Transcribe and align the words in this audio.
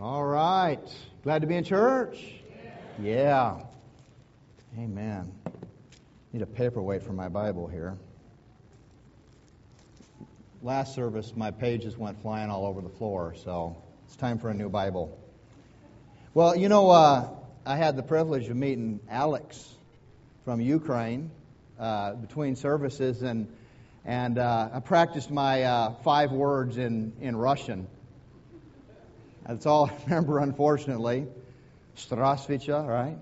All 0.00 0.24
right. 0.24 0.78
Glad 1.24 1.40
to 1.40 1.48
be 1.48 1.56
in 1.56 1.64
church? 1.64 2.24
Yeah. 3.02 3.62
Amen. 4.78 5.32
Need 6.32 6.42
a 6.42 6.46
paperweight 6.46 7.02
for 7.02 7.12
my 7.12 7.28
Bible 7.28 7.66
here. 7.66 7.98
Last 10.62 10.94
service, 10.94 11.32
my 11.34 11.50
pages 11.50 11.96
went 11.96 12.22
flying 12.22 12.48
all 12.48 12.64
over 12.64 12.80
the 12.80 12.88
floor, 12.88 13.34
so 13.42 13.76
it's 14.06 14.14
time 14.14 14.38
for 14.38 14.50
a 14.50 14.54
new 14.54 14.68
Bible. 14.68 15.18
Well, 16.32 16.54
you 16.54 16.68
know, 16.68 16.90
uh, 16.90 17.30
I 17.66 17.74
had 17.74 17.96
the 17.96 18.04
privilege 18.04 18.48
of 18.48 18.56
meeting 18.56 19.00
Alex 19.10 19.68
from 20.44 20.60
Ukraine 20.60 21.28
uh, 21.76 22.12
between 22.12 22.54
services, 22.54 23.22
and 23.22 23.52
and 24.04 24.38
uh, 24.38 24.68
I 24.72 24.78
practiced 24.78 25.32
my 25.32 25.64
uh, 25.64 25.94
five 26.04 26.30
words 26.30 26.78
in 26.78 27.14
in 27.20 27.34
Russian. 27.34 27.88
That's 29.48 29.64
all 29.64 29.86
I 29.86 29.92
remember, 30.04 30.38
unfortunately. 30.38 31.26
Strasvica, 31.96 32.86
right? 32.86 33.16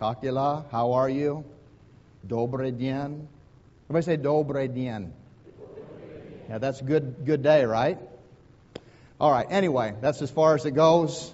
Kakila, 0.00 0.70
how 0.70 0.92
are 0.92 1.10
you? 1.10 1.44
Dobre 2.26 2.70
dien. 2.70 3.28
Everybody 3.90 4.04
say 4.04 4.16
dobre 4.16 4.72
dien. 4.72 5.12
Yeah, 6.48 6.58
that's 6.58 6.80
good 6.80 7.26
good 7.26 7.42
day, 7.42 7.64
right? 7.64 7.98
All 9.20 9.32
right, 9.32 9.46
anyway, 9.50 9.94
that's 10.00 10.22
as 10.22 10.30
far 10.30 10.54
as 10.54 10.64
it 10.66 10.72
goes. 10.72 11.32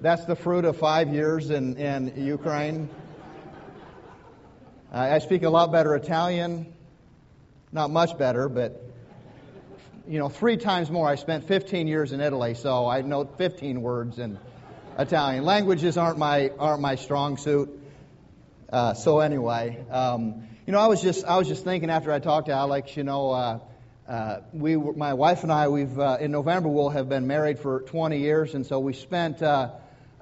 That's 0.00 0.24
the 0.24 0.36
fruit 0.36 0.64
of 0.64 0.76
five 0.76 1.12
years 1.12 1.50
in, 1.50 1.76
in 1.76 2.24
Ukraine. 2.24 2.88
I, 4.92 5.16
I 5.16 5.18
speak 5.18 5.42
a 5.42 5.50
lot 5.50 5.72
better 5.72 5.94
Italian. 5.96 6.72
Not 7.72 7.90
much 7.90 8.16
better, 8.16 8.48
but 8.48 8.87
you 10.08 10.18
know, 10.18 10.30
three 10.30 10.56
times 10.56 10.90
more. 10.90 11.06
I 11.06 11.16
spent 11.16 11.44
15 11.44 11.86
years 11.86 12.12
in 12.12 12.22
Italy, 12.22 12.54
so 12.54 12.86
I 12.86 13.02
know 13.02 13.26
15 13.26 13.82
words 13.82 14.18
in 14.18 14.38
Italian. 14.98 15.44
Languages 15.44 15.98
aren't 15.98 16.16
my 16.16 16.50
aren't 16.58 16.80
my 16.80 16.94
strong 16.94 17.36
suit. 17.36 17.68
Uh, 18.72 18.94
so 18.94 19.20
anyway, 19.20 19.84
um, 19.90 20.48
you 20.66 20.72
know, 20.72 20.78
I 20.78 20.86
was 20.86 21.02
just 21.02 21.26
I 21.26 21.36
was 21.36 21.46
just 21.46 21.62
thinking 21.62 21.90
after 21.90 22.10
I 22.10 22.20
talked 22.20 22.46
to 22.46 22.54
Alex, 22.54 22.96
you 22.96 23.04
know, 23.04 23.32
uh, 23.32 23.58
uh, 24.08 24.40
we 24.54 24.76
my 24.76 25.12
wife 25.12 25.42
and 25.42 25.52
I 25.52 25.68
we've 25.68 25.98
uh, 25.98 26.16
in 26.18 26.32
November 26.32 26.70
we'll 26.70 26.88
have 26.88 27.10
been 27.10 27.26
married 27.26 27.58
for 27.58 27.80
20 27.80 28.18
years, 28.18 28.54
and 28.54 28.64
so 28.64 28.78
we 28.80 28.94
spent 28.94 29.42
uh, 29.42 29.72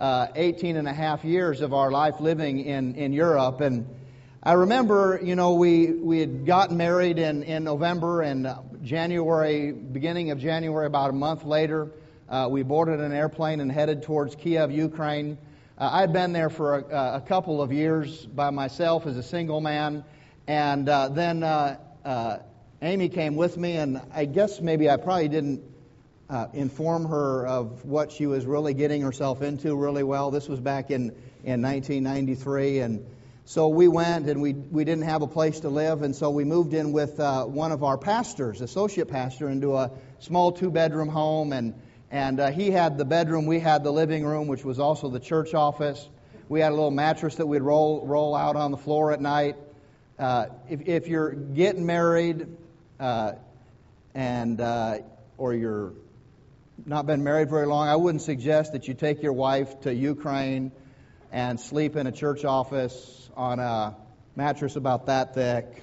uh, 0.00 0.26
18 0.34 0.76
and 0.76 0.88
a 0.88 0.92
half 0.92 1.24
years 1.24 1.60
of 1.60 1.72
our 1.72 1.92
life 1.92 2.18
living 2.18 2.58
in 2.58 2.96
in 2.96 3.12
Europe 3.12 3.60
and. 3.60 3.86
I 4.42 4.52
remember, 4.52 5.18
you 5.20 5.34
know, 5.34 5.54
we, 5.54 5.90
we 5.90 6.20
had 6.20 6.46
gotten 6.46 6.76
married 6.76 7.18
in, 7.18 7.42
in 7.42 7.64
November 7.64 8.22
and 8.22 8.46
January, 8.86 9.72
beginning 9.72 10.30
of 10.30 10.38
January, 10.38 10.86
about 10.86 11.10
a 11.10 11.12
month 11.12 11.42
later, 11.42 11.90
uh, 12.28 12.46
we 12.48 12.62
boarded 12.62 13.00
an 13.00 13.10
airplane 13.10 13.58
and 13.58 13.70
headed 13.70 14.00
towards 14.00 14.36
Kiev, 14.36 14.70
Ukraine. 14.70 15.36
Uh, 15.76 15.90
I'd 15.92 16.12
been 16.12 16.32
there 16.32 16.48
for 16.48 16.78
a, 16.78 17.16
a, 17.16 17.20
couple 17.20 17.60
of 17.60 17.72
years 17.72 18.24
by 18.26 18.50
myself 18.50 19.04
as 19.06 19.16
a 19.16 19.24
single 19.24 19.60
man, 19.60 20.04
and 20.46 20.88
uh, 20.88 21.08
then 21.08 21.42
uh, 21.42 21.78
uh, 22.04 22.38
Amy 22.80 23.08
came 23.08 23.34
with 23.34 23.56
me, 23.56 23.72
and 23.72 24.00
I 24.14 24.24
guess 24.24 24.60
maybe 24.60 24.88
I 24.88 24.98
probably 24.98 25.28
didn't 25.28 25.64
uh, 26.30 26.46
inform 26.52 27.06
her 27.06 27.44
of 27.44 27.84
what 27.84 28.12
she 28.12 28.26
was 28.26 28.46
really 28.46 28.72
getting 28.72 29.02
herself 29.02 29.42
into 29.42 29.74
really 29.74 30.04
well. 30.04 30.30
This 30.30 30.48
was 30.48 30.60
back 30.60 30.92
in, 30.92 31.10
in 31.42 31.60
1993, 31.60 32.78
and 32.78 33.04
so 33.48 33.68
we 33.68 33.86
went 33.86 34.28
and 34.28 34.42
we, 34.42 34.54
we 34.54 34.82
didn't 34.84 35.04
have 35.04 35.22
a 35.22 35.28
place 35.28 35.60
to 35.60 35.68
live, 35.68 36.02
and 36.02 36.16
so 36.16 36.30
we 36.30 36.42
moved 36.42 36.74
in 36.74 36.90
with 36.90 37.20
uh, 37.20 37.44
one 37.44 37.70
of 37.70 37.84
our 37.84 37.96
pastors, 37.96 38.60
associate 38.60 39.06
pastor, 39.06 39.48
into 39.48 39.76
a 39.76 39.92
small 40.18 40.50
two 40.50 40.68
bedroom 40.68 41.08
home. 41.08 41.52
And, 41.52 41.74
and 42.10 42.40
uh, 42.40 42.50
he 42.50 42.72
had 42.72 42.98
the 42.98 43.04
bedroom, 43.04 43.46
we 43.46 43.60
had 43.60 43.84
the 43.84 43.92
living 43.92 44.26
room, 44.26 44.48
which 44.48 44.64
was 44.64 44.80
also 44.80 45.10
the 45.10 45.20
church 45.20 45.54
office. 45.54 46.08
We 46.48 46.58
had 46.58 46.72
a 46.72 46.74
little 46.74 46.90
mattress 46.90 47.36
that 47.36 47.46
we'd 47.46 47.62
roll, 47.62 48.04
roll 48.04 48.34
out 48.34 48.56
on 48.56 48.72
the 48.72 48.76
floor 48.76 49.12
at 49.12 49.20
night. 49.20 49.54
Uh, 50.18 50.46
if, 50.68 50.80
if 50.88 51.06
you're 51.06 51.30
getting 51.30 51.86
married 51.86 52.48
uh, 52.98 53.34
and, 54.12 54.60
uh, 54.60 54.98
or 55.38 55.54
you're 55.54 55.92
not 56.84 57.06
been 57.06 57.22
married 57.22 57.48
very 57.48 57.68
long, 57.68 57.86
I 57.86 57.94
wouldn't 57.94 58.22
suggest 58.22 58.72
that 58.72 58.88
you 58.88 58.94
take 58.94 59.22
your 59.22 59.34
wife 59.34 59.82
to 59.82 59.94
Ukraine 59.94 60.72
and 61.30 61.60
sleep 61.60 61.94
in 61.94 62.08
a 62.08 62.12
church 62.12 62.44
office 62.44 63.25
on 63.36 63.58
a 63.58 63.94
mattress 64.34 64.76
about 64.76 65.06
that 65.06 65.34
thick. 65.34 65.82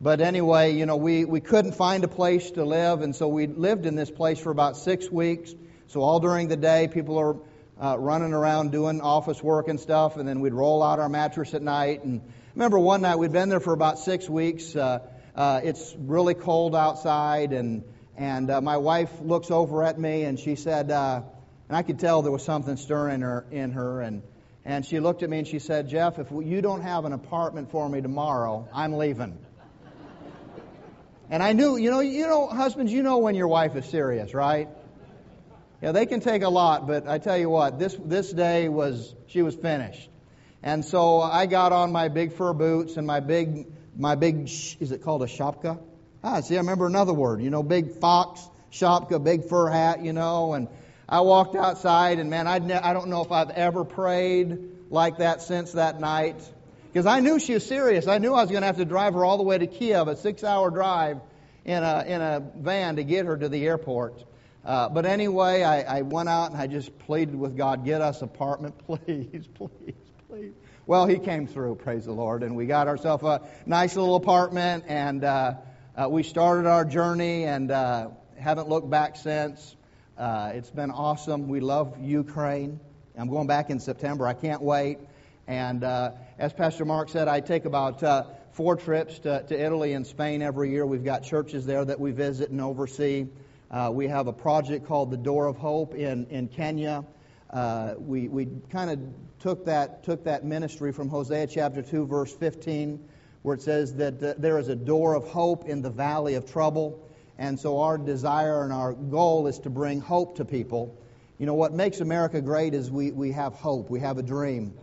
But 0.00 0.20
anyway, 0.20 0.74
you 0.74 0.86
know, 0.86 0.96
we, 0.96 1.24
we 1.24 1.40
couldn't 1.40 1.74
find 1.76 2.04
a 2.04 2.08
place 2.08 2.50
to 2.52 2.64
live, 2.64 3.00
and 3.00 3.14
so 3.14 3.28
we 3.28 3.46
lived 3.46 3.86
in 3.86 3.94
this 3.94 4.10
place 4.10 4.38
for 4.38 4.50
about 4.50 4.76
six 4.76 5.10
weeks. 5.10 5.54
So 5.86 6.02
all 6.02 6.20
during 6.20 6.48
the 6.48 6.56
day, 6.56 6.88
people 6.92 7.18
are 7.18 7.36
uh, 7.80 7.98
running 7.98 8.32
around 8.32 8.72
doing 8.72 9.00
office 9.00 9.42
work 9.42 9.68
and 9.68 9.78
stuff, 9.78 10.16
and 10.16 10.28
then 10.28 10.40
we'd 10.40 10.52
roll 10.52 10.82
out 10.82 10.98
our 10.98 11.08
mattress 11.08 11.54
at 11.54 11.62
night. 11.62 12.04
And 12.04 12.20
remember 12.54 12.78
one 12.78 13.02
night 13.02 13.16
we'd 13.16 13.32
been 13.32 13.48
there 13.48 13.60
for 13.60 13.72
about 13.72 13.98
six 13.98 14.28
weeks. 14.28 14.74
Uh, 14.74 14.98
uh, 15.34 15.60
it's 15.62 15.94
really 15.98 16.34
cold 16.34 16.74
outside, 16.74 17.52
and 17.52 17.84
and 18.16 18.50
uh, 18.50 18.60
my 18.60 18.76
wife 18.76 19.10
looks 19.20 19.50
over 19.50 19.82
at 19.82 19.98
me 19.98 20.22
and 20.22 20.38
she 20.38 20.54
said, 20.54 20.90
uh, 20.90 21.22
and 21.68 21.76
I 21.76 21.82
could 21.82 21.98
tell 21.98 22.22
there 22.22 22.30
was 22.30 22.44
something 22.44 22.76
stirring 22.76 23.16
in 23.16 23.20
her, 23.22 23.44
in 23.50 23.72
her, 23.72 24.00
and 24.02 24.22
and 24.64 24.84
she 24.84 25.00
looked 25.00 25.22
at 25.22 25.30
me 25.30 25.38
and 25.38 25.46
she 25.46 25.58
said, 25.58 25.88
Jeff, 25.88 26.18
if 26.18 26.30
you 26.30 26.62
don't 26.62 26.80
have 26.80 27.04
an 27.04 27.12
apartment 27.12 27.70
for 27.70 27.88
me 27.88 28.00
tomorrow, 28.00 28.68
I'm 28.72 28.96
leaving. 28.96 29.38
And 31.30 31.42
I 31.42 31.52
knew, 31.52 31.76
you 31.76 31.90
know, 31.90 32.00
you 32.00 32.26
know, 32.26 32.46
husbands, 32.46 32.92
you 32.92 33.02
know 33.02 33.18
when 33.18 33.34
your 33.34 33.48
wife 33.48 33.76
is 33.76 33.86
serious, 33.86 34.34
right? 34.34 34.68
Yeah, 35.82 35.92
they 35.92 36.06
can 36.06 36.20
take 36.20 36.42
a 36.42 36.48
lot, 36.48 36.86
but 36.86 37.06
I 37.06 37.18
tell 37.18 37.36
you 37.36 37.50
what, 37.50 37.78
this 37.78 37.94
this 38.02 38.32
day 38.32 38.68
was 38.68 39.14
she 39.26 39.42
was 39.42 39.54
finished. 39.54 40.08
And 40.62 40.82
so 40.82 41.20
I 41.20 41.44
got 41.44 41.72
on 41.72 41.92
my 41.92 42.08
big 42.08 42.32
fur 42.32 42.54
boots 42.54 42.96
and 42.96 43.06
my 43.06 43.20
big 43.20 43.66
my 43.96 44.14
big 44.14 44.44
is 44.44 44.92
it 44.92 45.02
called 45.02 45.22
a 45.22 45.26
shapka? 45.26 45.78
Ah, 46.22 46.40
see, 46.40 46.54
I 46.56 46.60
remember 46.60 46.86
another 46.86 47.12
word. 47.12 47.42
You 47.42 47.50
know, 47.50 47.62
big 47.62 47.96
fox 47.96 48.48
shapka, 48.72 49.22
big 49.22 49.44
fur 49.44 49.68
hat. 49.68 50.02
You 50.02 50.14
know, 50.14 50.54
and 50.54 50.68
I 51.08 51.20
walked 51.20 51.54
outside, 51.54 52.18
and 52.18 52.30
man, 52.30 52.46
I'd 52.46 52.64
ne- 52.64 52.74
I 52.74 52.92
don't 52.92 53.08
know 53.08 53.22
if 53.22 53.30
I've 53.30 53.50
ever 53.50 53.84
prayed 53.84 54.58
like 54.90 55.18
that 55.18 55.42
since 55.42 55.72
that 55.72 56.00
night. 56.00 56.36
Because 56.92 57.06
I 57.06 57.20
knew 57.20 57.40
she 57.40 57.54
was 57.54 57.66
serious. 57.66 58.06
I 58.06 58.18
knew 58.18 58.32
I 58.32 58.42
was 58.42 58.50
going 58.50 58.62
to 58.62 58.66
have 58.66 58.76
to 58.76 58.84
drive 58.84 59.14
her 59.14 59.24
all 59.24 59.36
the 59.36 59.42
way 59.42 59.58
to 59.58 59.66
Kiev, 59.66 60.06
a 60.06 60.16
six 60.16 60.44
hour 60.44 60.70
drive 60.70 61.20
in 61.64 61.82
a, 61.82 62.04
in 62.06 62.20
a 62.20 62.42
van 62.56 62.96
to 62.96 63.04
get 63.04 63.26
her 63.26 63.36
to 63.36 63.48
the 63.48 63.66
airport. 63.66 64.24
Uh, 64.64 64.88
but 64.88 65.04
anyway, 65.04 65.62
I, 65.62 65.98
I 65.98 66.02
went 66.02 66.28
out 66.28 66.52
and 66.52 66.60
I 66.60 66.68
just 66.68 66.98
pleaded 67.00 67.34
with 67.34 67.56
God, 67.56 67.84
get 67.84 68.00
us 68.00 68.22
apartment, 68.22 68.78
please, 68.86 69.46
please, 69.54 69.94
please. 70.28 70.52
Well, 70.86 71.06
he 71.06 71.18
came 71.18 71.46
through, 71.46 71.76
praise 71.76 72.04
the 72.04 72.12
Lord, 72.12 72.42
and 72.42 72.56
we 72.56 72.66
got 72.66 72.88
ourselves 72.88 73.24
a 73.24 73.42
nice 73.66 73.96
little 73.96 74.16
apartment, 74.16 74.84
and 74.86 75.24
uh, 75.24 75.54
uh, 75.96 76.08
we 76.08 76.22
started 76.22 76.66
our 76.66 76.84
journey 76.84 77.44
and 77.44 77.70
uh, 77.70 78.08
haven't 78.38 78.68
looked 78.68 78.88
back 78.88 79.16
since. 79.16 79.76
Uh, 80.16 80.52
it's 80.54 80.70
been 80.70 80.92
awesome. 80.92 81.48
We 81.48 81.58
love 81.58 81.96
Ukraine. 82.00 82.78
I'm 83.18 83.28
going 83.28 83.48
back 83.48 83.70
in 83.70 83.80
September. 83.80 84.28
I 84.28 84.34
can't 84.34 84.62
wait. 84.62 84.98
And 85.48 85.82
uh, 85.82 86.12
as 86.38 86.52
Pastor 86.52 86.84
Mark 86.84 87.08
said, 87.08 87.26
I 87.26 87.40
take 87.40 87.64
about 87.64 88.00
uh, 88.00 88.26
four 88.52 88.76
trips 88.76 89.18
to, 89.20 89.42
to, 89.42 89.60
Italy 89.60 89.92
and 89.92 90.06
Spain 90.06 90.40
every 90.40 90.70
year. 90.70 90.86
We've 90.86 91.04
got 91.04 91.24
churches 91.24 91.66
there 91.66 91.84
that 91.84 91.98
we 91.98 92.12
visit 92.12 92.50
and 92.50 92.60
oversee. 92.60 93.26
Uh, 93.72 93.90
we 93.92 94.06
have 94.06 94.28
a 94.28 94.32
project 94.32 94.86
called 94.86 95.10
the 95.10 95.16
Door 95.16 95.46
of 95.46 95.56
Hope 95.56 95.96
in, 95.96 96.26
in 96.26 96.46
Kenya. 96.46 97.04
Uh, 97.50 97.94
we 97.98 98.28
we 98.28 98.46
kind 98.70 98.90
of 98.90 99.00
took 99.40 99.64
that, 99.64 100.04
took 100.04 100.24
that 100.24 100.44
ministry 100.44 100.92
from 100.92 101.08
Hosea 101.08 101.48
chapter 101.48 101.82
2, 101.82 102.06
verse 102.06 102.32
15, 102.32 103.04
where 103.42 103.56
it 103.56 103.62
says 103.62 103.94
that 103.94 104.22
uh, 104.22 104.34
there 104.38 104.60
is 104.60 104.68
a 104.68 104.76
door 104.76 105.14
of 105.14 105.26
hope 105.26 105.64
in 105.64 105.82
the 105.82 105.90
valley 105.90 106.34
of 106.36 106.48
trouble. 106.48 107.00
And 107.38 107.58
so 107.58 107.80
our 107.80 107.98
desire 107.98 108.62
and 108.62 108.72
our 108.72 108.92
goal 108.92 109.46
is 109.48 109.58
to 109.60 109.70
bring 109.70 110.00
hope 110.00 110.36
to 110.36 110.44
people. 110.44 110.96
You 111.38 111.46
know, 111.46 111.54
what 111.54 111.72
makes 111.72 112.00
America 112.00 112.40
great 112.40 112.74
is 112.74 112.90
we, 112.90 113.10
we 113.10 113.32
have 113.32 113.54
hope, 113.54 113.90
we 113.90 114.00
have 114.00 114.18
a 114.18 114.22
dream. 114.22 114.74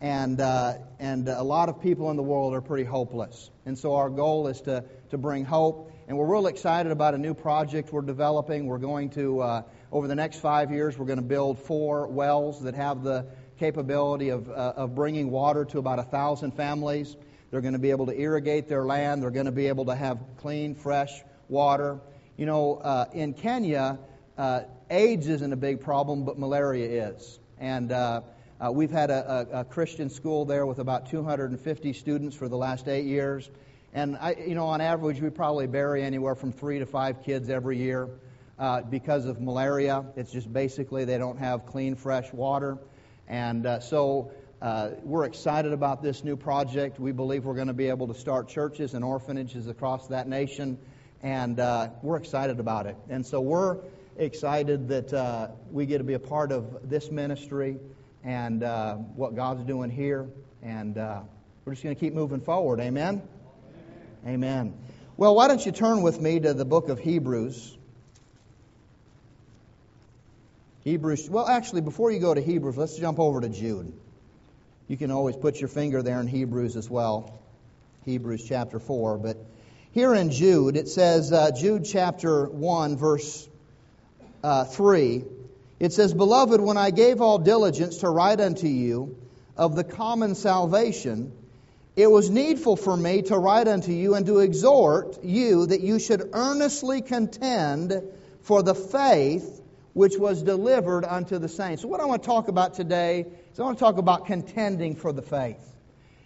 And, 0.00 0.40
uh, 0.40 0.74
and 0.98 1.28
a 1.28 1.42
lot 1.42 1.68
of 1.68 1.82
people 1.82 2.10
in 2.10 2.16
the 2.16 2.22
world 2.22 2.54
are 2.54 2.60
pretty 2.62 2.84
hopeless. 2.84 3.50
And 3.66 3.76
so 3.76 3.96
our 3.96 4.08
goal 4.08 4.46
is 4.46 4.60
to, 4.62 4.84
to 5.10 5.18
bring 5.18 5.44
hope. 5.44 5.92
And 6.06 6.16
we're 6.16 6.32
real 6.32 6.46
excited 6.46 6.92
about 6.92 7.14
a 7.14 7.18
new 7.18 7.34
project 7.34 7.92
we're 7.92 8.00
developing. 8.00 8.66
We're 8.66 8.78
going 8.78 9.10
to, 9.10 9.40
uh, 9.40 9.62
over 9.92 10.08
the 10.08 10.14
next 10.14 10.40
five 10.40 10.70
years, 10.70 10.96
we're 10.96 11.06
going 11.06 11.18
to 11.18 11.24
build 11.24 11.58
four 11.58 12.06
wells 12.06 12.62
that 12.62 12.74
have 12.74 13.02
the 13.02 13.26
capability 13.58 14.30
of, 14.30 14.48
uh, 14.48 14.72
of 14.76 14.94
bringing 14.94 15.30
water 15.30 15.66
to 15.66 15.78
about 15.78 15.98
a 15.98 16.04
thousand 16.04 16.52
families. 16.52 17.14
They're 17.50 17.60
going 17.60 17.74
to 17.74 17.78
be 17.78 17.90
able 17.90 18.06
to 18.06 18.18
irrigate 18.18 18.68
their 18.68 18.86
land. 18.86 19.22
They're 19.22 19.30
going 19.30 19.46
to 19.46 19.52
be 19.52 19.66
able 19.66 19.86
to 19.86 19.94
have 19.94 20.18
clean, 20.38 20.74
fresh 20.74 21.10
water. 21.48 22.00
You 22.36 22.46
know, 22.46 22.76
uh, 22.76 23.06
in 23.12 23.34
Kenya, 23.34 23.98
uh, 24.36 24.62
AIDS 24.90 25.28
isn't 25.28 25.52
a 25.52 25.56
big 25.56 25.80
problem, 25.80 26.24
but 26.24 26.38
malaria 26.38 27.08
is. 27.10 27.38
And 27.58 27.90
uh, 27.92 28.22
uh 28.60 28.72
we've 28.72 28.90
had 28.90 29.10
a, 29.10 29.48
a, 29.52 29.60
a, 29.60 29.64
Christian 29.64 30.10
school 30.10 30.44
there 30.44 30.66
with 30.66 30.78
about 30.78 31.10
250 31.10 31.92
students 31.92 32.36
for 32.36 32.48
the 32.48 32.56
last 32.56 32.88
eight 32.88 33.06
years. 33.06 33.50
And, 33.92 34.16
I, 34.16 34.36
you 34.46 34.54
know, 34.54 34.66
on 34.66 34.80
average, 34.80 35.20
we 35.20 35.30
probably 35.30 35.66
bury 35.66 36.02
anywhere 36.02 36.34
from 36.34 36.52
three 36.52 36.78
to 36.78 36.86
five 36.86 37.22
kids 37.22 37.48
every 37.50 37.78
year. 37.78 38.08
uh, 38.58 38.82
because 38.82 39.24
of 39.26 39.40
malaria. 39.40 40.04
It's 40.16 40.32
just 40.32 40.52
basically 40.52 41.04
they 41.04 41.18
don't 41.18 41.38
have 41.38 41.66
clean, 41.66 41.94
fresh 41.94 42.32
water. 42.32 42.78
And 43.28 43.66
uh, 43.66 43.80
so 43.80 44.32
uh, 44.60 44.90
we're 45.02 45.24
excited 45.24 45.72
about 45.72 46.02
this 46.02 46.24
new 46.24 46.36
project. 46.36 46.98
We 46.98 47.12
believe 47.12 47.44
we're 47.44 47.54
going 47.54 47.68
to 47.68 47.74
be 47.74 47.88
able 47.88 48.08
to 48.08 48.14
start 48.14 48.48
churches 48.48 48.94
and 48.94 49.04
orphanages 49.04 49.68
across 49.68 50.08
that 50.08 50.26
nation. 50.26 50.78
And 51.22 51.58
uh, 51.58 51.88
we're 52.02 52.16
excited 52.16 52.60
about 52.60 52.86
it. 52.86 52.96
And 53.08 53.26
so 53.26 53.40
we're 53.40 53.78
excited 54.16 54.88
that 54.88 55.12
uh, 55.12 55.48
we 55.70 55.86
get 55.86 55.98
to 55.98 56.04
be 56.04 56.14
a 56.14 56.18
part 56.18 56.52
of 56.52 56.88
this 56.88 57.10
ministry 57.10 57.78
and 58.24 58.62
uh, 58.62 58.94
what 58.94 59.34
God's 59.34 59.64
doing 59.64 59.90
here. 59.90 60.26
And 60.62 60.96
uh, 60.96 61.20
we're 61.64 61.72
just 61.72 61.82
going 61.82 61.94
to 61.94 62.00
keep 62.00 62.14
moving 62.14 62.40
forward. 62.40 62.80
Amen? 62.80 63.22
Amen? 64.24 64.34
Amen. 64.34 64.74
Well, 65.16 65.34
why 65.34 65.48
don't 65.48 65.64
you 65.64 65.72
turn 65.72 66.02
with 66.02 66.20
me 66.20 66.38
to 66.40 66.54
the 66.54 66.64
book 66.64 66.88
of 66.88 67.00
Hebrews? 67.00 67.76
Hebrews, 70.84 71.28
well, 71.28 71.46
actually, 71.46 71.80
before 71.80 72.12
you 72.12 72.20
go 72.20 72.32
to 72.32 72.40
Hebrews, 72.40 72.76
let's 72.76 72.96
jump 72.96 73.18
over 73.18 73.40
to 73.40 73.48
Jude. 73.48 73.92
You 74.86 74.96
can 74.96 75.10
always 75.10 75.36
put 75.36 75.60
your 75.60 75.68
finger 75.68 76.02
there 76.02 76.20
in 76.20 76.26
Hebrews 76.26 76.76
as 76.76 76.88
well. 76.88 77.38
Hebrews 78.04 78.44
chapter 78.48 78.78
4. 78.78 79.18
But 79.18 79.36
here 79.98 80.14
in 80.14 80.30
Jude, 80.30 80.76
it 80.76 80.88
says, 80.88 81.32
uh, 81.32 81.50
Jude 81.50 81.84
chapter 81.84 82.46
1, 82.46 82.96
verse 82.96 83.48
uh, 84.44 84.64
3, 84.64 85.24
it 85.80 85.92
says, 85.92 86.14
Beloved, 86.14 86.60
when 86.60 86.76
I 86.76 86.92
gave 86.92 87.20
all 87.20 87.38
diligence 87.38 87.96
to 87.96 88.08
write 88.08 88.40
unto 88.40 88.68
you 88.68 89.18
of 89.56 89.74
the 89.74 89.82
common 89.82 90.36
salvation, 90.36 91.32
it 91.96 92.08
was 92.08 92.30
needful 92.30 92.76
for 92.76 92.96
me 92.96 93.22
to 93.22 93.36
write 93.36 93.66
unto 93.66 93.90
you 93.90 94.14
and 94.14 94.24
to 94.26 94.38
exhort 94.38 95.24
you 95.24 95.66
that 95.66 95.80
you 95.80 95.98
should 95.98 96.30
earnestly 96.32 97.02
contend 97.02 98.00
for 98.42 98.62
the 98.62 98.76
faith 98.76 99.60
which 99.94 100.16
was 100.16 100.44
delivered 100.44 101.04
unto 101.04 101.40
the 101.40 101.48
saints. 101.48 101.82
So, 101.82 101.88
what 101.88 101.98
I 101.98 102.04
want 102.04 102.22
to 102.22 102.26
talk 102.28 102.46
about 102.46 102.74
today 102.74 103.26
is 103.52 103.58
I 103.58 103.64
want 103.64 103.78
to 103.78 103.84
talk 103.84 103.98
about 103.98 104.26
contending 104.26 104.94
for 104.94 105.12
the 105.12 105.22
faith. 105.22 105.74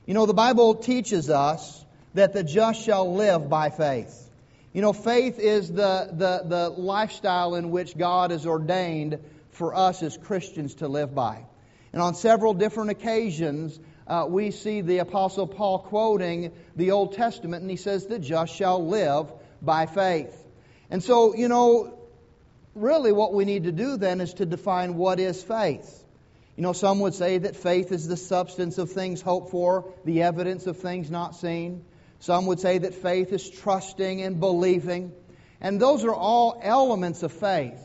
You 0.05 0.13
know, 0.13 0.27
the 0.27 0.35
Bible 0.35 0.75
teaches 0.75 1.31
us 1.31 1.83
that 2.15 2.33
the 2.33 2.43
just 2.43 2.83
shall 2.83 3.15
live 3.15 3.49
by 3.49 3.71
faith. 3.71 4.29
You 4.73 4.81
know, 4.81 4.93
faith 4.93 5.39
is 5.39 5.69
the, 5.69 6.09
the, 6.13 6.43
the 6.47 6.69
lifestyle 6.71 7.55
in 7.55 7.71
which 7.71 7.97
God 7.97 8.31
has 8.31 8.47
ordained 8.47 9.19
for 9.51 9.75
us 9.75 10.03
as 10.03 10.17
Christians 10.17 10.77
to 10.77 10.89
live 10.89 11.15
by. 11.15 11.45
And 11.93 12.01
on 12.01 12.15
several 12.15 12.55
different 12.55 12.91
occasions, 12.91 13.79
uh, 14.07 14.27
we 14.29 14.51
see 14.51 14.81
the 14.81 14.99
Apostle 14.99 15.47
Paul 15.47 15.79
quoting 15.81 16.53
the 16.75 16.93
Old 16.93 17.15
Testament, 17.15 17.63
and 17.63 17.71
he 17.71 17.77
says, 17.77 18.07
The 18.07 18.19
just 18.19 18.55
shall 18.55 18.87
live 18.87 19.31
by 19.61 19.87
faith. 19.87 20.35
And 20.91 21.03
so, 21.03 21.35
you 21.35 21.49
know, 21.49 21.99
really 22.75 23.13
what 23.13 23.35
we 23.35 23.45
need 23.45 23.65
to 23.65 23.73
do 23.73 23.97
then 23.99 24.21
is 24.21 24.35
to 24.35 24.47
define 24.47 24.97
what 24.97 25.21
is 25.21 25.43
faith. 25.43 26.03
You 26.57 26.63
know, 26.63 26.73
some 26.73 27.01
would 27.01 27.15
say 27.15 27.39
that 27.39 27.57
faith 27.57 27.93
is 27.93 28.09
the 28.09 28.17
substance 28.17 28.79
of 28.79 28.91
things 28.91 29.23
hoped 29.23 29.51
for, 29.51 29.93
the 30.05 30.23
evidence 30.23 30.67
of 30.67 30.79
things 30.79 31.11
not 31.11 31.35
seen. 31.37 31.85
Some 32.23 32.47
would 32.47 32.61
say 32.61 32.79
that 32.79 32.95
faith 32.95 33.33
is 33.33 33.51
trusting 33.51 34.23
and 34.23 34.39
believing. 34.39 35.11
And 35.61 35.81
those 35.81 36.05
are 36.05 36.15
all 36.15 36.57
elements 36.63 37.25
of 37.25 37.33
faith. 37.33 37.83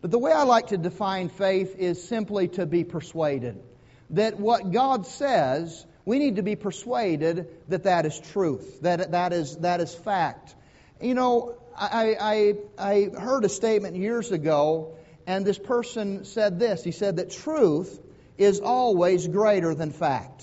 But 0.00 0.10
the 0.10 0.18
way 0.18 0.32
I 0.32 0.44
like 0.44 0.68
to 0.68 0.78
define 0.78 1.28
faith 1.28 1.76
is 1.78 2.02
simply 2.02 2.48
to 2.48 2.64
be 2.64 2.84
persuaded. 2.84 3.62
That 4.10 4.40
what 4.40 4.72
God 4.72 5.06
says, 5.06 5.84
we 6.06 6.18
need 6.18 6.36
to 6.36 6.42
be 6.42 6.56
persuaded 6.56 7.46
that 7.68 7.82
that 7.82 8.06
is 8.06 8.18
truth, 8.32 8.80
that 8.80 9.10
that 9.10 9.34
is, 9.34 9.58
that 9.58 9.80
is 9.80 9.94
fact. 9.94 10.54
You 10.98 11.12
know, 11.12 11.54
I, 11.76 12.16
I, 12.18 12.54
I 12.78 13.10
heard 13.20 13.44
a 13.44 13.50
statement 13.50 13.96
years 13.96 14.32
ago, 14.32 14.96
and 15.26 15.44
this 15.44 15.58
person 15.58 16.24
said 16.24 16.58
this. 16.58 16.82
He 16.82 16.90
said 16.90 17.16
that 17.16 17.32
truth 17.32 18.00
is 18.38 18.60
always 18.60 19.28
greater 19.28 19.74
than 19.74 19.90
fact. 19.90 20.42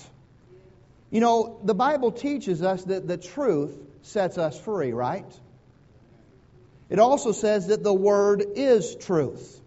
You 1.12 1.20
know, 1.20 1.60
the 1.62 1.74
Bible 1.74 2.10
teaches 2.10 2.62
us 2.62 2.84
that 2.84 3.06
the 3.06 3.18
truth 3.18 3.78
sets 4.00 4.38
us 4.38 4.58
free, 4.58 4.92
right? 4.92 5.30
It 6.88 6.98
also 6.98 7.32
says 7.32 7.66
that 7.66 7.84
the 7.84 7.92
Word 7.92 8.42
is 8.56 8.96
truth. 8.96 9.60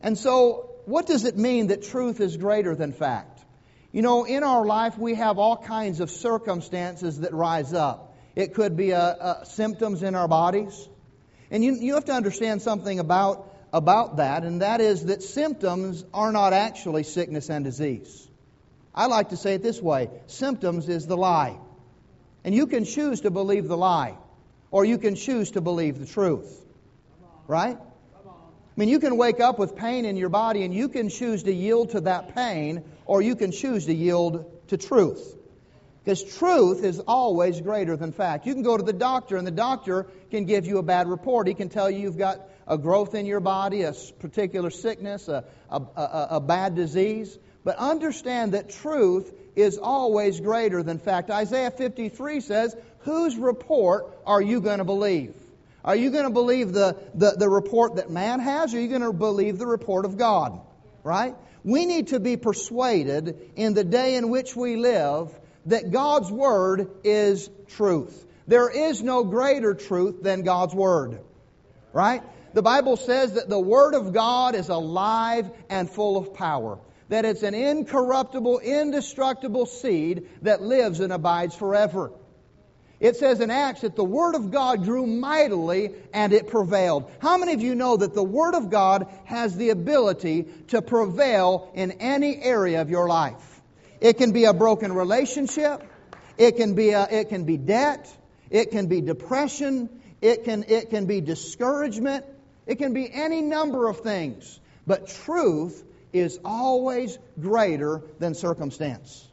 And 0.00 0.16
so, 0.16 0.70
what 0.86 1.06
does 1.06 1.26
it 1.26 1.36
mean 1.36 1.66
that 1.66 1.82
truth 1.82 2.20
is 2.20 2.38
greater 2.38 2.74
than 2.74 2.92
fact? 2.92 3.44
You 3.92 4.00
know, 4.00 4.24
in 4.24 4.42
our 4.42 4.64
life, 4.64 4.96
we 4.96 5.14
have 5.16 5.38
all 5.38 5.58
kinds 5.58 6.00
of 6.00 6.10
circumstances 6.10 7.20
that 7.20 7.34
rise 7.34 7.74
up. 7.74 8.16
It 8.34 8.54
could 8.54 8.74
be 8.74 8.92
a, 8.92 9.42
a 9.42 9.44
symptoms 9.44 10.02
in 10.02 10.14
our 10.14 10.26
bodies. 10.26 10.88
And 11.50 11.62
you, 11.62 11.74
you 11.74 11.94
have 11.96 12.06
to 12.06 12.12
understand 12.14 12.62
something 12.62 12.98
about, 12.98 13.54
about 13.74 14.16
that, 14.16 14.42
and 14.42 14.62
that 14.62 14.80
is 14.80 15.04
that 15.04 15.22
symptoms 15.22 16.02
are 16.14 16.32
not 16.32 16.54
actually 16.54 17.02
sickness 17.02 17.50
and 17.50 17.62
disease. 17.62 18.26
I 18.98 19.06
like 19.06 19.28
to 19.28 19.36
say 19.36 19.54
it 19.54 19.62
this 19.62 19.80
way 19.80 20.10
symptoms 20.26 20.88
is 20.88 21.06
the 21.06 21.16
lie. 21.16 21.56
And 22.44 22.52
you 22.52 22.66
can 22.66 22.84
choose 22.84 23.20
to 23.20 23.30
believe 23.30 23.68
the 23.68 23.76
lie, 23.76 24.16
or 24.72 24.84
you 24.84 24.98
can 24.98 25.14
choose 25.14 25.52
to 25.52 25.60
believe 25.60 26.00
the 26.00 26.06
truth. 26.06 26.60
Right? 27.46 27.78
I 27.78 28.80
mean, 28.80 28.88
you 28.88 28.98
can 28.98 29.16
wake 29.16 29.38
up 29.38 29.58
with 29.58 29.76
pain 29.76 30.04
in 30.04 30.16
your 30.16 30.28
body 30.28 30.64
and 30.64 30.74
you 30.74 30.88
can 30.88 31.10
choose 31.10 31.44
to 31.44 31.52
yield 31.52 31.90
to 31.90 32.00
that 32.02 32.34
pain, 32.34 32.82
or 33.06 33.22
you 33.22 33.36
can 33.36 33.52
choose 33.52 33.86
to 33.86 33.94
yield 33.94 34.68
to 34.68 34.76
truth. 34.76 35.36
Because 36.04 36.24
truth 36.36 36.82
is 36.82 36.98
always 37.00 37.60
greater 37.60 37.96
than 37.96 38.12
fact. 38.12 38.46
You 38.46 38.54
can 38.54 38.62
go 38.64 38.76
to 38.76 38.82
the 38.82 38.92
doctor, 38.92 39.36
and 39.36 39.46
the 39.46 39.52
doctor 39.52 40.06
can 40.32 40.44
give 40.44 40.66
you 40.66 40.78
a 40.78 40.82
bad 40.82 41.06
report. 41.06 41.46
He 41.46 41.54
can 41.54 41.68
tell 41.68 41.88
you 41.88 42.00
you've 42.00 42.18
got 42.18 42.40
a 42.66 42.78
growth 42.78 43.14
in 43.14 43.26
your 43.26 43.40
body, 43.40 43.82
a 43.82 43.92
particular 44.18 44.70
sickness, 44.70 45.28
a, 45.28 45.44
a, 45.70 45.76
a, 45.76 46.28
a 46.32 46.40
bad 46.40 46.74
disease. 46.74 47.38
But 47.64 47.76
understand 47.76 48.52
that 48.52 48.70
truth 48.70 49.32
is 49.56 49.78
always 49.78 50.40
greater 50.40 50.82
than 50.82 50.98
fact. 50.98 51.30
Isaiah 51.30 51.70
53 51.70 52.40
says, 52.40 52.76
Whose 53.00 53.36
report 53.36 54.16
are 54.26 54.40
you 54.40 54.60
going 54.60 54.78
to 54.78 54.84
believe? 54.84 55.34
Are 55.84 55.96
you 55.96 56.10
going 56.10 56.24
to 56.24 56.30
believe 56.30 56.72
the, 56.72 56.96
the, 57.14 57.32
the 57.32 57.48
report 57.48 57.96
that 57.96 58.10
man 58.10 58.40
has, 58.40 58.74
or 58.74 58.78
are 58.78 58.80
you 58.80 58.88
going 58.88 59.02
to 59.02 59.12
believe 59.12 59.58
the 59.58 59.66
report 59.66 60.04
of 60.04 60.16
God? 60.16 60.60
Right? 61.02 61.34
We 61.64 61.86
need 61.86 62.08
to 62.08 62.20
be 62.20 62.36
persuaded 62.36 63.50
in 63.56 63.74
the 63.74 63.84
day 63.84 64.16
in 64.16 64.30
which 64.30 64.54
we 64.54 64.76
live 64.76 65.30
that 65.66 65.90
God's 65.90 66.30
Word 66.30 66.90
is 67.04 67.50
truth. 67.68 68.26
There 68.46 68.70
is 68.70 69.02
no 69.02 69.24
greater 69.24 69.74
truth 69.74 70.22
than 70.22 70.42
God's 70.42 70.74
Word. 70.74 71.20
Right? 71.92 72.22
The 72.54 72.62
Bible 72.62 72.96
says 72.96 73.34
that 73.34 73.48
the 73.48 73.58
Word 73.58 73.94
of 73.94 74.12
God 74.12 74.54
is 74.54 74.68
alive 74.68 75.50
and 75.68 75.88
full 75.88 76.16
of 76.16 76.34
power 76.34 76.78
that 77.08 77.24
it's 77.24 77.42
an 77.42 77.54
incorruptible, 77.54 78.60
indestructible 78.60 79.66
seed 79.66 80.28
that 80.42 80.62
lives 80.62 81.00
and 81.00 81.12
abides 81.12 81.54
forever. 81.54 82.12
It 83.00 83.16
says 83.16 83.40
in 83.40 83.50
Acts 83.50 83.82
that 83.82 83.94
the 83.94 84.04
Word 84.04 84.34
of 84.34 84.50
God 84.50 84.84
grew 84.84 85.06
mightily 85.06 85.92
and 86.12 86.32
it 86.32 86.48
prevailed. 86.48 87.10
How 87.20 87.38
many 87.38 87.52
of 87.52 87.62
you 87.62 87.74
know 87.76 87.96
that 87.96 88.12
the 88.12 88.24
Word 88.24 88.54
of 88.54 88.70
God 88.70 89.06
has 89.24 89.56
the 89.56 89.70
ability 89.70 90.46
to 90.68 90.82
prevail 90.82 91.70
in 91.74 91.92
any 91.92 92.42
area 92.42 92.80
of 92.80 92.90
your 92.90 93.06
life? 93.06 93.60
It 94.00 94.18
can 94.18 94.32
be 94.32 94.44
a 94.44 94.52
broken 94.52 94.92
relationship. 94.92 95.82
It 96.36 96.56
can 96.56 96.74
be, 96.74 96.90
a, 96.90 97.06
it 97.08 97.28
can 97.28 97.44
be 97.44 97.56
debt. 97.56 98.12
It 98.50 98.72
can 98.72 98.86
be 98.86 99.00
depression. 99.00 99.88
It 100.20 100.44
can, 100.44 100.64
it 100.66 100.90
can 100.90 101.06
be 101.06 101.20
discouragement. 101.20 102.24
It 102.66 102.76
can 102.76 102.94
be 102.94 103.08
any 103.12 103.42
number 103.42 103.88
of 103.88 104.00
things. 104.00 104.58
But 104.86 105.08
truth 105.08 105.84
is 106.12 106.38
always 106.44 107.18
greater 107.40 108.02
than 108.18 108.34
circumstance. 108.34 109.26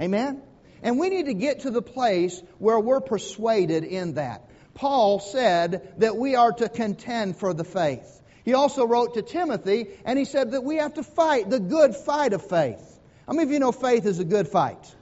Amen? 0.00 0.42
And 0.82 0.98
we 0.98 1.08
need 1.08 1.26
to 1.26 1.34
get 1.34 1.60
to 1.60 1.70
the 1.70 1.82
place 1.82 2.42
where 2.58 2.78
we're 2.78 3.00
persuaded 3.00 3.84
in 3.84 4.14
that. 4.14 4.48
Paul 4.74 5.20
said 5.20 5.94
that 5.98 6.16
we 6.16 6.34
are 6.34 6.52
to 6.52 6.68
contend 6.68 7.36
for 7.36 7.54
the 7.54 7.64
faith. 7.64 8.22
He 8.44 8.54
also 8.54 8.86
wrote 8.86 9.14
to 9.14 9.22
Timothy 9.22 9.88
and 10.04 10.18
he 10.18 10.24
said 10.24 10.52
that 10.52 10.62
we 10.62 10.76
have 10.76 10.94
to 10.94 11.02
fight 11.02 11.48
the 11.50 11.58
good 11.58 11.96
fight 11.96 12.32
of 12.32 12.46
faith. 12.46 12.98
How 13.26 13.32
many 13.32 13.48
of 13.48 13.52
you 13.52 13.58
know 13.58 13.72
faith 13.72 14.06
is 14.06 14.20
a 14.20 14.24
good 14.24 14.48
fight? 14.48 14.94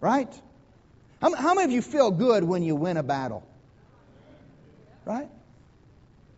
Right? 0.00 0.32
How, 1.20 1.54
many 1.54 1.64
of 1.64 1.70
you 1.70 1.82
feel 1.82 2.10
good 2.10 2.44
when 2.44 2.62
you 2.62 2.76
win 2.76 2.96
a 2.96 3.02
battle? 3.02 3.46
Right? 5.04 5.28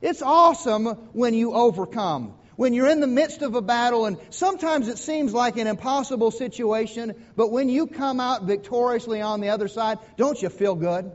It's 0.01 0.23
awesome 0.23 0.87
when 1.13 1.35
you 1.35 1.53
overcome 1.53 2.35
when 2.59 2.73
you're 2.75 2.89
in 2.89 2.99
the 2.99 3.07
midst 3.07 3.43
of 3.43 3.55
a 3.55 3.63
battle 3.63 4.05
and 4.05 4.17
sometimes 4.31 4.89
it 4.89 4.99
seems 4.99 5.33
like 5.33 5.57
an 5.59 5.69
impossible 5.69 6.33
situation, 6.33 7.15
but 7.37 7.53
when 7.53 7.69
you 7.69 7.87
come 7.87 8.19
out 8.19 8.43
victoriously 8.43 9.21
on 9.21 9.41
the 9.41 9.51
other 9.51 9.69
side, 9.69 9.99
don't 10.17 10.43
you 10.43 10.49
feel 10.49 10.75
good? 10.75 11.13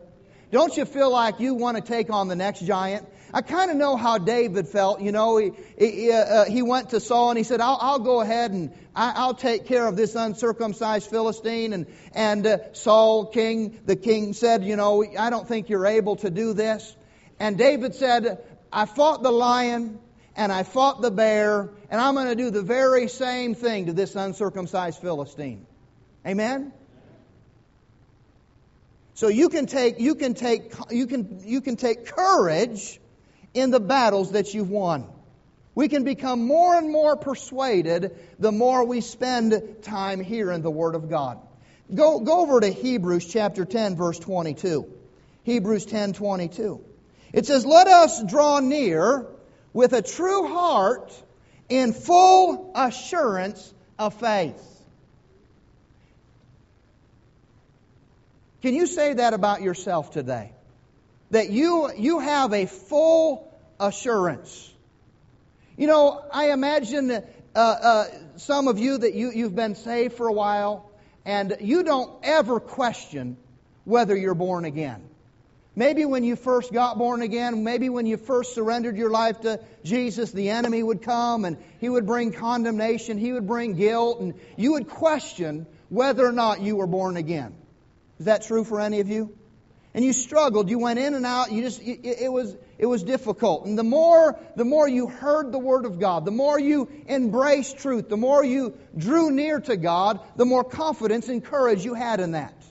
Don't 0.52 0.78
you 0.78 0.86
feel 0.86 1.12
like 1.12 1.42
you 1.42 1.54
want 1.56 1.76
to 1.76 1.84
take 1.84 2.10
on 2.10 2.30
the 2.30 2.36
next 2.38 2.62
giant? 2.62 3.10
I 3.34 3.42
kind 3.42 3.70
of 3.72 3.76
know 3.76 3.98
how 3.98 4.20
David 4.20 4.70
felt. 4.70 5.02
You 5.02 5.12
know, 5.12 5.36
he 5.36 5.52
he, 5.78 6.12
uh, 6.14 6.46
he 6.46 6.62
went 6.62 6.92
to 6.92 7.02
Saul 7.02 7.32
and 7.32 7.38
he 7.38 7.44
said, 7.44 7.60
"I'll, 7.60 7.78
I'll 7.82 8.00
go 8.00 8.22
ahead 8.22 8.52
and 8.52 8.72
I, 8.96 9.26
will 9.26 9.34
take 9.34 9.66
care 9.66 9.86
of 9.86 9.98
this 9.98 10.16
uncircumcised 10.16 11.10
Philistine." 11.10 11.74
And 11.74 11.88
and 12.14 12.48
uh, 12.48 12.58
Saul, 12.72 13.26
king, 13.26 13.82
the 13.86 13.98
king 13.98 14.32
said, 14.32 14.64
"You 14.64 14.78
know, 14.78 15.04
I 15.20 15.30
don't 15.30 15.46
think 15.48 15.68
you're 15.68 15.88
able 15.88 16.16
to 16.18 16.30
do 16.30 16.54
this." 16.54 16.96
And 17.38 17.58
David 17.58 17.96
said, 17.96 18.38
I 18.72 18.86
fought 18.86 19.24
the 19.24 19.32
lion 19.32 20.00
and 20.36 20.52
I 20.52 20.64
fought 20.64 21.02
the 21.02 21.12
bear, 21.12 21.70
and 21.90 22.02
I'm 22.02 22.16
going 22.16 22.28
to 22.28 22.36
do 22.36 22.50
the 22.50 22.62
very 22.62 23.08
same 23.08 23.54
thing 23.56 23.86
to 23.86 23.94
this 23.94 24.16
uncircumcised 24.16 25.00
Philistine. 25.00 25.66
Amen? 26.26 26.72
So 29.16 29.28
you 29.28 29.50
can 29.50 29.68
take, 29.68 30.00
you 30.00 30.16
can 30.16 30.34
take, 30.34 30.74
you 30.90 31.06
can, 31.06 31.42
you 31.46 31.62
can 31.62 31.76
take 31.76 32.08
courage 32.08 33.00
in 33.54 33.70
the 33.70 33.80
battles 33.80 34.32
that 34.32 34.54
you've 34.54 34.72
won. 34.72 35.08
We 35.76 35.88
can 35.88 36.04
become 36.04 36.46
more 36.46 36.76
and 36.76 36.92
more 36.92 37.16
persuaded 37.16 38.16
the 38.40 38.52
more 38.52 38.84
we 38.86 39.02
spend 39.02 39.84
time 39.84 40.20
here 40.20 40.52
in 40.52 40.62
the 40.62 40.72
Word 40.72 40.96
of 40.96 41.10
God. 41.10 41.40
Go, 41.94 42.20
go 42.20 42.42
over 42.42 42.60
to 42.60 42.70
Hebrews 42.70 43.26
chapter 43.32 43.66
10, 43.66 43.96
verse 43.96 44.18
22. 44.20 44.92
Hebrews 45.44 45.86
10, 45.86 46.14
22. 46.14 46.84
It 47.34 47.46
says, 47.46 47.66
Let 47.66 47.88
us 47.88 48.24
draw 48.24 48.60
near 48.60 49.28
with 49.74 49.94
a 49.94 50.02
true 50.02 50.48
heart 50.48 51.12
in 51.70 51.94
full 51.94 52.72
assurance 52.76 53.74
of 53.98 54.14
faith. 54.14 54.62
Can 58.62 58.74
you 58.74 58.88
say 58.88 59.14
that 59.16 59.34
about 59.34 59.62
yourself 59.62 60.12
today? 60.12 60.52
That 61.32 61.50
you, 61.50 61.92
you 61.98 62.20
have 62.20 62.54
a 62.54 62.66
full 62.66 63.52
assurance. 63.80 64.72
You 65.76 65.88
know, 65.88 66.24
I 66.32 66.52
imagine 66.52 67.12
uh, 67.12 67.24
uh, 67.56 68.06
some 68.38 68.68
of 68.68 68.80
you 68.80 69.00
that 69.00 69.14
you, 69.16 69.32
you've 69.32 69.56
been 69.56 69.76
saved 69.76 70.16
for 70.16 70.28
a 70.28 70.34
while, 70.34 70.90
and 71.26 71.58
you 71.60 71.84
don't 71.84 72.12
ever 72.24 72.60
question 72.60 73.38
whether 73.84 74.16
you're 74.16 74.36
born 74.36 74.66
again. 74.66 75.10
Maybe 75.76 76.06
when 76.06 76.24
you 76.24 76.36
first 76.36 76.72
got 76.72 77.00
born 77.00 77.24
again, 77.24 77.64
maybe 77.64 77.90
when 77.90 78.06
you 78.06 78.18
first 78.18 78.54
surrendered 78.54 78.96
your 78.96 79.10
life 79.10 79.42
to 79.42 79.60
Jesus, 79.84 80.32
the 80.32 80.52
enemy 80.52 80.84
would 80.84 81.02
come 81.02 81.46
and 81.46 81.58
he 81.80 81.90
would 81.90 82.06
bring 82.06 82.32
condemnation, 82.32 83.18
he 83.18 83.34
would 83.34 83.48
bring 83.48 83.74
guilt, 83.74 84.20
and 84.20 84.36
you 84.56 84.74
would 84.74 84.88
question 84.88 85.66
whether 85.90 86.26
or 86.26 86.32
not 86.32 86.62
you 86.62 86.76
were 86.76 86.86
born 86.86 87.18
again. 87.18 87.56
Is 88.20 88.26
that 88.26 88.44
true 88.44 88.64
for 88.64 88.80
any 88.80 89.00
of 89.00 89.10
you? 89.10 89.36
And 89.96 90.04
you 90.06 90.14
struggled, 90.14 90.70
you 90.70 90.80
went 90.80 91.00
in 91.00 91.14
and 91.14 91.26
out, 91.26 91.52
you 91.52 91.62
just 91.62 91.82
it, 91.82 92.06
it 92.06 92.32
was 92.32 92.56
it 92.78 92.86
was 92.86 93.04
difficult. 93.04 93.66
And 93.66 93.78
the 93.78 93.84
more 93.84 94.40
the 94.56 94.66
more 94.66 94.88
you 94.88 95.08
heard 95.08 95.52
the 95.52 95.60
word 95.60 95.86
of 95.86 96.00
God, 96.00 96.26
the 96.26 96.32
more 96.32 96.60
you 96.60 96.90
embraced 97.08 97.80
truth, 97.80 98.10
the 98.10 98.18
more 98.18 98.44
you 98.44 98.76
drew 98.96 99.32
near 99.32 99.60
to 99.60 99.76
God, 99.76 100.20
the 100.36 100.46
more 100.46 100.64
confidence 100.64 101.30
and 101.30 101.44
courage 101.44 101.84
you 101.84 101.96
had 101.96 102.20
in 102.20 102.32
that. 102.32 102.63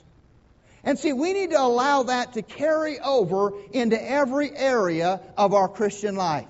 And 0.83 0.99
see, 0.99 1.13
we 1.13 1.33
need 1.33 1.51
to 1.51 1.61
allow 1.61 2.03
that 2.03 2.33
to 2.33 2.41
carry 2.41 2.99
over 2.99 3.53
into 3.71 4.01
every 4.01 4.55
area 4.55 5.21
of 5.37 5.53
our 5.53 5.69
Christian 5.69 6.15
life. 6.15 6.47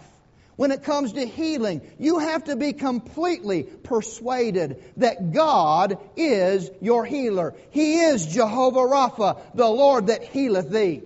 When 0.55 0.71
it 0.71 0.83
comes 0.83 1.13
to 1.13 1.25
healing, 1.25 1.81
you 1.97 2.19
have 2.19 2.43
to 2.45 2.55
be 2.55 2.73
completely 2.73 3.63
persuaded 3.63 4.83
that 4.97 5.31
God 5.31 5.97
is 6.15 6.69
your 6.79 7.05
healer. 7.05 7.55
He 7.71 7.99
is 8.01 8.25
Jehovah 8.27 8.79
Rapha, 8.79 9.39
the 9.55 9.67
Lord 9.67 10.07
that 10.07 10.23
healeth 10.23 10.69
thee. 10.69 11.01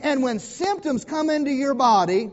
And 0.00 0.22
when 0.22 0.38
symptoms 0.38 1.04
come 1.04 1.30
into 1.30 1.50
your 1.50 1.74
body, 1.74 2.30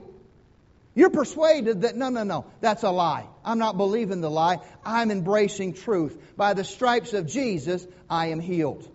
you're 0.94 1.10
persuaded 1.10 1.82
that 1.82 1.96
no, 1.96 2.10
no, 2.10 2.24
no, 2.24 2.46
that's 2.60 2.84
a 2.84 2.92
lie. 2.92 3.27
I'm 3.46 3.60
not 3.60 3.77
believing 3.77 4.20
the 4.20 4.32
lie. 4.32 4.58
I'm 4.84 5.12
embracing 5.12 5.74
truth. 5.74 6.18
By 6.36 6.54
the 6.54 6.63
stripes 6.63 7.13
of 7.13 7.27
Jesus, 7.27 7.86
I 8.10 8.27
am 8.27 8.39
healed. 8.39 8.89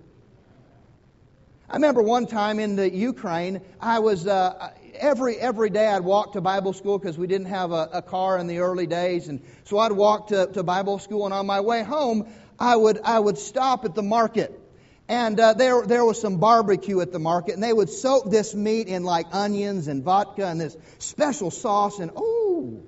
I 1.72 1.76
remember 1.76 2.02
one 2.02 2.26
time 2.26 2.58
in 2.58 2.76
the 2.76 2.94
Ukraine, 2.94 3.62
I 3.80 4.00
was 4.00 4.26
uh, 4.26 4.72
every 4.92 5.38
every 5.38 5.70
day 5.70 5.86
I'd 5.86 6.04
walk 6.04 6.34
to 6.34 6.42
Bible 6.42 6.74
school 6.74 6.98
because 6.98 7.16
we 7.16 7.26
didn't 7.26 7.46
have 7.46 7.72
a, 7.72 7.88
a, 7.94 8.02
car 8.02 8.36
in 8.36 8.46
the 8.46 8.58
early 8.58 8.86
days, 8.86 9.28
and 9.28 9.40
so 9.64 9.78
I'd 9.78 9.92
walk 9.92 10.28
to, 10.28 10.48
to 10.48 10.62
Bible 10.62 10.98
school. 10.98 11.24
And 11.24 11.32
on 11.32 11.46
my 11.46 11.62
way 11.62 11.82
home, 11.82 12.28
I 12.58 12.76
would 12.76 13.00
I 13.02 13.18
would 13.18 13.38
stop 13.38 13.86
at 13.86 13.94
the 13.94 14.02
market, 14.02 14.52
and 15.08 15.40
uh, 15.40 15.54
there 15.54 15.86
there 15.86 16.04
was 16.04 16.20
some 16.20 16.36
barbecue 16.36 17.00
at 17.00 17.10
the 17.10 17.18
market, 17.18 17.54
and 17.54 17.62
they 17.62 17.72
would 17.72 17.88
soak 17.88 18.30
this 18.30 18.54
meat 18.54 18.88
in 18.88 19.02
like 19.02 19.28
onions 19.32 19.88
and 19.88 20.04
vodka 20.04 20.48
and 20.48 20.60
this 20.60 20.76
special 20.98 21.50
sauce, 21.50 22.00
and 22.00 22.10
oh, 22.14 22.82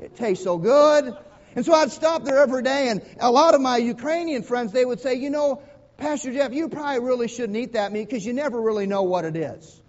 it 0.00 0.16
tastes 0.16 0.42
so 0.42 0.56
good. 0.56 1.14
And 1.56 1.64
so 1.64 1.74
I'd 1.74 1.92
stop 1.92 2.24
there 2.24 2.38
every 2.38 2.62
day, 2.62 2.88
and 2.88 3.02
a 3.20 3.30
lot 3.30 3.54
of 3.54 3.60
my 3.60 3.76
Ukrainian 3.76 4.44
friends 4.44 4.72
they 4.72 4.84
would 4.84 5.00
say, 5.00 5.16
you 5.16 5.28
know 5.28 5.62
Pastor 5.96 6.32
Jeff, 6.32 6.52
you 6.52 6.68
probably 6.68 7.00
really 7.00 7.28
shouldn't 7.28 7.56
eat 7.56 7.74
that 7.74 7.92
meat 7.92 8.08
because 8.08 8.24
you 8.26 8.32
never 8.32 8.60
really 8.60 8.86
know 8.86 9.02
what 9.02 9.24
it 9.24 9.36
is. 9.36 9.80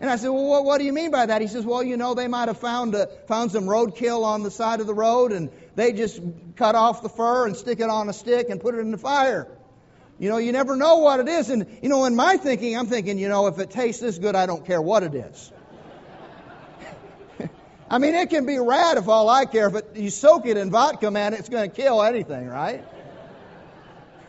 And 0.00 0.10
I 0.10 0.16
said, 0.16 0.28
well, 0.28 0.44
what, 0.44 0.64
what, 0.64 0.78
do 0.78 0.84
you 0.84 0.92
mean 0.92 1.10
by 1.10 1.24
that? 1.24 1.40
He 1.40 1.48
says, 1.48 1.64
well, 1.64 1.82
you 1.82 1.96
know, 1.96 2.14
they 2.14 2.28
might 2.28 2.48
have 2.48 2.58
found 2.58 2.94
a, 2.94 3.06
found 3.28 3.50
some 3.50 3.64
roadkill 3.64 4.24
on 4.24 4.42
the 4.42 4.50
side 4.50 4.80
of 4.80 4.86
the 4.86 4.94
road, 4.94 5.32
and 5.32 5.50
they 5.74 5.92
just 5.92 6.20
cut 6.56 6.74
off 6.74 7.02
the 7.02 7.08
fur 7.08 7.46
and 7.46 7.56
stick 7.56 7.80
it 7.80 7.88
on 7.88 8.08
a 8.08 8.12
stick 8.12 8.50
and 8.50 8.60
put 8.60 8.74
it 8.74 8.78
in 8.78 8.90
the 8.90 8.98
fire. 8.98 9.48
You 10.18 10.28
know, 10.28 10.36
you 10.36 10.52
never 10.52 10.76
know 10.76 10.98
what 10.98 11.20
it 11.20 11.28
is. 11.28 11.48
And, 11.48 11.78
you 11.82 11.88
know, 11.88 12.04
in 12.04 12.14
my 12.14 12.36
thinking, 12.36 12.76
I'm 12.76 12.86
thinking, 12.86 13.18
you 13.18 13.28
know, 13.28 13.46
if 13.46 13.58
it 13.58 13.70
tastes 13.70 14.02
this 14.02 14.18
good, 14.18 14.34
I 14.34 14.44
don't 14.44 14.66
care 14.66 14.82
what 14.82 15.02
it 15.02 15.14
is. 15.14 15.52
I 17.90 17.98
mean, 17.98 18.14
it 18.14 18.28
can 18.28 18.44
be 18.44 18.58
rad 18.58 18.98
if 18.98 19.08
all 19.08 19.30
I 19.30 19.46
care. 19.46 19.74
It, 19.74 19.96
you 19.96 20.10
soak 20.10 20.44
it 20.46 20.58
in 20.58 20.70
vodka, 20.70 21.10
man, 21.10 21.32
it's 21.32 21.48
going 21.48 21.70
to 21.70 21.74
kill 21.74 22.02
anything, 22.02 22.46
right? 22.46 22.84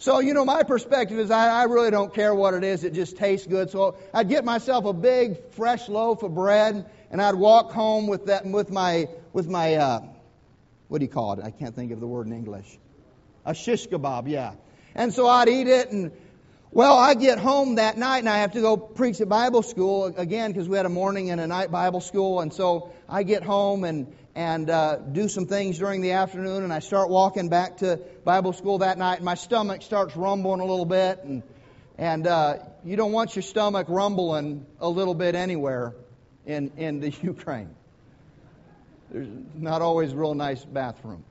So, 0.00 0.20
you 0.20 0.32
know, 0.32 0.44
my 0.44 0.62
perspective 0.62 1.18
is 1.18 1.32
I, 1.32 1.48
I, 1.48 1.64
really 1.64 1.90
don't 1.90 2.14
care 2.14 2.32
what 2.32 2.54
it 2.54 2.62
is. 2.62 2.84
It 2.84 2.92
just 2.92 3.16
tastes 3.16 3.48
good. 3.48 3.70
So 3.70 3.96
I'd 4.14 4.28
get 4.28 4.44
myself 4.44 4.84
a 4.84 4.92
big, 4.92 5.50
fresh 5.50 5.88
loaf 5.88 6.22
of 6.22 6.36
bread, 6.36 6.88
and 7.10 7.20
I'd 7.20 7.34
walk 7.34 7.72
home 7.72 8.06
with 8.06 8.26
that, 8.26 8.46
with 8.46 8.70
my, 8.70 9.08
with 9.32 9.48
my, 9.48 9.74
uh, 9.74 10.00
what 10.86 10.98
do 10.98 11.04
you 11.04 11.10
call 11.10 11.32
it? 11.32 11.40
I 11.44 11.50
can't 11.50 11.74
think 11.74 11.90
of 11.90 11.98
the 11.98 12.06
word 12.06 12.28
in 12.28 12.32
English. 12.32 12.78
A 13.44 13.54
shish 13.54 13.88
kebab, 13.88 14.28
yeah. 14.28 14.52
And 14.94 15.12
so 15.12 15.26
I'd 15.26 15.48
eat 15.48 15.66
it, 15.66 15.90
and 15.90 16.12
well, 16.70 16.96
I 16.96 17.14
get 17.14 17.40
home 17.40 17.74
that 17.76 17.98
night, 17.98 18.18
and 18.18 18.28
I 18.28 18.38
have 18.38 18.52
to 18.52 18.60
go 18.60 18.76
preach 18.76 19.20
at 19.20 19.28
Bible 19.28 19.62
school 19.62 20.04
again 20.04 20.52
because 20.52 20.68
we 20.68 20.76
had 20.76 20.86
a 20.86 20.90
morning 20.90 21.30
and 21.30 21.40
a 21.40 21.46
night 21.48 21.72
Bible 21.72 22.00
school. 22.00 22.40
And 22.40 22.52
so 22.52 22.92
I 23.08 23.24
get 23.24 23.42
home, 23.42 23.82
and 23.82 24.14
and 24.38 24.70
uh, 24.70 24.98
do 24.98 25.28
some 25.28 25.46
things 25.46 25.78
during 25.78 26.00
the 26.00 26.12
afternoon, 26.12 26.62
and 26.62 26.72
I 26.72 26.78
start 26.78 27.10
walking 27.10 27.48
back 27.48 27.78
to 27.78 27.96
Bible 28.24 28.52
school 28.52 28.78
that 28.78 28.96
night, 28.96 29.16
and 29.16 29.24
my 29.24 29.34
stomach 29.34 29.82
starts 29.82 30.14
rumbling 30.14 30.60
a 30.60 30.64
little 30.64 30.84
bit, 30.84 31.24
and 31.24 31.42
and 31.98 32.24
uh, 32.24 32.58
you 32.84 32.94
don't 32.94 33.10
want 33.10 33.34
your 33.34 33.42
stomach 33.42 33.88
rumbling 33.90 34.64
a 34.78 34.88
little 34.88 35.14
bit 35.14 35.34
anywhere 35.34 35.92
in 36.46 36.70
in 36.76 37.00
the 37.00 37.10
Ukraine. 37.22 37.74
There's 39.10 39.26
not 39.56 39.82
always 39.82 40.14
real 40.14 40.36
nice 40.36 40.64
bathrooms. 40.64 41.24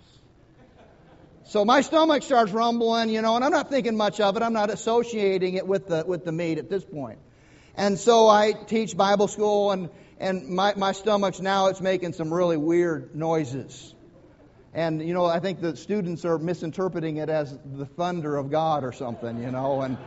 So 1.46 1.64
my 1.64 1.80
stomach 1.80 2.24
starts 2.24 2.52
rumbling, 2.52 3.08
you 3.08 3.22
know, 3.22 3.38
and 3.38 3.46
I'm 3.46 3.52
not 3.52 3.70
thinking 3.70 3.96
much 3.96 4.20
of 4.20 4.36
it. 4.36 4.44
I'm 4.44 4.52
not 4.52 4.70
associating 4.70 5.54
it 5.54 5.66
with 5.66 5.88
the 5.88 6.04
with 6.06 6.26
the 6.26 6.34
meat 6.34 6.58
at 6.58 6.70
this 6.70 6.84
point. 6.84 7.20
And 7.74 7.98
so 7.98 8.28
I 8.28 8.52
teach 8.52 8.98
Bible 8.98 9.30
school 9.30 9.72
and 9.72 9.90
and 10.20 10.50
my, 10.50 10.74
my 10.76 10.92
stomach's 10.92 11.40
now 11.40 11.68
it's 11.68 11.82
making 11.82 12.14
some 12.14 12.34
really 12.34 12.58
weird 12.58 13.16
noises. 13.16 13.94
And 14.74 15.02
you 15.02 15.14
know, 15.14 15.26
I 15.26 15.40
think 15.40 15.62
the 15.62 15.76
students 15.76 16.26
are 16.26 16.38
misinterpreting 16.38 17.18
it 17.18 17.30
as 17.30 17.58
the 17.66 17.86
thunder 17.86 18.36
of 18.38 18.52
God 18.52 18.84
or 18.84 18.92
something, 18.92 19.42
you 19.42 19.52
know, 19.52 19.82
and 19.82 19.98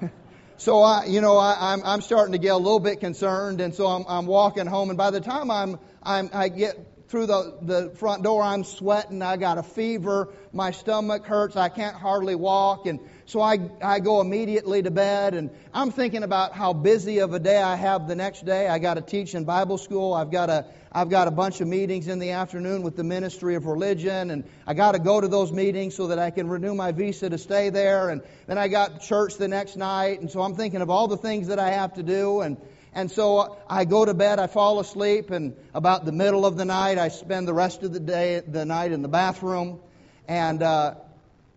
so 0.56 0.82
I, 0.82 1.06
you 1.06 1.20
know, 1.20 1.36
I, 1.36 1.72
I'm 1.72 1.82
I'm 1.84 2.00
starting 2.00 2.32
to 2.32 2.38
get 2.38 2.52
a 2.52 2.56
little 2.56 2.80
bit 2.80 3.00
concerned, 3.00 3.60
and 3.60 3.74
so 3.74 3.86
I'm 3.86 4.04
I'm 4.08 4.26
walking 4.26 4.66
home, 4.66 4.90
and 4.90 4.96
by 4.96 5.10
the 5.10 5.20
time 5.20 5.50
I'm 5.50 5.78
I'm 6.02 6.30
I 6.32 6.48
get 6.48 6.93
through 7.08 7.26
the, 7.26 7.58
the 7.62 7.90
front 7.96 8.22
door, 8.22 8.42
I'm 8.42 8.64
sweating, 8.64 9.22
I 9.22 9.36
got 9.36 9.58
a 9.58 9.62
fever, 9.62 10.32
my 10.52 10.70
stomach 10.70 11.26
hurts, 11.26 11.56
I 11.56 11.68
can't 11.68 11.94
hardly 11.94 12.34
walk, 12.34 12.86
and 12.86 12.98
so 13.26 13.40
I, 13.40 13.58
I 13.82 14.00
go 14.00 14.20
immediately 14.20 14.82
to 14.82 14.90
bed, 14.90 15.34
and 15.34 15.50
I'm 15.72 15.90
thinking 15.90 16.22
about 16.22 16.52
how 16.52 16.72
busy 16.72 17.18
of 17.18 17.32
a 17.32 17.38
day 17.38 17.58
I 17.58 17.76
have 17.76 18.06
the 18.06 18.14
next 18.14 18.44
day. 18.44 18.68
I 18.68 18.78
got 18.78 18.94
to 18.94 19.00
teach 19.00 19.34
in 19.34 19.44
Bible 19.44 19.78
school. 19.78 20.12
I've 20.12 20.30
got 20.30 20.50
a, 20.50 20.66
I've 20.92 21.08
got 21.08 21.26
a 21.26 21.30
bunch 21.30 21.60
of 21.60 21.68
meetings 21.68 22.06
in 22.08 22.18
the 22.18 22.30
afternoon 22.30 22.82
with 22.82 22.96
the 22.96 23.04
Ministry 23.04 23.54
of 23.54 23.66
Religion, 23.66 24.30
and 24.30 24.44
I 24.66 24.74
got 24.74 24.92
to 24.92 24.98
go 24.98 25.20
to 25.20 25.28
those 25.28 25.52
meetings 25.52 25.94
so 25.94 26.08
that 26.08 26.18
I 26.18 26.30
can 26.30 26.48
renew 26.48 26.74
my 26.74 26.92
visa 26.92 27.30
to 27.30 27.38
stay 27.38 27.70
there. 27.70 28.10
And 28.10 28.22
then 28.46 28.58
I 28.58 28.68
got 28.68 29.00
church 29.00 29.36
the 29.36 29.48
next 29.48 29.76
night, 29.76 30.20
and 30.20 30.30
so 30.30 30.42
I'm 30.42 30.54
thinking 30.54 30.82
of 30.82 30.90
all 30.90 31.08
the 31.08 31.16
things 31.16 31.48
that 31.48 31.58
I 31.58 31.70
have 31.70 31.94
to 31.94 32.02
do, 32.02 32.40
and 32.40 32.56
and 32.94 33.10
so 33.10 33.56
I 33.68 33.84
go 33.84 34.04
to 34.04 34.14
bed, 34.14 34.38
I 34.38 34.46
fall 34.46 34.78
asleep, 34.78 35.30
and 35.30 35.56
about 35.74 36.04
the 36.04 36.12
middle 36.12 36.46
of 36.46 36.56
the 36.56 36.64
night, 36.64 36.96
I 36.96 37.08
spend 37.08 37.48
the 37.48 37.54
rest 37.54 37.82
of 37.82 37.92
the 37.92 37.98
day, 37.98 38.40
the 38.46 38.64
night 38.64 38.92
in 38.92 39.02
the 39.02 39.08
bathroom. 39.08 39.80
And 40.28 40.62
uh, 40.62 40.94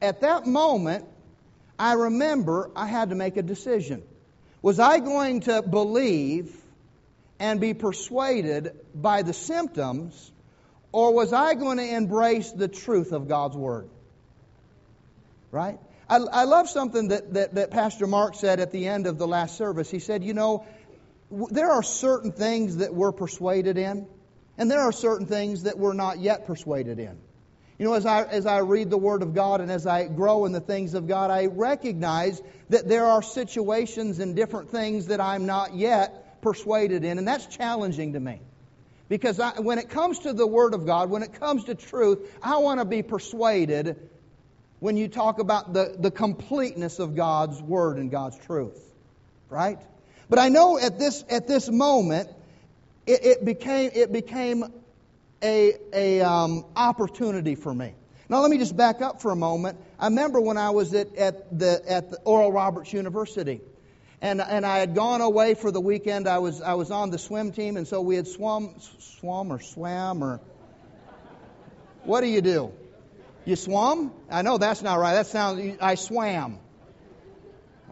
at 0.01 0.21
that 0.21 0.47
moment, 0.47 1.05
I 1.77 1.93
remember 1.93 2.71
I 2.75 2.87
had 2.87 3.11
to 3.11 3.15
make 3.15 3.37
a 3.37 3.43
decision. 3.43 4.01
Was 4.63 4.79
I 4.79 4.99
going 4.99 5.41
to 5.41 5.61
believe 5.61 6.55
and 7.39 7.61
be 7.61 7.75
persuaded 7.75 8.71
by 8.95 9.21
the 9.21 9.33
symptoms, 9.33 10.31
or 10.91 11.13
was 11.13 11.33
I 11.33 11.53
going 11.53 11.77
to 11.77 11.87
embrace 11.87 12.51
the 12.51 12.67
truth 12.67 13.11
of 13.11 13.27
God's 13.27 13.55
Word? 13.55 13.87
Right? 15.51 15.77
I, 16.09 16.17
I 16.17 16.43
love 16.45 16.67
something 16.67 17.09
that, 17.09 17.33
that, 17.35 17.55
that 17.55 17.71
Pastor 17.71 18.07
Mark 18.07 18.33
said 18.33 18.59
at 18.59 18.71
the 18.71 18.87
end 18.87 19.05
of 19.05 19.19
the 19.19 19.27
last 19.27 19.55
service. 19.55 19.91
He 19.91 19.99
said, 19.99 20.23
You 20.23 20.33
know, 20.33 20.65
there 21.29 21.71
are 21.71 21.83
certain 21.83 22.31
things 22.31 22.77
that 22.77 22.93
we're 22.93 23.11
persuaded 23.11 23.77
in, 23.77 24.07
and 24.57 24.71
there 24.71 24.81
are 24.81 24.91
certain 24.91 25.27
things 25.27 25.63
that 25.63 25.77
we're 25.77 25.93
not 25.93 26.19
yet 26.19 26.47
persuaded 26.47 26.99
in. 26.99 27.17
You 27.77 27.85
know, 27.85 27.93
as 27.93 28.05
I, 28.07 28.23
as 28.23 28.47
I 28.47 28.59
read 28.59 28.89
the 28.89 28.97
Word 28.97 29.21
of 29.21 29.35
God 29.35 29.61
and 29.61 29.71
as 29.71 29.85
I 29.85 30.07
grow 30.07 30.45
in 30.45 30.51
the 30.51 30.59
things 30.59 30.95
of 30.95 31.07
God, 31.07 31.29
I 31.29 31.45
recognize 31.45 32.41
that 32.69 32.87
there 32.87 33.05
are 33.05 33.21
situations 33.21 34.19
and 34.19 34.35
different 34.35 34.71
things 34.71 35.07
that 35.07 35.21
I'm 35.21 35.45
not 35.45 35.75
yet 35.75 36.41
persuaded 36.41 37.03
in, 37.03 37.19
and 37.19 37.27
that's 37.27 37.45
challenging 37.45 38.13
to 38.13 38.19
me. 38.19 38.41
Because 39.09 39.39
I, 39.39 39.59
when 39.59 39.77
it 39.77 39.89
comes 39.89 40.19
to 40.19 40.33
the 40.33 40.47
Word 40.47 40.73
of 40.73 40.85
God, 40.85 41.09
when 41.09 41.21
it 41.23 41.33
comes 41.39 41.65
to 41.65 41.75
truth, 41.75 42.19
I 42.41 42.57
want 42.57 42.79
to 42.79 42.85
be 42.85 43.03
persuaded 43.03 44.09
when 44.79 44.97
you 44.97 45.07
talk 45.07 45.39
about 45.39 45.73
the, 45.73 45.95
the 45.97 46.11
completeness 46.11 46.99
of 46.99 47.15
God's 47.15 47.61
Word 47.61 47.97
and 47.97 48.09
God's 48.09 48.37
truth. 48.39 48.77
Right? 49.49 49.79
But 50.29 50.39
I 50.39 50.49
know 50.49 50.77
at 50.77 50.99
this, 50.99 51.23
at 51.29 51.47
this 51.47 51.69
moment, 51.69 52.29
it, 53.05 53.25
it 53.25 53.45
became, 53.45 53.91
it 53.93 54.11
became 54.11 54.65
a, 55.41 55.73
a 55.93 56.21
um, 56.21 56.65
opportunity 56.75 57.55
for 57.55 57.73
me. 57.73 57.93
Now 58.29 58.41
let 58.41 58.51
me 58.51 58.57
just 58.57 58.75
back 58.75 59.01
up 59.01 59.21
for 59.21 59.31
a 59.31 59.35
moment. 59.35 59.77
I 59.99 60.07
remember 60.07 60.41
when 60.41 60.57
I 60.57 60.71
was 60.71 60.93
at, 60.93 61.15
at 61.15 61.57
the 61.57 61.81
at 61.87 62.11
the 62.11 62.17
Oral 62.25 62.51
Roberts 62.51 62.91
University, 62.91 63.61
and 64.21 64.41
and 64.41 64.65
I 64.65 64.79
had 64.79 64.95
gone 64.95 65.21
away 65.21 65.53
for 65.53 65.71
the 65.71 65.79
weekend. 65.79 66.27
I 66.27 66.39
was 66.39 66.61
I 66.61 66.73
was 66.73 66.91
on 66.91 67.09
the 67.09 67.17
swim 67.17 67.53
team, 67.53 67.77
and 67.77 67.87
so 67.87 68.01
we 68.01 68.17
had 68.17 68.27
swum 68.27 68.75
swum 68.99 69.53
or 69.53 69.61
swam 69.61 70.23
or 70.23 70.41
what 72.03 72.21
do 72.21 72.27
you 72.27 72.41
do? 72.41 72.73
You 73.45 73.55
swam? 73.55 74.11
I 74.29 74.41
know 74.41 74.57
that's 74.57 74.81
not 74.81 74.95
right. 74.95 75.13
That 75.13 75.27
sounds 75.27 75.77
I 75.79 75.95
swam. 75.95 76.59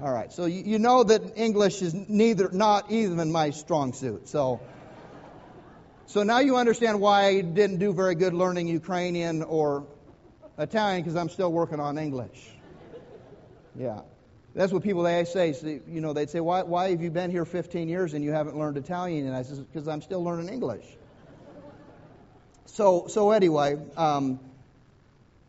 All 0.01 0.11
right, 0.11 0.31
so 0.31 0.45
you, 0.45 0.63
you 0.63 0.79
know 0.79 1.03
that 1.03 1.37
English 1.37 1.81
is 1.81 1.93
neither 1.93 2.49
not 2.51 2.91
even 2.91 3.31
my 3.31 3.51
strong 3.51 3.93
suit. 3.93 4.27
So. 4.27 4.59
So 6.07 6.21
now 6.23 6.39
you 6.39 6.57
understand 6.57 7.01
why 7.01 7.25
I 7.25 7.41
didn't 7.41 7.79
do 7.79 7.91
very 7.91 8.13
good 8.13 8.33
learning 8.33 8.67
Ukrainian 8.67 9.41
or 9.41 9.87
Italian 10.57 11.01
because 11.01 11.15
I'm 11.15 11.29
still 11.29 11.51
working 11.51 11.79
on 11.79 11.97
English. 11.97 12.47
Yeah. 13.77 14.01
That's 14.53 14.71
what 14.71 14.83
people 14.83 15.03
they 15.03 15.25
say. 15.25 15.53
You 15.87 16.01
know, 16.01 16.13
they'd 16.13 16.29
say, 16.29 16.39
why, 16.39 16.63
why 16.63 16.91
have 16.91 17.01
you 17.01 17.11
been 17.11 17.31
here 17.31 17.43
15 17.43 17.89
years 17.89 18.13
and 18.13 18.23
you 18.23 18.31
haven't 18.31 18.57
learned 18.57 18.77
Italian? 18.77 19.25
And 19.25 19.35
I 19.35 19.41
said, 19.41 19.65
because 19.71 19.87
I'm 19.87 20.01
still 20.01 20.23
learning 20.23 20.47
English. 20.47 20.85
So, 22.67 23.07
so 23.07 23.31
anyway, 23.31 23.77
um, 23.97 24.39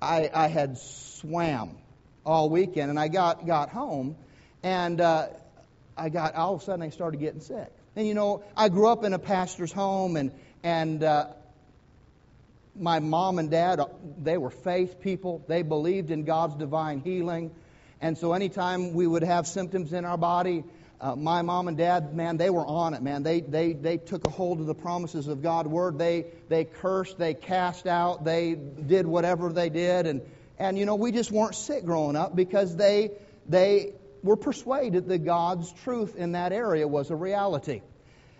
I, 0.01 0.31
I 0.33 0.49
had 0.49 0.79
swam 0.79 1.77
all 2.25 2.51
weekend 2.51 2.91
and 2.91 2.99
I 2.99 3.09
got, 3.09 3.47
got 3.47 3.69
home 3.69 4.17
and 4.67 5.01
uh, 5.01 5.29
I 5.97 6.09
got, 6.09 6.35
all 6.35 6.57
of 6.57 6.61
a 6.61 6.65
sudden 6.65 6.83
I 6.83 6.91
started 6.91 7.21
getting 7.21 7.41
sick. 7.41 7.69
And 7.95 8.05
you 8.05 8.15
know, 8.15 8.43
I 8.57 8.69
grew 8.69 8.89
up 8.89 9.05
in 9.05 9.13
a 9.13 9.19
pastor's 9.19 9.71
home 9.71 10.17
and 10.17 10.33
and 10.65 11.05
uh, 11.05 11.29
my 12.75 12.99
mom 12.99 13.39
and 13.39 13.49
dad, 13.49 13.81
they 14.21 14.37
were 14.37 14.51
faith 14.51 15.01
people. 15.01 15.45
They 15.47 15.63
believed 15.63 16.11
in 16.11 16.25
God's 16.25 16.57
divine 16.57 17.01
healing. 17.01 17.53
And 18.01 18.19
so 18.19 18.33
anytime 18.33 18.93
we 18.93 19.07
would 19.07 19.23
have 19.23 19.47
symptoms 19.47 19.93
in 19.93 20.05
our 20.05 20.19
body, 20.19 20.65
uh, 21.01 21.15
my 21.15 21.43
mom 21.43 21.69
and 21.69 21.79
dad, 21.79 22.17
man, 22.17 22.37
they 22.37 22.51
were 22.51 22.67
on 22.67 22.95
it, 22.95 23.03
man. 23.03 23.23
They, 23.23 23.41
they, 23.43 23.73
they 23.73 23.99
took 23.99 24.27
a 24.27 24.31
hold 24.31 24.59
of 24.59 24.67
the 24.67 24.75
promises 24.75 25.29
of 25.29 25.43
God's 25.43 25.69
word. 25.69 25.97
They, 25.97 26.27
they 26.49 26.65
cursed, 26.65 27.19
they 27.19 27.35
cast 27.35 27.87
out, 27.87 28.25
they 28.25 28.55
did 28.55 29.07
whatever 29.07 29.53
they 29.53 29.71
did. 29.71 30.09
And, 30.09 30.23
and, 30.59 30.77
you 30.77 30.87
know, 30.87 30.97
we 30.97 31.13
just 31.13 31.31
weren't 31.31 31.55
sick 31.55 31.85
growing 31.85 32.17
up 32.17 32.35
because 32.35 32.75
they, 32.75 33.13
they 33.49 33.93
were 34.23 34.37
persuaded 34.37 35.09
that 35.09 35.25
God's 35.25 35.73
truth 35.85 36.17
in 36.17 36.33
that 36.33 36.53
area 36.53 36.87
was 36.87 37.11
a 37.11 37.17
reality. 37.17 37.83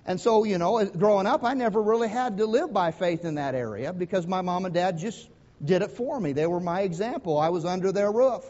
And 0.05 0.21
so, 0.21 0.45
you 0.45 0.59
know, 0.59 0.85
growing 0.85 1.27
up, 1.27 1.43
I 1.43 1.55
never 1.55 1.83
really 1.83 2.09
had 2.09 2.39
to 2.39 2.47
live 2.47 2.73
by 2.73 2.93
faith 2.93 3.25
in 3.25 3.35
that 3.37 3.55
area 3.55 3.93
because 3.93 4.27
my 4.27 4.41
mom 4.41 4.65
and 4.65 4.75
dad 4.75 4.99
just 4.99 5.29
did 5.65 5.83
it 5.83 5.91
for 5.91 6.19
me. 6.19 6.33
They 6.33 6.47
were 6.47 6.61
my 6.61 6.83
example. 6.83 7.39
I 7.39 7.49
was 7.49 7.65
under 7.65 7.91
their 7.91 8.11
roof. 8.11 8.45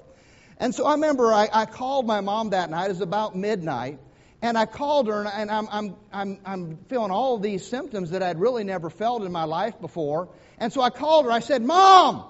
And 0.59 0.75
so 0.75 0.87
I 0.87 0.93
remember 0.93 1.33
I, 1.33 1.49
I 1.53 1.67
called 1.67 2.07
my 2.07 2.21
mom 2.21 2.51
that 2.51 2.69
night. 2.71 2.87
It 2.87 2.89
was 2.91 3.01
about 3.01 3.37
midnight. 3.37 3.99
And 4.43 4.59
I 4.59 4.67
called 4.67 5.09
her, 5.09 5.27
and 5.27 5.51
I'm, 5.51 5.67
I'm, 5.71 5.97
I'm, 6.13 6.39
I'm 6.45 6.77
feeling 6.89 7.11
all 7.11 7.39
these 7.39 7.67
symptoms 7.67 8.11
that 8.11 8.23
I'd 8.23 8.39
really 8.39 8.65
never 8.65 8.91
felt 8.91 9.23
in 9.23 9.33
my 9.33 9.45
life 9.45 9.81
before. 9.81 10.29
And 10.59 10.73
so 10.73 10.83
I 10.83 10.91
called 10.91 11.25
her. 11.25 11.33
I 11.33 11.41
said, 11.41 11.63
Mom, 11.63 12.25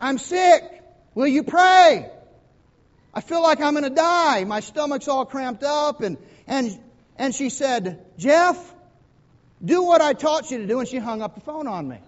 I'm 0.00 0.18
sick. 0.18 0.64
Will 1.14 1.28
you 1.28 1.44
pray? 1.44 2.10
I 3.14 3.20
feel 3.20 3.42
like 3.42 3.60
I'm 3.60 3.74
going 3.74 3.84
to 3.84 3.90
die. 3.90 4.44
My 4.44 4.60
stomach's 4.60 5.08
all 5.08 5.24
cramped 5.24 5.62
up, 5.64 6.02
and, 6.02 6.18
and 6.46 6.78
and 7.18 7.34
she 7.34 7.50
said, 7.50 8.06
Jeff, 8.16 8.56
do 9.62 9.82
what 9.82 10.00
I 10.00 10.12
taught 10.12 10.50
you 10.50 10.58
to 10.58 10.66
do. 10.66 10.78
And 10.78 10.88
she 10.88 10.98
hung 10.98 11.20
up 11.20 11.34
the 11.34 11.40
phone 11.40 11.66
on 11.66 11.88
me. 11.88 11.98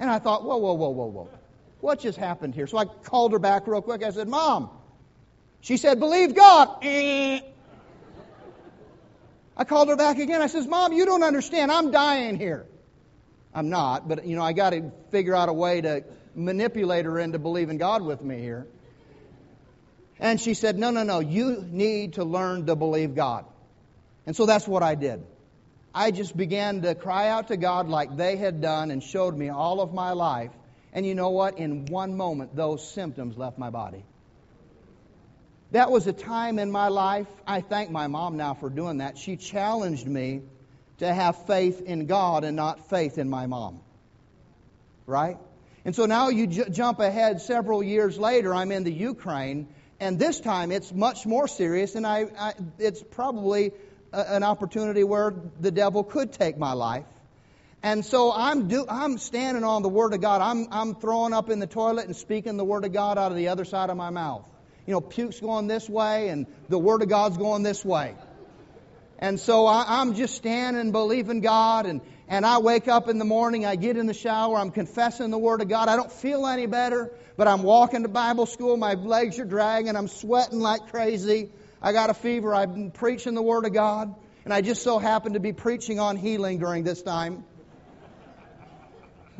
And 0.00 0.08
I 0.08 0.20
thought, 0.20 0.44
whoa, 0.44 0.58
whoa, 0.58 0.74
whoa, 0.74 0.90
whoa, 0.90 1.06
whoa. 1.06 1.28
What 1.80 1.98
just 1.98 2.16
happened 2.16 2.54
here? 2.54 2.68
So 2.68 2.78
I 2.78 2.84
called 2.84 3.32
her 3.32 3.40
back 3.40 3.66
real 3.66 3.82
quick. 3.82 4.04
I 4.04 4.10
said, 4.10 4.28
Mom. 4.28 4.70
She 5.60 5.76
said, 5.76 5.98
believe 5.98 6.36
God. 6.36 6.78
I 6.84 7.42
called 9.66 9.88
her 9.88 9.96
back 9.96 10.18
again. 10.18 10.40
I 10.40 10.46
says, 10.46 10.68
Mom, 10.68 10.92
you 10.92 11.04
don't 11.04 11.24
understand. 11.24 11.72
I'm 11.72 11.90
dying 11.90 12.36
here. 12.36 12.64
I'm 13.52 13.70
not, 13.70 14.06
but 14.06 14.24
you 14.24 14.36
know, 14.36 14.42
I 14.42 14.52
got 14.52 14.70
to 14.70 14.92
figure 15.10 15.34
out 15.34 15.48
a 15.48 15.52
way 15.52 15.80
to 15.80 16.04
manipulate 16.34 17.04
her 17.04 17.18
into 17.18 17.38
believing 17.38 17.78
God 17.78 18.02
with 18.02 18.22
me 18.22 18.38
here. 18.38 18.66
And 20.20 20.40
she 20.40 20.54
said, 20.54 20.78
No, 20.78 20.90
no, 20.90 21.02
no, 21.02 21.20
you 21.20 21.64
need 21.68 22.14
to 22.14 22.24
learn 22.24 22.66
to 22.66 22.76
believe 22.76 23.14
God. 23.14 23.44
And 24.26 24.34
so 24.34 24.46
that's 24.46 24.66
what 24.66 24.82
I 24.82 24.94
did. 24.94 25.24
I 25.94 26.10
just 26.10 26.36
began 26.36 26.82
to 26.82 26.94
cry 26.94 27.28
out 27.28 27.48
to 27.48 27.56
God 27.56 27.88
like 27.88 28.16
they 28.16 28.36
had 28.36 28.60
done 28.60 28.90
and 28.90 29.02
showed 29.02 29.36
me 29.36 29.48
all 29.48 29.80
of 29.80 29.94
my 29.94 30.12
life. 30.12 30.50
And 30.92 31.06
you 31.06 31.14
know 31.14 31.30
what? 31.30 31.58
In 31.58 31.86
one 31.86 32.16
moment, 32.16 32.54
those 32.54 32.88
symptoms 32.88 33.36
left 33.36 33.58
my 33.58 33.70
body. 33.70 34.04
That 35.72 35.90
was 35.90 36.06
a 36.06 36.12
time 36.12 36.58
in 36.58 36.70
my 36.70 36.88
life. 36.88 37.26
I 37.46 37.60
thank 37.60 37.90
my 37.90 38.06
mom 38.06 38.36
now 38.36 38.54
for 38.54 38.70
doing 38.70 38.98
that. 38.98 39.18
She 39.18 39.36
challenged 39.36 40.06
me 40.06 40.42
to 40.98 41.12
have 41.12 41.46
faith 41.46 41.82
in 41.82 42.06
God 42.06 42.44
and 42.44 42.56
not 42.56 42.88
faith 42.88 43.18
in 43.18 43.28
my 43.28 43.46
mom. 43.46 43.80
Right? 45.06 45.38
And 45.84 45.94
so 45.94 46.06
now 46.06 46.28
you 46.28 46.46
j- 46.46 46.70
jump 46.70 47.00
ahead 47.00 47.40
several 47.40 47.82
years 47.82 48.18
later, 48.18 48.54
I'm 48.54 48.72
in 48.72 48.84
the 48.84 48.92
Ukraine, 48.92 49.68
and 50.00 50.18
this 50.18 50.40
time 50.40 50.72
it's 50.72 50.92
much 50.92 51.26
more 51.26 51.48
serious, 51.48 51.94
and 51.94 52.06
I, 52.06 52.26
I 52.38 52.54
it's 52.78 53.02
probably 53.02 53.72
a, 54.12 54.34
an 54.34 54.42
opportunity 54.42 55.04
where 55.04 55.34
the 55.60 55.70
devil 55.70 56.04
could 56.04 56.32
take 56.32 56.58
my 56.58 56.72
life. 56.72 57.06
And 57.82 58.04
so 58.04 58.32
I'm 58.32 58.66
do, 58.68 58.84
I'm 58.88 59.18
standing 59.18 59.62
on 59.62 59.82
the 59.82 59.88
Word 59.88 60.12
of 60.12 60.20
God. 60.20 60.40
I'm 60.40 60.66
I'm 60.72 60.94
throwing 60.96 61.32
up 61.32 61.48
in 61.48 61.60
the 61.60 61.66
toilet 61.66 62.06
and 62.06 62.16
speaking 62.16 62.56
the 62.56 62.64
Word 62.64 62.84
of 62.84 62.92
God 62.92 63.18
out 63.18 63.30
of 63.30 63.36
the 63.36 63.48
other 63.48 63.64
side 63.64 63.90
of 63.90 63.96
my 63.96 64.10
mouth. 64.10 64.44
You 64.86 64.94
know, 64.94 65.00
puke's 65.00 65.38
going 65.38 65.68
this 65.68 65.88
way, 65.88 66.28
and 66.28 66.46
the 66.68 66.78
Word 66.78 67.02
of 67.02 67.08
God's 67.08 67.36
going 67.36 67.62
this 67.62 67.84
way. 67.84 68.14
And 69.18 69.40
so 69.40 69.66
I, 69.66 70.00
I'm 70.00 70.14
just 70.14 70.36
standing, 70.36 70.92
believing 70.92 71.40
God, 71.40 71.86
and 71.86 72.00
and 72.30 72.44
I 72.44 72.58
wake 72.58 72.88
up 72.88 73.08
in 73.08 73.16
the 73.16 73.24
morning, 73.24 73.64
I 73.64 73.76
get 73.76 73.96
in 73.96 74.04
the 74.04 74.12
shower, 74.12 74.58
I'm 74.58 74.70
confessing 74.70 75.30
the 75.30 75.38
Word 75.38 75.62
of 75.62 75.68
God. 75.68 75.88
I 75.88 75.96
don't 75.96 76.12
feel 76.12 76.46
any 76.46 76.66
better, 76.66 77.10
but 77.38 77.48
I'm 77.48 77.62
walking 77.62 78.02
to 78.02 78.08
Bible 78.08 78.44
school, 78.44 78.76
my 78.76 78.94
legs 78.94 79.38
are 79.38 79.46
dragging, 79.46 79.96
I'm 79.96 80.08
sweating 80.08 80.60
like 80.60 80.90
crazy. 80.90 81.50
I 81.80 81.92
got 81.92 82.10
a 82.10 82.14
fever, 82.14 82.54
I've 82.54 82.74
been 82.74 82.90
preaching 82.90 83.34
the 83.34 83.42
Word 83.42 83.64
of 83.64 83.72
God, 83.72 84.14
and 84.44 84.52
I 84.52 84.60
just 84.60 84.82
so 84.82 84.98
happen 84.98 85.32
to 85.32 85.40
be 85.40 85.54
preaching 85.54 85.98
on 85.98 86.16
healing 86.16 86.58
during 86.58 86.84
this 86.84 87.00
time. 87.00 87.44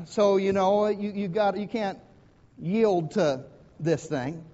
So, 0.07 0.39
you 0.39 0.55
know, 0.55 0.87
you, 0.87 1.11
you 1.11 1.29
got 1.29 1.59
you 1.59 1.69
can't 1.69 1.99
yield 2.59 3.13
to 3.13 3.45
this 3.79 4.07
thing. 4.07 4.45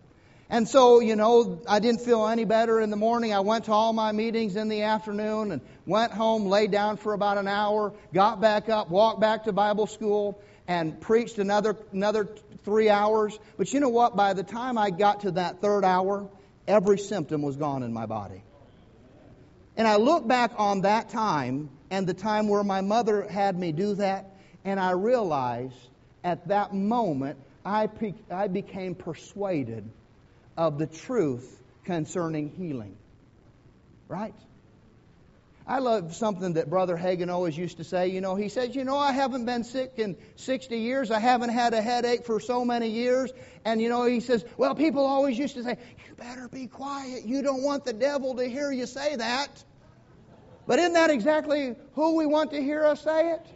And 0.55 0.69
so, 0.69 1.01
you 1.01 1.17
know, 1.17 1.61
I 1.67 1.81
didn't 1.81 2.03
feel 2.03 2.29
any 2.29 2.45
better 2.45 2.81
in 2.81 2.91
the 2.91 2.97
morning. 2.97 3.35
I 3.35 3.41
went 3.41 3.65
to 3.65 3.73
all 3.73 3.93
my 3.93 4.13
meetings 4.13 4.55
in 4.55 4.69
the 4.69 4.83
afternoon 4.83 5.51
and 5.51 5.61
went 5.85 6.13
home, 6.13 6.47
laid 6.47 6.71
down 6.71 6.97
for 6.97 7.13
about 7.13 7.39
an 7.39 7.49
hour, 7.49 7.93
got 8.13 8.41
back 8.41 8.69
up, 8.69 8.89
walked 8.89 9.21
back 9.21 9.43
to 9.45 9.53
Bible 9.53 9.89
school, 9.89 10.41
and 10.69 11.01
preached 11.01 11.39
another, 11.39 11.77
another 11.91 12.29
three 12.63 12.89
hours. 12.89 13.37
But 13.57 13.73
you 13.73 13.81
know 13.81 13.89
what? 13.89 14.15
By 14.15 14.33
the 14.33 14.45
time 14.45 14.79
I 14.79 14.91
got 14.91 15.23
to 15.23 15.33
that 15.33 15.61
third 15.61 15.85
hour, 15.85 16.29
every 16.69 16.99
symptom 16.99 17.43
was 17.43 17.57
gone 17.57 17.83
in 17.83 17.93
my 17.93 18.07
body. 18.07 18.45
And 19.77 19.89
I 19.89 19.97
look 19.97 20.25
back 20.25 20.53
on 20.57 20.83
that 20.83 21.09
time 21.09 21.69
and 21.91 22.07
the 22.07 22.15
time 22.15 22.47
where 22.47 22.63
my 22.63 22.81
mother 22.81 23.23
had 23.23 23.59
me 23.59 23.73
do 23.73 23.97
that, 23.97 24.27
and 24.65 24.79
I 24.79 24.93
realized 24.93 25.75
at 26.23 26.47
that 26.47 26.73
moment 26.73 27.41
I, 27.67 27.89
pe- 27.89 28.15
I 28.31 28.47
became 28.47 28.95
persuaded 28.95 29.91
of 30.57 30.79
the 30.79 30.87
truth 30.87 31.63
concerning 31.85 32.51
healing. 32.51 32.97
Right? 34.09 34.35
I 35.67 35.79
love 35.79 36.15
something 36.15 36.55
that 36.55 36.69
Brother 36.69 36.95
Hagin 36.95 37.31
always 37.31 37.57
used 37.57 37.79
to 37.79 37.85
say. 37.85 38.09
You 38.09 38.21
know, 38.21 38.35
he 38.35 38.51
says, 38.51 38.77
You 38.77 38.85
know, 38.85 38.99
I 38.99 39.13
haven't 39.13 39.47
been 39.47 39.65
sick 39.65 39.95
in 39.97 40.17
60 40.37 40.77
years. 40.77 41.11
I 41.11 41.21
haven't 41.21 41.51
had 41.51 41.73
a 41.73 41.81
headache 41.81 42.27
for 42.27 42.39
so 42.39 42.67
many 42.67 42.91
years. 42.91 43.33
And, 43.65 43.81
you 43.81 43.89
know, 43.89 44.05
he 44.05 44.21
says, 44.21 44.45
Well, 44.59 44.75
people 44.75 45.07
always 45.07 45.39
used 45.39 45.55
to 45.55 45.63
say, 45.63 45.79
You 46.07 46.15
better 46.17 46.49
be 46.49 46.67
quiet. 46.67 47.25
You 47.25 47.41
don't 47.41 47.63
want 47.63 47.87
the 47.87 47.95
devil 47.95 48.35
to 48.35 48.47
hear 48.47 48.71
you 48.71 48.85
say 48.85 49.17
that. 49.17 49.65
But 50.67 50.79
isn't 50.81 50.93
that 50.95 51.11
exactly 51.11 51.77
who 51.95 52.17
we 52.17 52.27
want 52.27 52.51
to 52.51 52.63
hear 52.63 52.85
us 52.85 53.03
say 53.03 53.33
it? 53.33 53.47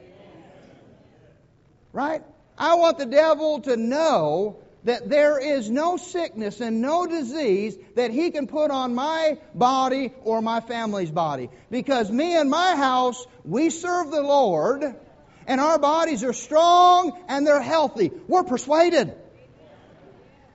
Right? 1.92 2.22
I 2.56 2.74
want 2.74 2.98
the 2.98 3.06
devil 3.06 3.60
to 3.60 3.76
know 3.76 4.58
that 4.84 5.08
there 5.08 5.38
is 5.38 5.68
no 5.68 5.96
sickness 5.96 6.60
and 6.60 6.80
no 6.80 7.06
disease 7.06 7.76
that 7.96 8.10
he 8.10 8.30
can 8.30 8.46
put 8.46 8.70
on 8.70 8.94
my 8.94 9.38
body 9.54 10.12
or 10.22 10.40
my 10.40 10.60
family's 10.60 11.10
body. 11.10 11.50
Because 11.70 12.10
me 12.10 12.36
and 12.36 12.48
my 12.48 12.76
house, 12.76 13.26
we 13.44 13.70
serve 13.70 14.10
the 14.10 14.22
Lord, 14.22 14.84
and 15.46 15.60
our 15.60 15.78
bodies 15.78 16.22
are 16.24 16.32
strong 16.32 17.18
and 17.28 17.46
they're 17.46 17.60
healthy. 17.60 18.12
We're 18.28 18.44
persuaded. 18.44 19.14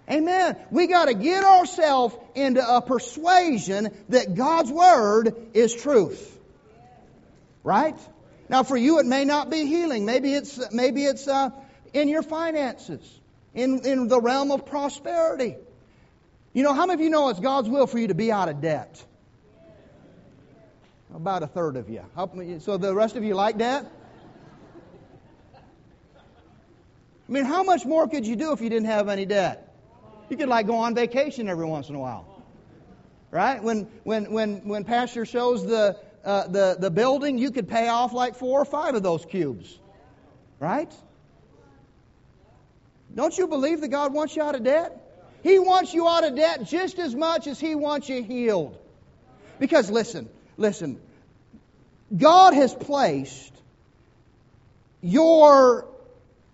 Amen. 0.09 0.57
We 0.69 0.87
got 0.87 1.05
to 1.05 1.13
get 1.13 1.43
ourselves 1.43 2.15
into 2.35 2.61
a 2.65 2.81
persuasion 2.81 3.89
that 4.09 4.35
God's 4.35 4.71
Word 4.71 5.35
is 5.53 5.73
truth. 5.73 6.29
Right? 7.63 7.97
Now, 8.49 8.63
for 8.63 8.75
you, 8.75 8.99
it 8.99 9.05
may 9.05 9.23
not 9.23 9.49
be 9.49 9.65
healing. 9.65 10.05
Maybe 10.05 10.33
it's, 10.33 10.59
maybe 10.71 11.05
it's 11.05 11.27
uh, 11.27 11.51
in 11.93 12.09
your 12.09 12.21
finances 12.21 13.19
in, 13.53 13.85
in 13.85 14.07
the 14.07 14.19
realm 14.19 14.51
of 14.51 14.65
prosperity. 14.65 15.55
You 16.53 16.63
know, 16.63 16.73
how 16.73 16.85
many 16.85 16.93
of 16.95 17.01
you 17.01 17.09
know 17.09 17.29
it's 17.29 17.39
God's 17.39 17.69
will 17.69 17.87
for 17.87 17.97
you 17.99 18.07
to 18.07 18.15
be 18.15 18.31
out 18.31 18.49
of 18.49 18.61
debt? 18.61 19.03
About 21.13 21.43
a 21.43 21.47
third 21.47 21.77
of 21.77 21.89
you. 21.89 22.03
So 22.59 22.77
the 22.77 22.93
rest 22.93 23.15
of 23.15 23.23
you 23.23 23.35
like 23.35 23.57
debt? 23.57 23.85
I 27.27 27.31
mean, 27.31 27.45
how 27.45 27.63
much 27.63 27.85
more 27.85 28.07
could 28.07 28.27
you 28.27 28.35
do 28.35 28.51
if 28.51 28.61
you 28.61 28.69
didn't 28.69 28.87
have 28.87 29.09
any 29.09 29.25
debt? 29.25 29.73
You 30.29 30.37
could 30.37 30.49
like 30.49 30.67
go 30.67 30.77
on 30.77 30.95
vacation 30.95 31.47
every 31.47 31.65
once 31.65 31.89
in 31.89 31.95
a 31.95 31.99
while. 31.99 32.43
Right? 33.31 33.63
When 33.63 33.87
when 34.03 34.31
when 34.31 34.67
when 34.67 34.83
Pastor 34.83 35.25
shows 35.25 35.65
the 35.65 35.97
uh, 36.23 36.47
the 36.47 36.75
the 36.79 36.91
building, 36.91 37.37
you 37.37 37.51
could 37.51 37.67
pay 37.67 37.87
off 37.87 38.13
like 38.13 38.35
four 38.35 38.61
or 38.61 38.65
five 38.65 38.93
of 38.93 39.03
those 39.03 39.25
cubes. 39.25 39.79
Right? 40.59 40.93
Don't 43.15 43.37
you 43.37 43.47
believe 43.47 43.81
that 43.81 43.89
God 43.89 44.13
wants 44.13 44.35
you 44.35 44.41
out 44.41 44.55
of 44.55 44.63
debt? 44.63 44.99
He 45.43 45.59
wants 45.59 45.93
you 45.93 46.07
out 46.07 46.23
of 46.23 46.35
debt 46.35 46.63
just 46.65 46.99
as 46.99 47.13
much 47.13 47.47
as 47.47 47.59
He 47.59 47.75
wants 47.75 48.09
you 48.09 48.23
healed. 48.23 48.77
Because 49.59 49.89
listen, 49.91 50.29
listen, 50.57 50.99
God 52.15 52.53
has 52.53 52.73
placed 52.73 53.53
your 55.01 55.85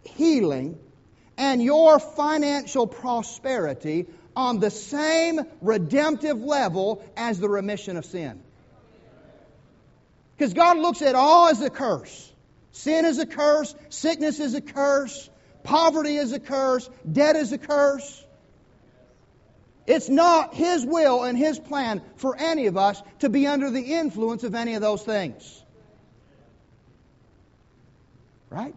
healing 0.03 0.77
and 1.37 1.63
your 1.63 1.99
financial 1.99 2.87
prosperity 2.87 4.07
on 4.35 4.59
the 4.59 4.71
same 4.71 5.39
redemptive 5.61 6.41
level 6.41 7.03
as 7.15 7.39
the 7.39 7.49
remission 7.49 7.95
of 7.95 8.05
sin. 8.05 8.41
Because 10.37 10.53
God 10.53 10.77
looks 10.77 11.01
at 11.01 11.15
all 11.15 11.49
as 11.49 11.61
a 11.61 11.69
curse. 11.69 12.31
Sin 12.71 13.05
is 13.05 13.19
a 13.19 13.25
curse, 13.25 13.75
sickness 13.89 14.39
is 14.39 14.53
a 14.53 14.61
curse, 14.61 15.29
Poverty 15.63 16.15
is 16.15 16.31
a 16.31 16.39
curse. 16.39 16.89
Debt 17.09 17.35
is 17.35 17.51
a 17.51 17.57
curse. 17.57 18.25
It's 19.85 20.09
not 20.09 20.53
His 20.53 20.85
will 20.85 21.23
and 21.23 21.37
His 21.37 21.57
plan 21.57 22.01
for 22.15 22.35
any 22.37 22.67
of 22.67 22.77
us 22.77 23.01
to 23.19 23.29
be 23.29 23.47
under 23.47 23.71
the 23.71 23.81
influence 23.81 24.43
of 24.43 24.53
any 24.55 24.75
of 24.75 24.81
those 24.81 25.01
things. 25.01 25.63
Right? 28.49 28.75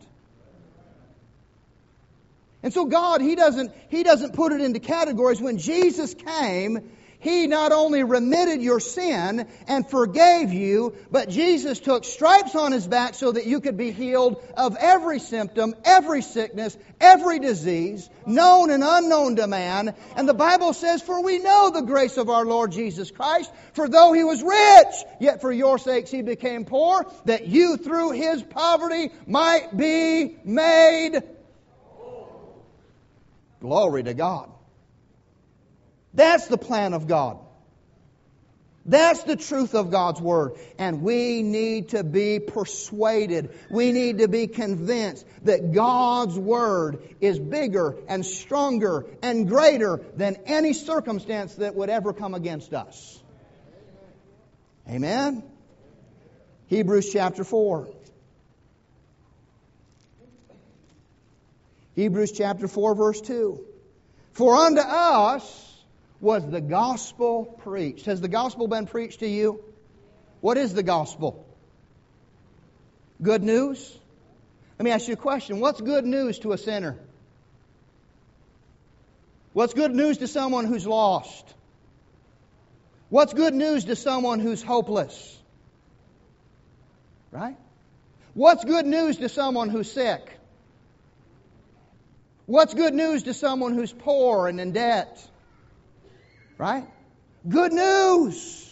And 2.62 2.72
so 2.72 2.86
God, 2.86 3.20
He 3.20 3.34
doesn't, 3.34 3.72
He 3.88 4.02
doesn't 4.02 4.34
put 4.34 4.52
it 4.52 4.60
into 4.60 4.80
categories. 4.80 5.40
When 5.40 5.58
Jesus 5.58 6.14
came, 6.14 6.90
he 7.22 7.46
not 7.46 7.70
only 7.70 8.02
remitted 8.02 8.60
your 8.62 8.80
sin 8.80 9.46
and 9.68 9.88
forgave 9.88 10.52
you, 10.52 10.96
but 11.08 11.28
Jesus 11.28 11.78
took 11.78 12.04
stripes 12.04 12.56
on 12.56 12.72
his 12.72 12.84
back 12.84 13.14
so 13.14 13.30
that 13.30 13.46
you 13.46 13.60
could 13.60 13.76
be 13.76 13.92
healed 13.92 14.42
of 14.56 14.76
every 14.76 15.20
symptom, 15.20 15.76
every 15.84 16.20
sickness, 16.20 16.76
every 17.00 17.38
disease, 17.38 18.10
known 18.26 18.72
and 18.72 18.82
unknown 18.82 19.36
to 19.36 19.46
man. 19.46 19.94
And 20.16 20.28
the 20.28 20.34
Bible 20.34 20.72
says, 20.72 21.00
For 21.00 21.22
we 21.22 21.38
know 21.38 21.70
the 21.70 21.82
grace 21.82 22.16
of 22.16 22.28
our 22.28 22.44
Lord 22.44 22.72
Jesus 22.72 23.12
Christ, 23.12 23.52
for 23.74 23.88
though 23.88 24.12
he 24.12 24.24
was 24.24 24.42
rich, 24.42 24.94
yet 25.20 25.40
for 25.40 25.52
your 25.52 25.78
sakes 25.78 26.10
he 26.10 26.22
became 26.22 26.64
poor, 26.64 27.06
that 27.26 27.46
you 27.46 27.76
through 27.76 28.10
his 28.10 28.42
poverty 28.42 29.12
might 29.28 29.76
be 29.76 30.38
made. 30.44 31.22
Glory 33.60 34.02
to 34.02 34.12
God. 34.12 34.50
That's 36.14 36.46
the 36.46 36.58
plan 36.58 36.94
of 36.94 37.06
God. 37.06 37.38
That's 38.84 39.22
the 39.22 39.36
truth 39.36 39.74
of 39.74 39.90
God's 39.90 40.20
Word. 40.20 40.54
And 40.76 41.02
we 41.02 41.42
need 41.42 41.90
to 41.90 42.02
be 42.02 42.40
persuaded. 42.40 43.50
We 43.70 43.92
need 43.92 44.18
to 44.18 44.28
be 44.28 44.48
convinced 44.48 45.24
that 45.44 45.72
God's 45.72 46.36
Word 46.36 47.00
is 47.20 47.38
bigger 47.38 47.96
and 48.08 48.26
stronger 48.26 49.06
and 49.22 49.48
greater 49.48 50.00
than 50.16 50.36
any 50.46 50.72
circumstance 50.72 51.54
that 51.56 51.76
would 51.76 51.90
ever 51.90 52.12
come 52.12 52.34
against 52.34 52.74
us. 52.74 53.22
Amen? 54.88 55.44
Hebrews 56.66 57.12
chapter 57.12 57.44
4. 57.44 57.88
Hebrews 61.94 62.32
chapter 62.32 62.66
4, 62.66 62.94
verse 62.94 63.20
2. 63.20 63.64
For 64.32 64.56
unto 64.56 64.80
us, 64.80 65.71
was 66.22 66.48
the 66.48 66.60
gospel 66.60 67.44
preached. 67.44 68.06
Has 68.06 68.20
the 68.20 68.28
gospel 68.28 68.68
been 68.68 68.86
preached 68.86 69.20
to 69.20 69.26
you? 69.26 69.62
What 70.40 70.56
is 70.56 70.72
the 70.72 70.84
gospel? 70.84 71.44
Good 73.20 73.42
news? 73.42 73.98
Let 74.78 74.84
me 74.84 74.92
ask 74.92 75.08
you 75.08 75.14
a 75.14 75.16
question. 75.16 75.58
What's 75.58 75.80
good 75.80 76.06
news 76.06 76.38
to 76.40 76.52
a 76.52 76.58
sinner? 76.58 76.96
What's 79.52 79.74
good 79.74 79.94
news 79.94 80.18
to 80.18 80.28
someone 80.28 80.64
who's 80.64 80.86
lost? 80.86 81.54
What's 83.10 83.34
good 83.34 83.52
news 83.52 83.84
to 83.86 83.96
someone 83.96 84.38
who's 84.38 84.62
hopeless? 84.62 85.38
Right? 87.32 87.56
What's 88.34 88.64
good 88.64 88.86
news 88.86 89.16
to 89.18 89.28
someone 89.28 89.70
who's 89.70 89.90
sick? 89.90 90.38
What's 92.46 92.74
good 92.74 92.94
news 92.94 93.24
to 93.24 93.34
someone 93.34 93.74
who's 93.74 93.92
poor 93.92 94.46
and 94.46 94.60
in 94.60 94.72
debt? 94.72 95.28
Right? 96.58 96.84
Good 97.48 97.72
news. 97.72 98.68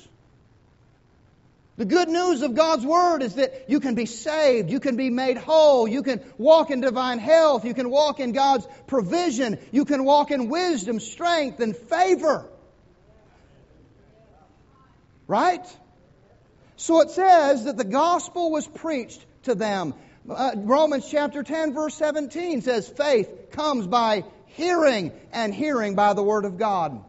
The 1.80 1.86
good 1.86 2.10
news 2.10 2.42
of 2.42 2.54
God's 2.54 2.84
Word 2.84 3.22
is 3.22 3.36
that 3.36 3.70
you 3.70 3.80
can 3.80 3.94
be 3.94 4.04
saved, 4.04 4.70
you 4.70 4.80
can 4.80 4.96
be 4.96 5.08
made 5.08 5.38
whole, 5.38 5.88
you 5.88 6.02
can 6.02 6.20
walk 6.36 6.70
in 6.70 6.82
divine 6.82 7.18
health, 7.18 7.64
you 7.64 7.72
can 7.72 7.88
walk 7.88 8.20
in 8.20 8.32
God's 8.32 8.66
provision, 8.86 9.58
you 9.72 9.86
can 9.86 10.04
walk 10.04 10.30
in 10.30 10.50
wisdom, 10.50 11.00
strength, 11.00 11.58
and 11.60 11.74
favor. 11.74 12.46
Right? 15.26 15.64
So 16.76 17.00
it 17.00 17.12
says 17.12 17.64
that 17.64 17.78
the 17.78 17.84
gospel 17.84 18.50
was 18.50 18.66
preached 18.66 19.24
to 19.44 19.54
them. 19.54 19.94
Uh, 20.28 20.52
Romans 20.56 21.08
chapter 21.10 21.42
10, 21.42 21.72
verse 21.72 21.94
17 21.94 22.60
says, 22.60 22.90
Faith 22.90 23.52
comes 23.52 23.86
by 23.86 24.24
hearing, 24.48 25.12
and 25.32 25.54
hearing 25.54 25.94
by 25.94 26.12
the 26.12 26.22
Word 26.22 26.44
of 26.44 26.58
God. 26.58 27.02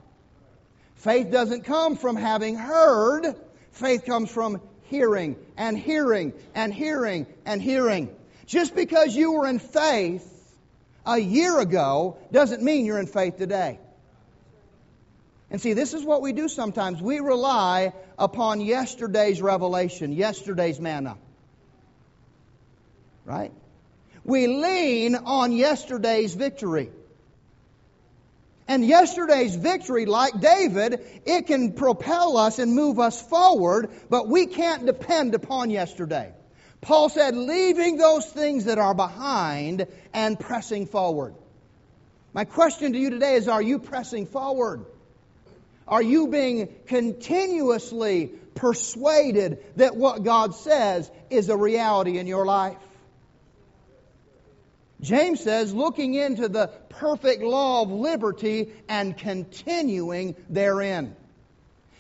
Faith 1.02 1.32
doesn't 1.32 1.64
come 1.64 1.96
from 1.96 2.16
having 2.16 2.56
heard. 2.56 3.36
Faith 3.72 4.06
comes 4.06 4.30
from 4.30 4.62
hearing 4.84 5.36
and 5.58 5.76
hearing 5.76 6.32
and 6.54 6.72
hearing 6.72 7.26
and 7.44 7.60
hearing. 7.60 8.16
Just 8.46 8.76
because 8.76 9.16
you 9.16 9.32
were 9.32 9.48
in 9.48 9.58
faith 9.58 10.28
a 11.04 11.18
year 11.18 11.60
ago 11.60 12.18
doesn't 12.32 12.62
mean 12.62 12.86
you're 12.86 13.00
in 13.00 13.08
faith 13.08 13.38
today. 13.38 13.80
And 15.50 15.60
see, 15.60 15.74
this 15.74 15.96
is 15.96 16.04
what 16.04 16.22
we 16.22 16.34
do 16.34 16.48
sometimes. 16.48 17.02
We 17.02 17.20
rely 17.20 17.94
upon 18.20 18.62
yesterday's 18.62 19.42
revelation, 19.42 20.14
yesterday's 20.14 20.80
manna. 20.80 21.18
Right? 23.26 23.52
We 24.24 24.46
lean 24.46 25.16
on 25.16 25.52
yesterday's 25.52 26.36
victory. 26.36 26.92
And 28.71 28.86
yesterday's 28.86 29.53
victory, 29.53 30.05
like 30.05 30.39
David, 30.39 31.01
it 31.25 31.47
can 31.47 31.73
propel 31.73 32.38
us 32.38 32.57
and 32.57 32.73
move 32.73 33.01
us 33.01 33.21
forward, 33.21 33.89
but 34.10 34.29
we 34.29 34.45
can't 34.45 34.86
depend 34.86 35.36
upon 35.36 35.71
yesterday. 35.71 36.31
Paul 36.79 37.10
said, 37.10 37.36
leaving 37.36 37.97
those 37.97 38.25
things 38.25 38.63
that 38.65 38.77
are 38.77 38.93
behind 38.93 39.88
and 40.13 40.39
pressing 40.39 40.86
forward. 40.86 41.36
My 42.31 42.45
question 42.45 42.93
to 42.93 42.97
you 42.97 43.10
today 43.10 43.34
is 43.34 43.49
Are 43.49 43.62
you 43.62 43.77
pressing 43.77 44.25
forward? 44.25 44.86
Are 45.86 46.01
you 46.01 46.27
being 46.27 46.73
continuously 46.88 48.31
persuaded 48.55 49.63
that 49.75 49.95
what 49.95 50.23
God 50.23 50.55
says 50.55 51.12
is 51.29 51.49
a 51.49 51.57
reality 51.57 52.17
in 52.17 52.27
your 52.27 52.45
life. 52.45 52.77
James 55.02 55.42
says, 55.42 55.74
looking 55.74 56.14
into 56.14 56.48
the 56.48 56.68
perfect 56.90 57.42
law 57.42 57.82
of 57.82 57.90
liberty 57.90 58.72
and 58.88 59.18
continuing 59.18 60.36
therein. 60.50 61.16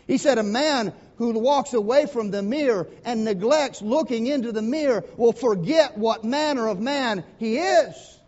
He 0.07 0.17
said, 0.17 0.37
a 0.37 0.43
man 0.43 0.93
who 1.17 1.31
walks 1.39 1.73
away 1.73 2.05
from 2.05 2.31
the 2.31 2.43
mirror 2.43 2.87
and 3.03 3.23
neglects 3.23 3.81
looking 3.81 4.27
into 4.27 4.51
the 4.51 4.61
mirror 4.61 5.03
will 5.17 5.33
forget 5.33 5.97
what 5.97 6.23
manner 6.23 6.67
of 6.67 6.79
man 6.79 7.23
he 7.37 7.57
is. 7.57 8.19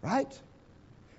Right? 0.00 0.40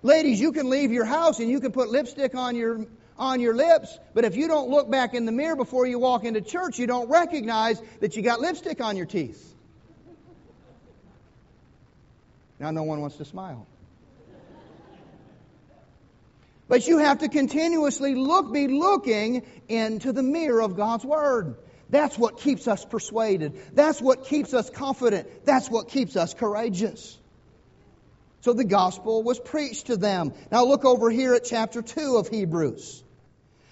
Ladies, 0.02 0.39
you 0.39 0.52
can 0.52 0.69
leave 0.69 0.91
your 0.91 1.06
house 1.06 1.39
and 1.39 1.50
you 1.50 1.60
can 1.60 1.72
put 1.72 1.89
lipstick 1.89 2.36
on 2.36 2.56
your 2.56 2.86
on 3.17 3.39
your 3.39 3.56
lips, 3.56 4.00
but 4.15 4.26
if 4.26 4.36
you 4.36 4.48
don't 4.48 4.69
look 4.69 4.89
back 4.89 5.13
in 5.13 5.26
the 5.26 5.32
mirror 5.32 5.56
before 5.56 5.86
you 5.86 6.00
walk 6.00 6.24
into 6.24 6.41
church, 6.41 6.80
you 6.80 6.88
don't 6.88 7.10
recognize 7.10 7.80
that 8.00 8.15
you 8.15 8.24
got 8.24 8.41
lipstick 8.41 8.82
on 8.82 8.98
your 8.98 9.06
teeth. 9.06 9.52
Now, 12.63 12.71
no 12.71 12.84
one 12.84 13.02
wants 13.02 13.17
to 13.17 13.26
smile. 13.26 13.67
But 16.69 16.88
you 16.88 16.99
have 16.99 17.19
to 17.19 17.28
continuously 17.28 18.15
look, 18.15 18.54
be 18.54 18.69
looking 18.69 19.45
into 19.67 20.13
the 20.13 20.23
mirror 20.23 20.62
of 20.62 20.78
God's 20.78 21.04
Word. 21.04 21.58
That's 21.89 22.17
what 22.17 22.38
keeps 22.38 22.65
us 22.69 22.86
persuaded. 22.86 23.60
That's 23.73 24.02
what 24.02 24.28
keeps 24.28 24.54
us 24.54 24.69
confident. 24.69 25.45
That's 25.45 25.69
what 25.69 25.89
keeps 25.89 26.15
us 26.15 26.34
courageous. 26.34 27.19
So 28.43 28.54
the 28.54 28.63
gospel 28.63 29.23
was 29.23 29.41
preached 29.41 29.88
to 29.88 29.97
them. 29.97 30.32
Now 30.49 30.63
look 30.63 30.86
over 30.86 31.10
here 31.10 31.34
at 31.34 31.43
chapter 31.43 31.82
2 31.82 32.15
of 32.15 32.30
Hebrews. 32.30 33.04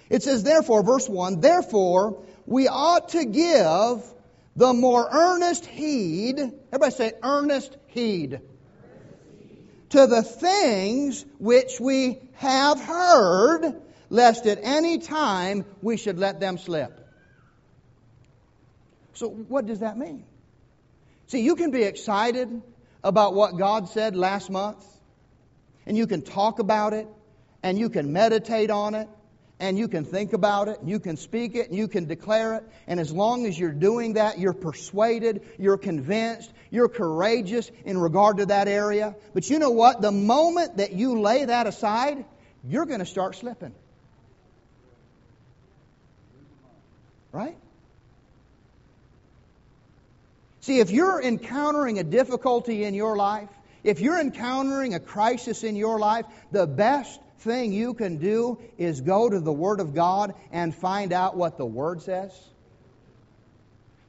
It 0.10 0.22
says, 0.22 0.44
therefore, 0.44 0.84
verse 0.84 1.08
1, 1.08 1.40
therefore, 1.40 2.22
we 2.46 2.68
ought 2.68 3.08
to 3.10 3.24
give 3.24 4.04
the 4.58 4.74
more 4.74 5.08
earnest 5.10 5.66
heed. 5.66 6.40
Everybody 6.74 6.92
say, 6.92 7.14
earnest 7.24 7.78
heed 7.88 8.42
to 9.92 10.08
the 10.08 10.24
things 10.24 11.26
which 11.38 11.80
we 11.80 12.20
have 12.36 12.80
heard, 12.82 13.82
lest 14.10 14.46
at 14.48 14.60
any 14.62 14.98
time 14.98 15.66
we 15.82 15.98
should 15.98 16.18
let 16.18 16.40
them 16.40 16.58
slip. 16.58 16.98
So, 19.14 19.30
what 19.30 19.66
does 19.66 19.80
that 19.80 19.98
mean? 19.98 20.26
See, 21.28 21.42
you 21.42 21.56
can 21.56 21.72
be 21.72 21.84
excited 21.84 22.62
about 23.04 23.34
what 23.34 23.58
God 23.58 23.90
said 23.90 24.16
last 24.16 24.50
month, 24.50 24.86
and 25.86 25.98
you 25.98 26.08
can 26.08 26.22
talk 26.22 26.60
about 26.60 26.94
it, 26.94 27.08
and 27.62 27.78
you 27.78 27.90
can 27.90 28.14
meditate 28.14 28.72
on 28.72 28.96
it, 28.96 29.08
and 29.62 29.78
you 29.78 29.88
can 29.88 30.04
think 30.04 30.34
about 30.34 30.68
it, 30.68 30.80
and 30.80 30.90
you 30.90 31.00
can 31.00 31.16
speak 31.16 31.56
it, 31.56 31.70
and 31.70 31.78
you 31.78 31.88
can 31.88 32.06
declare 32.06 32.56
it. 32.56 32.64
And 32.88 33.00
as 33.00 33.12
long 33.12 33.46
as 33.46 33.58
you're 33.58 33.72
doing 33.72 34.14
that, 34.14 34.40
you're 34.40 34.54
persuaded, 34.54 35.44
you're 35.60 35.78
convinced, 35.78 36.52
you're 36.72 36.90
courageous 36.90 37.72
in 37.86 38.00
regard 38.00 38.38
to 38.38 38.48
that 38.48 38.68
area. 38.68 39.16
But 39.36 39.50
you 39.52 39.60
know 39.60 39.70
what? 39.70 40.02
The 40.02 40.12
moment 40.12 40.78
that 40.78 40.94
you 40.94 41.22
lay 41.22 41.46
that 41.46 41.68
aside, 41.68 42.26
you're 42.68 42.88
going 42.88 43.02
to 43.02 43.06
start 43.06 43.36
slipping. 43.36 43.76
Right? 47.32 47.56
See, 50.62 50.80
if 50.80 50.90
you're 50.90 51.22
encountering 51.22 52.00
a 52.00 52.04
difficulty 52.04 52.84
in 52.84 52.96
your 52.96 53.16
life, 53.16 53.50
if 53.84 54.00
you're 54.00 54.20
encountering 54.20 54.96
a 54.96 55.00
crisis 55.00 55.64
in 55.64 55.76
your 55.76 56.00
life, 56.00 56.26
the 56.52 56.66
best 56.66 57.20
thing 57.42 57.74
you 57.74 57.94
can 57.94 58.18
do 58.18 58.60
is 58.78 59.02
go 59.02 59.30
to 59.30 59.40
the 59.40 59.52
Word 59.52 59.80
of 59.80 59.94
God 59.94 60.34
and 60.52 60.74
find 60.74 61.12
out 61.12 61.36
what 61.36 61.58
the 61.58 61.66
Word 61.66 62.02
says. 62.02 62.32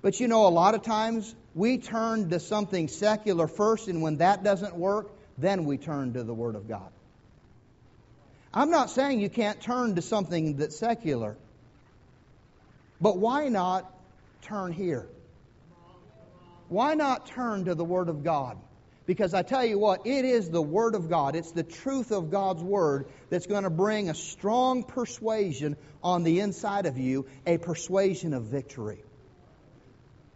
But 0.03 0.21
you 0.21 0.29
know, 0.29 0.47
a 0.47 0.51
lot 0.51 0.75
of 0.75 0.83
times 0.83 1.35
we 1.55 1.79
turn 1.79 2.31
to 2.31 2.41
something 2.41 2.89
secular 2.89 3.47
first, 3.47 3.89
and 3.89 4.03
when 4.03 4.19
that 4.19 4.43
doesn't 4.43 4.75
work, 4.75 5.11
then 5.39 5.65
we 5.65 5.79
turn 5.79 6.13
to 6.15 6.25
the 6.25 6.35
Word 6.35 6.57
of 6.57 6.69
God. 6.69 6.91
I'm 8.55 8.71
not 8.71 8.91
saying 8.91 9.21
you 9.21 9.31
can't 9.31 9.61
turn 9.61 9.95
to 9.95 10.03
something 10.03 10.57
that's 10.57 10.79
secular, 10.79 11.37
but 13.01 13.17
why 13.17 13.49
not 13.49 13.91
turn 14.43 14.73
here? 14.73 15.07
Why 16.69 16.95
not 16.95 17.27
turn 17.27 17.65
to 17.67 17.75
the 17.75 17.85
Word 17.85 18.09
of 18.09 18.25
God? 18.25 18.59
Because 19.05 19.35
I 19.35 19.43
tell 19.43 19.65
you 19.65 19.79
what, 19.79 20.07
it 20.07 20.25
is 20.25 20.49
the 20.49 20.63
Word 20.63 20.95
of 20.95 21.09
God, 21.09 21.35
it's 21.35 21.51
the 21.51 21.65
truth 21.65 22.13
of 22.13 22.31
God's 22.31 22.63
Word 22.63 23.07
that's 23.31 23.47
going 23.47 23.65
to 23.65 23.71
bring 23.71 24.09
a 24.09 24.15
strong 24.15 24.85
persuasion 24.85 25.77
on 26.03 26.23
the 26.23 26.41
inside 26.41 26.87
of 26.87 26.99
you, 26.99 27.27
a 27.47 27.59
persuasion 27.59 28.33
of 28.33 28.45
victory, 28.45 29.03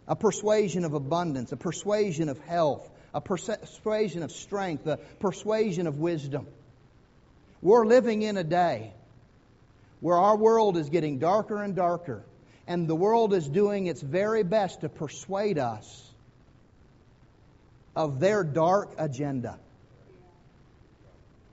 a 0.07 0.15
persuasion 0.15 0.83
of 0.83 0.93
abundance, 0.93 1.53
a 1.53 1.57
persuasion 1.57 2.27
of 2.27 2.39
health, 2.39 2.89
a 3.13 3.21
persuasion 3.21 4.21
of 4.21 4.31
strength, 4.31 4.85
a 4.85 4.97
persuasion 5.19 5.87
of 5.87 5.99
wisdom. 5.99 6.45
We're 7.61 7.85
living 7.85 8.21
in 8.21 8.35
a 8.35 8.43
day 8.43 8.93
where 10.01 10.17
our 10.17 10.35
world 10.35 10.77
is 10.77 10.89
getting 10.89 11.19
darker 11.19 11.63
and 11.63 11.73
darker, 11.73 12.23
and 12.67 12.87
the 12.87 12.95
world 12.95 13.33
is 13.33 13.47
doing 13.47 13.87
its 13.87 14.01
very 14.01 14.43
best 14.43 14.81
to 14.81 14.89
persuade 14.89 15.57
us 15.57 16.06
of 17.97 18.19
their 18.19 18.43
dark 18.43 18.93
agenda. 18.99 19.57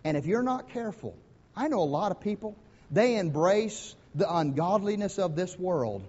And 0.04 0.14
if 0.14 0.26
you're 0.26 0.42
not 0.42 0.68
careful, 0.68 1.16
I 1.56 1.68
know 1.68 1.80
a 1.80 1.88
lot 1.88 2.12
of 2.12 2.20
people, 2.20 2.54
they 2.90 3.16
embrace 3.16 3.96
the 4.14 4.32
ungodliness 4.32 5.18
of 5.18 5.36
this 5.36 5.58
world 5.58 6.06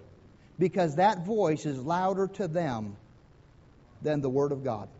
because 0.58 0.96
that 0.96 1.24
voice 1.24 1.64
is 1.64 1.80
louder 1.80 2.28
to 2.34 2.48
them 2.48 2.96
than 4.02 4.20
the 4.20 4.28
Word 4.28 4.52
of 4.52 4.62
God. 4.62 4.90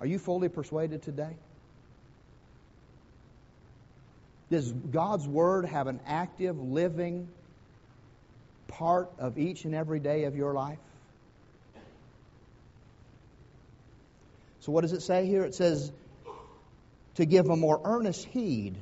Are 0.00 0.06
you 0.06 0.18
fully 0.18 0.48
persuaded 0.48 1.02
today? 1.02 1.36
Does 4.50 4.72
God's 4.72 5.28
Word 5.28 5.66
have 5.66 5.86
an 5.86 6.00
active, 6.04 6.58
living 6.58 7.28
part 8.66 9.08
of 9.20 9.38
each 9.38 9.64
and 9.64 9.72
every 9.72 10.00
day 10.00 10.24
of 10.24 10.34
your 10.34 10.52
life? 10.52 10.78
So, 14.60 14.72
what 14.72 14.82
does 14.82 14.92
it 14.92 15.02
say 15.02 15.26
here? 15.26 15.44
It 15.44 15.54
says, 15.54 15.90
to 17.16 17.24
give 17.24 17.48
a 17.48 17.56
more 17.56 17.80
earnest 17.84 18.24
heed 18.26 18.76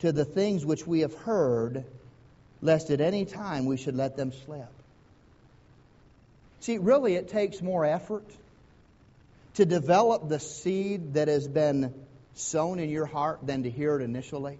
to 0.00 0.12
the 0.12 0.24
things 0.24 0.64
which 0.64 0.86
we 0.86 1.00
have 1.00 1.14
heard, 1.14 1.84
lest 2.60 2.90
at 2.90 3.00
any 3.00 3.24
time 3.24 3.66
we 3.66 3.76
should 3.76 3.94
let 3.94 4.16
them 4.16 4.32
slip. 4.44 4.68
See, 6.60 6.78
really, 6.78 7.14
it 7.14 7.28
takes 7.28 7.60
more 7.60 7.84
effort 7.84 8.24
to 9.54 9.64
develop 9.64 10.28
the 10.28 10.40
seed 10.40 11.14
that 11.14 11.28
has 11.28 11.46
been 11.46 11.92
sown 12.34 12.78
in 12.78 12.88
your 12.88 13.06
heart 13.06 13.40
than 13.42 13.64
to 13.64 13.70
hear 13.70 13.98
it 13.98 14.02
initially. 14.02 14.58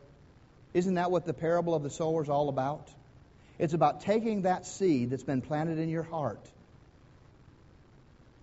Isn't 0.75 0.95
that 0.95 1.11
what 1.11 1.25
the 1.27 1.35
parable 1.35 1.75
of 1.75 1.83
the 1.83 1.91
sower 1.91 2.23
is 2.23 2.29
all 2.29 2.49
about? 2.49 2.89
It's 3.59 3.75
about 3.75 4.01
taking 4.01 4.43
that 4.43 4.67
seed 4.67 5.11
that's 5.11 5.23
been 5.23 5.43
planted 5.43 5.79
in 5.79 5.89
your 5.89 6.03
heart 6.03 6.45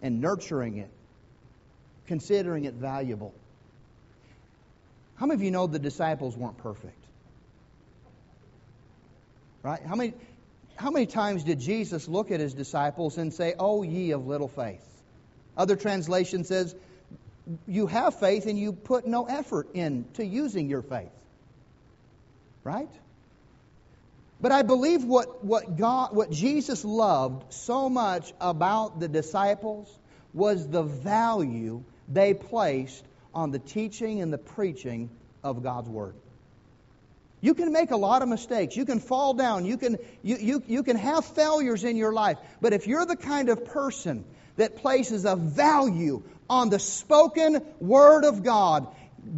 and 0.01 0.21
nurturing 0.21 0.77
it 0.77 0.89
considering 2.09 2.65
it 2.65 2.73
valuable. 2.73 3.35
How 5.15 5.27
many 5.27 5.35
of 5.35 5.43
you 5.43 5.51
know 5.51 5.67
the 5.67 5.77
disciples 5.77 6.35
weren't 6.35 6.57
perfect? 6.57 7.05
Right? 9.61 9.79
How 9.85 9.95
many, 9.95 10.13
how 10.75 10.89
many 10.89 11.05
times 11.05 11.43
did 11.43 11.59
Jesus 11.59 12.07
look 12.07 12.31
at 12.31 12.39
his 12.39 12.55
disciples 12.55 13.19
and 13.19 13.31
say, 13.31 13.53
Oh, 13.59 13.83
ye 13.83 14.11
of 14.11 14.25
little 14.25 14.47
faith? 14.47 14.83
Other 15.55 15.75
translation 15.75 16.45
says, 16.45 16.75
You 17.67 17.85
have 17.85 18.19
faith 18.19 18.47
and 18.47 18.57
you 18.57 18.73
put 18.73 19.05
no 19.05 19.25
effort 19.25 19.75
into 19.75 20.25
using 20.25 20.67
your 20.67 20.81
faith. 20.81 21.11
Right? 22.63 22.89
But 24.41 24.51
I 24.51 24.63
believe 24.63 25.03
what, 25.03 25.45
what 25.45 25.77
God 25.77 26.15
what 26.15 26.31
Jesus 26.31 26.83
loved 26.83 27.53
so 27.53 27.87
much 27.87 28.33
about 28.41 28.99
the 28.99 29.07
disciples 29.07 29.95
was 30.33 30.67
the 30.67 30.81
value 30.81 31.83
they 32.09 32.33
placed 32.33 33.03
on 33.33 33.51
the 33.51 33.59
teaching 33.59 34.21
and 34.21 34.33
the 34.33 34.37
preaching 34.37 35.09
of 35.43 35.63
God's 35.63 35.87
Word. 35.87 36.15
You 37.41 37.53
can 37.53 37.71
make 37.71 37.91
a 37.91 37.97
lot 37.97 38.21
of 38.21 38.27
mistakes. 38.27 38.75
You 38.75 38.85
can 38.85 38.99
fall 38.99 39.33
down. 39.33 39.65
You 39.65 39.77
can, 39.77 39.97
you, 40.23 40.37
you, 40.37 40.63
you 40.67 40.83
can 40.83 40.97
have 40.97 41.23
failures 41.23 41.83
in 41.85 41.95
your 41.95 42.11
life. 42.11 42.37
But 42.59 42.73
if 42.73 42.85
you're 42.87 43.05
the 43.05 43.15
kind 43.15 43.49
of 43.49 43.65
person 43.65 44.25
that 44.57 44.77
places 44.77 45.23
a 45.23 45.37
value 45.37 46.21
on 46.49 46.69
the 46.69 46.79
spoken 46.79 47.63
Word 47.79 48.25
of 48.25 48.43
God, 48.43 48.87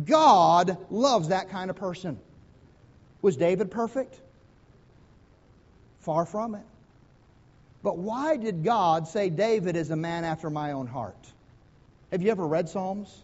God 0.06 0.78
loves 0.90 1.28
that 1.28 1.50
kind 1.50 1.70
of 1.70 1.76
person. 1.76 2.20
Was 3.22 3.38
David 3.38 3.70
perfect? 3.70 4.20
Far 6.00 6.26
from 6.26 6.56
it. 6.56 6.66
But 7.84 7.98
why 7.98 8.38
did 8.38 8.64
God 8.64 9.08
say 9.08 9.30
David 9.30 9.76
is 9.76 9.92
a 9.92 9.96
man 9.96 10.24
after 10.24 10.50
my 10.50 10.72
own 10.72 10.88
heart? 10.88 11.18
Have 12.12 12.22
you 12.22 12.32
ever 12.32 12.46
read 12.46 12.70
Psalms? 12.70 13.24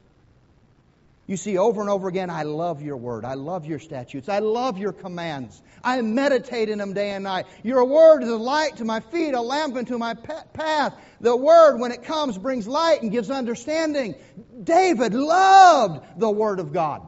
You 1.27 1.35
see 1.35 1.57
over 1.57 1.81
and 1.81 1.89
over 1.89 2.07
again, 2.07 2.29
I 2.29 2.43
love 2.43 2.81
your 2.81 2.95
word. 2.95 3.25
I 3.25 3.33
love 3.33 3.65
your 3.65 3.79
statutes. 3.79 4.29
I 4.29 4.39
love 4.39 4.77
your 4.77 4.93
commands. 4.93 5.61
I 5.83 6.01
meditate 6.01 6.69
in 6.69 6.77
them 6.77 6.93
day 6.93 7.11
and 7.11 7.25
night. 7.25 7.47
Your 7.63 7.83
word 7.83 8.23
is 8.23 8.29
a 8.29 8.37
light 8.37 8.77
to 8.77 8.85
my 8.85 9.01
feet, 9.01 9.33
a 9.33 9.41
lamp 9.41 9.75
unto 9.75 9.97
my 9.97 10.13
path. 10.13 10.95
The 11.19 11.35
word, 11.35 11.79
when 11.79 11.91
it 11.91 12.03
comes, 12.03 12.37
brings 12.37 12.65
light 12.65 13.01
and 13.01 13.11
gives 13.11 13.29
understanding. 13.29 14.15
David 14.63 15.13
loved 15.13 16.05
the 16.17 16.31
word 16.31 16.59
of 16.59 16.71
God. 16.71 17.01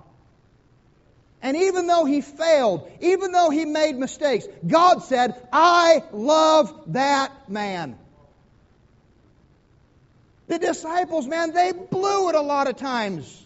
And 1.42 1.56
even 1.56 1.88
though 1.88 2.04
he 2.04 2.20
failed, 2.20 2.92
even 3.00 3.32
though 3.32 3.50
he 3.50 3.64
made 3.64 3.96
mistakes, 3.96 4.46
God 4.68 5.02
said, 5.04 5.34
I 5.54 6.04
love 6.12 6.74
that 6.88 7.50
man. 7.50 7.98
The 10.50 10.58
disciples, 10.58 11.28
man, 11.28 11.54
they 11.54 11.72
blew 11.72 12.30
it 12.30 12.36
a 12.36 12.42
lot 12.42 12.68
of 12.68 12.76
times. 12.76 13.46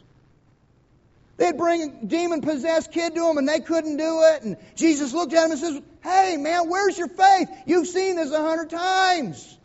They'd 1.36 1.58
bring 1.58 1.82
a 1.82 2.06
demon 2.06 2.40
possessed 2.40 2.94
kid 2.94 3.14
to 3.16 3.30
him 3.30 3.38
and 3.38 3.48
they 3.48 3.60
couldn't 3.60 3.98
do 3.98 4.22
it. 4.34 4.44
And 4.44 4.58
Jesus 4.76 5.14
looked 5.14 5.34
at 5.34 5.46
him 5.46 5.52
and 5.52 5.60
says, 5.60 5.82
Hey, 6.02 6.38
man, 6.38 6.70
where's 6.70 6.98
your 6.98 7.10
faith? 7.10 7.50
You've 7.66 7.88
seen 7.88 8.16
this 8.16 8.32
a 8.32 8.42
hundred 8.42 8.70
times. 8.70 9.58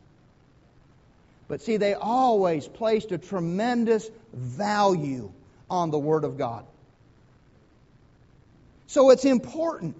But 1.46 1.62
see, 1.62 1.76
they 1.76 1.94
always 1.94 2.66
placed 2.66 3.12
a 3.12 3.18
tremendous 3.18 4.10
value 4.32 5.30
on 5.70 5.92
the 5.92 5.98
Word 5.98 6.24
of 6.24 6.38
God. 6.38 6.64
So 8.88 9.10
it's 9.10 9.24
important 9.24 9.94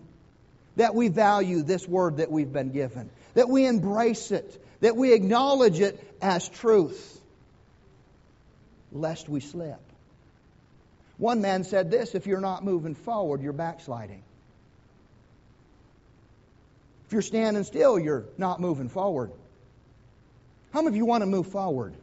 that 0.74 0.94
we 0.94 1.06
value 1.06 1.62
this 1.62 1.86
Word 1.86 2.16
that 2.16 2.32
we've 2.32 2.52
been 2.52 2.72
given, 2.72 3.10
that 3.34 3.48
we 3.48 3.64
embrace 3.64 4.32
it, 4.32 4.60
that 4.80 4.96
we 4.96 5.12
acknowledge 5.12 5.78
it 5.78 6.02
as 6.20 6.48
truth, 6.48 7.17
lest 8.92 9.28
we 9.28 9.40
slip. 9.40 9.80
One 11.16 11.40
man 11.40 11.64
said 11.64 11.90
this 11.90 12.14
if 12.14 12.26
you're 12.26 12.40
not 12.40 12.64
moving 12.64 12.94
forward, 12.94 13.42
you're 13.42 13.52
backsliding. 13.52 14.22
If 17.06 17.12
you're 17.12 17.22
standing 17.22 17.64
still, 17.64 17.98
you're 17.98 18.26
not 18.36 18.60
moving 18.60 18.88
forward. 18.88 19.32
How 20.72 20.80
many 20.80 20.88
of 20.88 20.96
you 20.96 21.06
want 21.06 21.22
to 21.22 21.26
move 21.26 21.46
forward? 21.46 21.94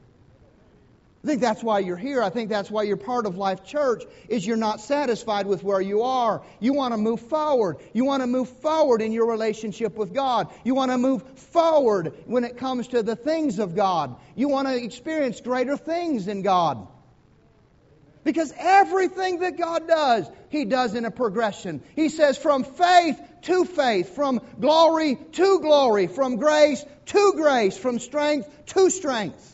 I 1.26 1.28
think 1.28 1.42
that's 1.42 1.64
why 1.64 1.80
you're 1.80 1.98
here. 1.98 2.22
I 2.22 2.30
think 2.30 2.52
that's 2.52 2.70
why 2.70 2.84
you're 2.84 2.98
part 2.98 3.26
of 3.26 3.36
Life 3.36 3.66
Church 3.66 4.04
is 4.30 4.46
you're 4.46 4.58
not 4.58 4.80
satisfied 4.80 5.48
with 5.48 5.64
where 5.64 5.82
you 5.82 6.04
are. 6.04 6.44
You 6.60 6.74
want 6.74 6.94
to 6.94 7.00
move 7.00 7.20
forward. 7.20 7.78
You 7.94 8.06
want 8.06 8.22
to 8.22 8.28
move 8.28 8.48
forward 8.48 9.02
in 9.02 9.12
your 9.12 9.26
relationship 9.26 9.96
with 9.96 10.14
God. 10.14 10.50
You 10.64 10.76
want 10.76 10.92
to 10.92 11.00
move 11.00 11.24
forward 11.40 12.14
when 12.28 12.44
it 12.44 12.58
comes 12.58 12.90
to 12.90 13.02
the 13.02 13.16
things 13.16 13.58
of 13.58 13.76
God. 13.76 14.16
You 14.36 14.50
want 14.50 14.68
to 14.68 14.76
experience 14.76 15.42
greater 15.42 15.78
things 15.78 16.28
in 16.28 16.44
God. 16.44 16.88
Because 18.24 18.54
everything 18.56 19.40
that 19.40 19.58
God 19.58 19.88
does, 19.88 20.30
He 20.50 20.66
does 20.66 20.94
in 20.94 21.06
a 21.06 21.12
progression. 21.12 21.82
He 21.96 22.10
says 22.10 22.38
from 22.38 22.64
faith 22.64 23.20
to 23.42 23.66
faith, 23.66 24.16
from 24.16 24.42
glory 24.60 25.16
to 25.32 25.60
glory, 25.60 26.06
from 26.06 26.36
grace 26.36 26.86
to 27.08 27.34
grace, 27.36 27.76
from 27.76 27.98
strength 27.98 28.48
to 28.68 28.92
strength. 28.92 29.54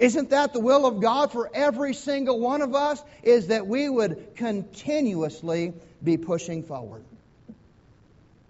Isn't 0.00 0.30
that 0.30 0.54
the 0.54 0.60
will 0.60 0.86
of 0.86 1.00
God 1.00 1.30
for 1.30 1.50
every 1.52 1.92
single 1.92 2.40
one 2.40 2.62
of 2.62 2.74
us? 2.74 3.02
Is 3.22 3.48
that 3.48 3.66
we 3.66 3.86
would 3.86 4.34
continuously 4.34 5.74
be 6.02 6.16
pushing 6.16 6.62
forward. 6.62 7.04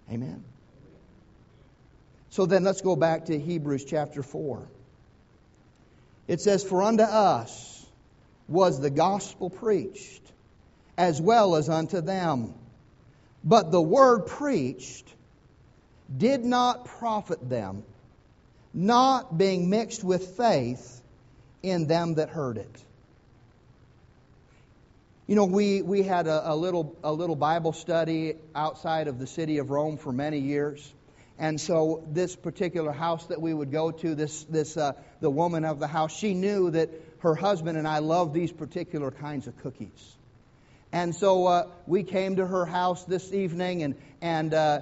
Amen. 0.08 0.44
So 2.30 2.46
then 2.46 2.62
let's 2.62 2.82
go 2.82 2.94
back 2.94 3.26
to 3.26 3.38
Hebrews 3.38 3.84
chapter 3.84 4.22
4. 4.22 4.62
It 6.28 6.40
says, 6.40 6.62
For 6.62 6.84
unto 6.84 7.02
us, 7.02 7.84
was 8.46 8.80
the 8.80 8.90
gospel 8.90 9.50
preached, 9.50 10.22
as 10.96 11.20
well 11.20 11.56
as 11.56 11.68
unto 11.68 12.00
them. 12.00 12.54
But 13.42 13.72
the 13.72 13.82
word 13.82 14.26
preached 14.26 15.08
did 16.16 16.44
not 16.44 16.84
profit 16.84 17.48
them, 17.48 17.82
not 18.72 19.36
being 19.36 19.68
mixed 19.68 20.04
with 20.04 20.36
faith 20.36 20.99
in 21.62 21.86
them 21.86 22.14
that 22.14 22.30
heard 22.30 22.56
it. 22.56 22.84
You 25.26 25.36
know, 25.36 25.44
we, 25.44 25.80
we 25.82 26.02
had 26.02 26.26
a, 26.26 26.52
a, 26.52 26.56
little, 26.56 26.96
a 27.04 27.12
little 27.12 27.36
Bible 27.36 27.72
study 27.72 28.34
outside 28.54 29.06
of 29.06 29.18
the 29.18 29.26
city 29.26 29.58
of 29.58 29.70
Rome 29.70 29.96
for 29.96 30.12
many 30.12 30.38
years. 30.38 30.92
And 31.38 31.60
so, 31.60 32.04
this 32.10 32.36
particular 32.36 32.92
house 32.92 33.26
that 33.26 33.40
we 33.40 33.54
would 33.54 33.70
go 33.70 33.92
to, 33.92 34.14
this, 34.14 34.42
this, 34.44 34.76
uh, 34.76 34.92
the 35.20 35.30
woman 35.30 35.64
of 35.64 35.78
the 35.78 35.86
house, 35.86 36.14
she 36.14 36.34
knew 36.34 36.70
that 36.72 36.90
her 37.20 37.34
husband 37.34 37.78
and 37.78 37.86
I 37.86 37.98
love 37.98 38.34
these 38.34 38.50
particular 38.52 39.10
kinds 39.10 39.46
of 39.46 39.56
cookies. 39.58 40.16
And 40.92 41.14
so 41.14 41.46
uh, 41.46 41.66
we 41.86 42.02
came 42.02 42.36
to 42.36 42.46
her 42.46 42.66
house 42.66 43.04
this 43.04 43.32
evening, 43.32 43.82
and, 43.82 43.94
and 44.20 44.52
uh, 44.52 44.80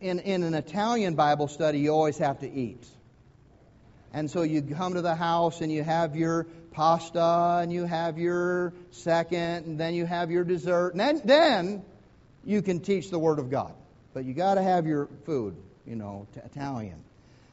in, 0.00 0.20
in 0.20 0.44
an 0.44 0.54
Italian 0.54 1.14
Bible 1.14 1.48
study, 1.48 1.80
you 1.80 1.90
always 1.90 2.18
have 2.18 2.40
to 2.40 2.50
eat. 2.50 2.86
And 4.16 4.30
so 4.30 4.40
you 4.40 4.62
come 4.62 4.94
to 4.94 5.02
the 5.02 5.14
house 5.14 5.60
and 5.60 5.70
you 5.70 5.82
have 5.82 6.16
your 6.16 6.44
pasta 6.70 7.58
and 7.60 7.70
you 7.70 7.84
have 7.84 8.16
your 8.16 8.72
second 8.90 9.66
and 9.66 9.78
then 9.78 9.92
you 9.92 10.06
have 10.06 10.30
your 10.30 10.42
dessert. 10.42 10.94
And 10.94 11.00
then, 11.00 11.20
then 11.26 11.84
you 12.42 12.62
can 12.62 12.80
teach 12.80 13.10
the 13.10 13.18
Word 13.18 13.38
of 13.38 13.50
God. 13.50 13.74
But 14.14 14.24
you 14.24 14.32
got 14.32 14.54
to 14.54 14.62
have 14.62 14.86
your 14.86 15.10
food, 15.26 15.54
you 15.86 15.96
know, 15.96 16.26
Italian 16.34 17.04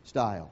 style. 0.05 0.51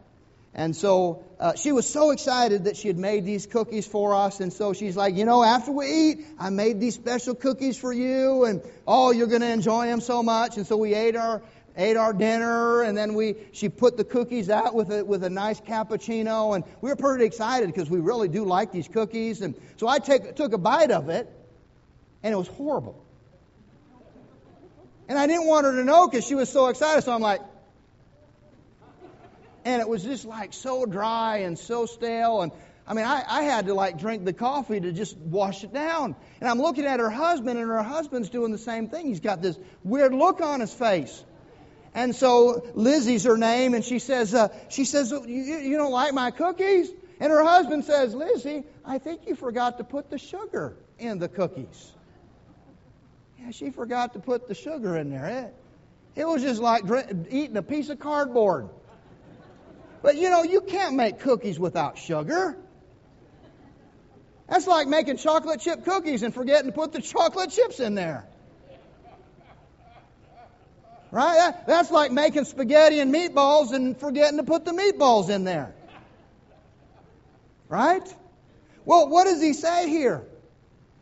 And 0.54 0.76
so 0.76 1.24
uh, 1.40 1.56
she 1.56 1.72
was 1.72 1.88
so 1.88 2.12
excited 2.12 2.66
that 2.66 2.76
she 2.76 2.90
had 2.90 2.98
made 2.98 3.24
these 3.24 3.46
cookies 3.46 3.88
for 3.88 4.14
us. 4.14 4.42
And 4.42 4.52
so 4.52 4.74
she's 4.74 4.98
like, 4.98 5.16
you 5.16 5.24
know, 5.24 5.42
after 5.42 5.72
we 5.72 5.86
eat, 5.86 6.26
I 6.38 6.50
made 6.50 6.82
these 6.82 6.96
special 6.96 7.36
cookies 7.36 7.78
for 7.78 7.94
you. 7.94 8.44
And 8.44 8.62
oh, 8.86 9.12
you're 9.12 9.28
going 9.28 9.42
to 9.44 9.50
enjoy 9.50 9.86
them 9.86 10.02
so 10.02 10.24
much. 10.24 10.58
And 10.58 10.68
so 10.68 10.76
we 10.76 10.94
ate 10.94 11.16
our 11.16 11.42
ate 11.78 11.98
our 11.98 12.14
dinner 12.14 12.82
and 12.82 12.98
then 12.98 13.14
we 13.14 13.36
she 13.52 13.70
put 13.70 13.98
the 13.98 14.04
cookies 14.04 14.50
out 14.50 14.74
with 14.74 14.92
a 14.92 15.04
with 15.04 15.24
a 15.24 15.30
nice 15.30 15.60
cappuccino 15.62 16.56
and 16.56 16.64
we 16.82 16.90
were 16.90 16.96
pretty 16.96 17.26
excited 17.26 17.68
because 17.68 17.90
we 17.90 18.00
really 18.00 18.28
do 18.28 18.46
like 18.46 18.72
these 18.72 18.88
cookies 18.88 19.42
and 19.42 19.56
so 19.78 19.88
I 19.88 20.00
take, 20.00 20.36
took 20.36 20.54
a 20.54 20.58
bite 20.58 20.92
of 20.92 21.10
it 21.10 21.32
and 22.24 22.34
it 22.34 22.38
was 22.38 22.48
horrible 22.48 23.04
and 25.08 25.18
I 25.18 25.28
didn't 25.28 25.48
want 25.48 25.66
her 25.66 25.76
to 25.76 25.84
know 25.84 26.08
because 26.08 26.26
she 26.26 26.36
was 26.36 26.50
so 26.50 26.68
excited 26.68 27.04
so 27.04 27.14
I'm 27.14 27.22
like 27.22 27.42
and 29.64 29.82
it 29.82 29.88
was 29.88 30.04
just 30.04 30.26
like 30.26 30.54
so 30.54 30.86
dry 30.86 31.38
and 31.38 31.58
so 31.58 31.86
stale 31.86 32.42
and 32.42 32.52
I 32.88 32.94
mean, 32.94 33.06
I, 33.06 33.24
I 33.26 33.44
had 33.44 33.68
to 33.68 33.74
like 33.74 34.00
drink 34.00 34.26
the 34.26 34.34
coffee 34.34 34.80
to 34.80 34.92
just 34.92 35.16
wash 35.16 35.64
it 35.64 35.72
down. 35.72 36.16
And 36.42 36.50
I'm 36.50 36.60
looking 36.60 36.86
at 36.86 37.00
her 37.00 37.10
husband, 37.10 37.58
and 37.58 37.70
her 37.70 37.84
husband's 37.84 38.30
doing 38.30 38.52
the 38.52 38.58
same 38.58 38.90
thing. 38.90 39.06
He's 39.06 39.22
got 39.22 39.42
this 39.42 39.58
weird 39.84 40.14
look 40.14 40.42
on 40.42 40.60
his 40.60 40.74
face. 40.74 41.24
And 41.94 42.16
so 42.16 42.66
Lizzie's 42.74 43.26
her 43.26 43.38
name, 43.38 43.74
and 43.74 43.84
she 43.84 44.00
says, 44.00 44.34
uh, 44.34 44.48
she 44.70 44.86
says, 44.86 45.12
you, 45.12 45.20
you 45.26 45.78
don't 45.78 45.92
like 45.92 46.14
my 46.14 46.32
cookies? 46.32 46.90
And 47.20 47.32
her 47.32 47.44
husband 47.44 47.86
says, 47.86 48.16
Lizzie, 48.16 48.64
I 48.86 48.98
think 48.98 49.28
you 49.28 49.36
forgot 49.36 49.78
to 49.78 49.84
put 49.84 50.10
the 50.10 50.18
sugar 50.18 50.76
in 50.98 51.20
the 51.20 51.28
cookies. 51.28 51.92
Yeah, 53.40 53.52
she 53.52 53.72
forgot 53.72 54.14
to 54.14 54.20
put 54.20 54.48
the 54.48 54.56
sugar 54.56 54.98
in 54.98 55.10
there. 55.10 55.26
It, 56.16 56.22
it 56.22 56.26
was 56.26 56.42
just 56.42 56.62
like 56.62 56.84
eating 57.30 57.58
a 57.58 57.62
piece 57.64 57.90
of 57.90 58.00
cardboard. 58.00 58.70
But 60.02 60.16
you 60.16 60.30
know, 60.30 60.44
you 60.44 60.62
can't 60.62 60.96
make 60.96 61.20
cookies 61.20 61.60
without 61.60 61.98
sugar. 61.98 62.58
That's 64.48 64.68
like 64.68 64.88
making 64.88 65.18
chocolate 65.18 65.62
chip 65.62 65.86
cookies 65.86 66.24
and 66.24 66.34
forgetting 66.34 66.68
to 66.68 66.72
put 66.72 66.92
the 66.92 67.02
chocolate 67.14 67.52
chips 67.52 67.80
in 67.80 67.96
there. 67.96 68.28
Right? 71.12 71.54
That's 71.68 71.92
like 71.92 72.12
making 72.12 72.46
spaghetti 72.46 73.00
and 73.00 73.14
meatballs 73.14 73.74
and 73.74 73.98
forgetting 73.98 74.38
to 74.38 74.44
put 74.44 74.64
the 74.64 74.72
meatballs 74.72 75.30
in 75.30 75.44
there. 75.44 75.74
Right? 77.68 78.16
Well, 78.86 79.10
what 79.10 79.26
does 79.26 79.42
he 79.42 79.54
say 79.54 79.90
here? 79.90 80.24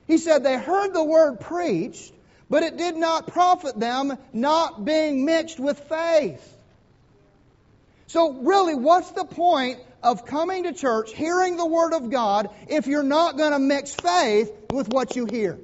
He 0.07 0.17
said 0.17 0.43
they 0.43 0.57
heard 0.57 0.93
the 0.93 1.03
word 1.03 1.39
preached, 1.39 2.11
but 2.49 2.63
it 2.63 2.77
did 2.77 2.95
not 2.95 3.27
profit 3.27 3.79
them, 3.79 4.17
not 4.33 4.83
being 4.83 5.25
mixed 5.25 5.59
with 5.59 5.79
faith. 5.81 6.55
So, 8.07 8.33
really, 8.33 8.73
what's 8.73 9.11
the 9.11 9.23
point 9.23 9.79
of 10.01 10.25
coming 10.25 10.63
to 10.63 10.73
church, 10.73 11.13
hearing 11.13 11.57
the 11.57 11.65
Word 11.65 11.93
of 11.93 12.09
God, 12.09 12.49
if 12.67 12.87
you're 12.87 13.03
not 13.03 13.37
going 13.37 13.51
to 13.51 13.59
mix 13.59 13.93
faith 13.93 14.51
with 14.71 14.89
what 14.89 15.15
you 15.15 15.25
hear? 15.25 15.59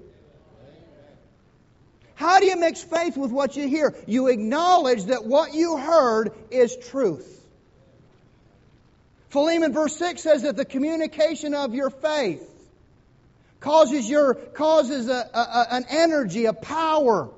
How 2.16 2.40
do 2.40 2.46
you 2.46 2.58
mix 2.58 2.82
faith 2.82 3.18
with 3.18 3.32
what 3.32 3.56
you 3.56 3.68
hear? 3.68 3.96
You 4.08 4.28
acknowledge 4.28 5.06
that 5.06 5.26
what 5.26 5.54
you 5.54 5.78
heard 5.78 6.32
is 6.50 6.76
truth. 6.76 7.32
Philemon 9.30 9.74
verse 9.74 9.96
6 9.98 10.22
says 10.22 10.44
that 10.44 10.56
the 10.56 10.66
communication 10.66 11.54
of 11.54 11.74
your 11.76 11.90
faith 11.90 12.50
causes 13.60 14.10
your 14.10 14.36
causes 14.36 15.10
a, 15.10 15.30
a, 15.34 15.68
an 15.72 15.86
energy, 15.90 16.46
a 16.46 16.54
power 16.54 17.30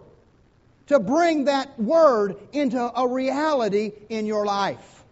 to 0.87 0.99
bring 0.99 1.45
that 1.45 1.79
word 1.79 2.35
into 2.53 2.79
a 2.79 3.07
reality 3.07 3.91
in 4.09 4.25
your 4.25 4.45
life. 4.45 5.03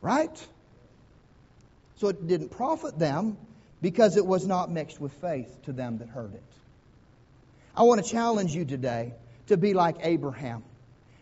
Right? 0.00 0.46
So 1.96 2.08
it 2.08 2.26
didn't 2.26 2.50
profit 2.50 2.98
them, 2.98 3.36
because 3.82 4.16
it 4.16 4.24
was 4.24 4.46
not 4.46 4.70
mixed 4.70 5.00
with 5.00 5.12
faith 5.14 5.64
to 5.64 5.72
them 5.72 5.98
that 5.98 6.08
heard 6.08 6.32
it. 6.32 6.42
I 7.74 7.82
want 7.82 8.04
to 8.04 8.10
challenge 8.10 8.54
you 8.54 8.64
today 8.64 9.14
to 9.46 9.56
be 9.56 9.74
like 9.74 9.96
Abraham. 10.02 10.62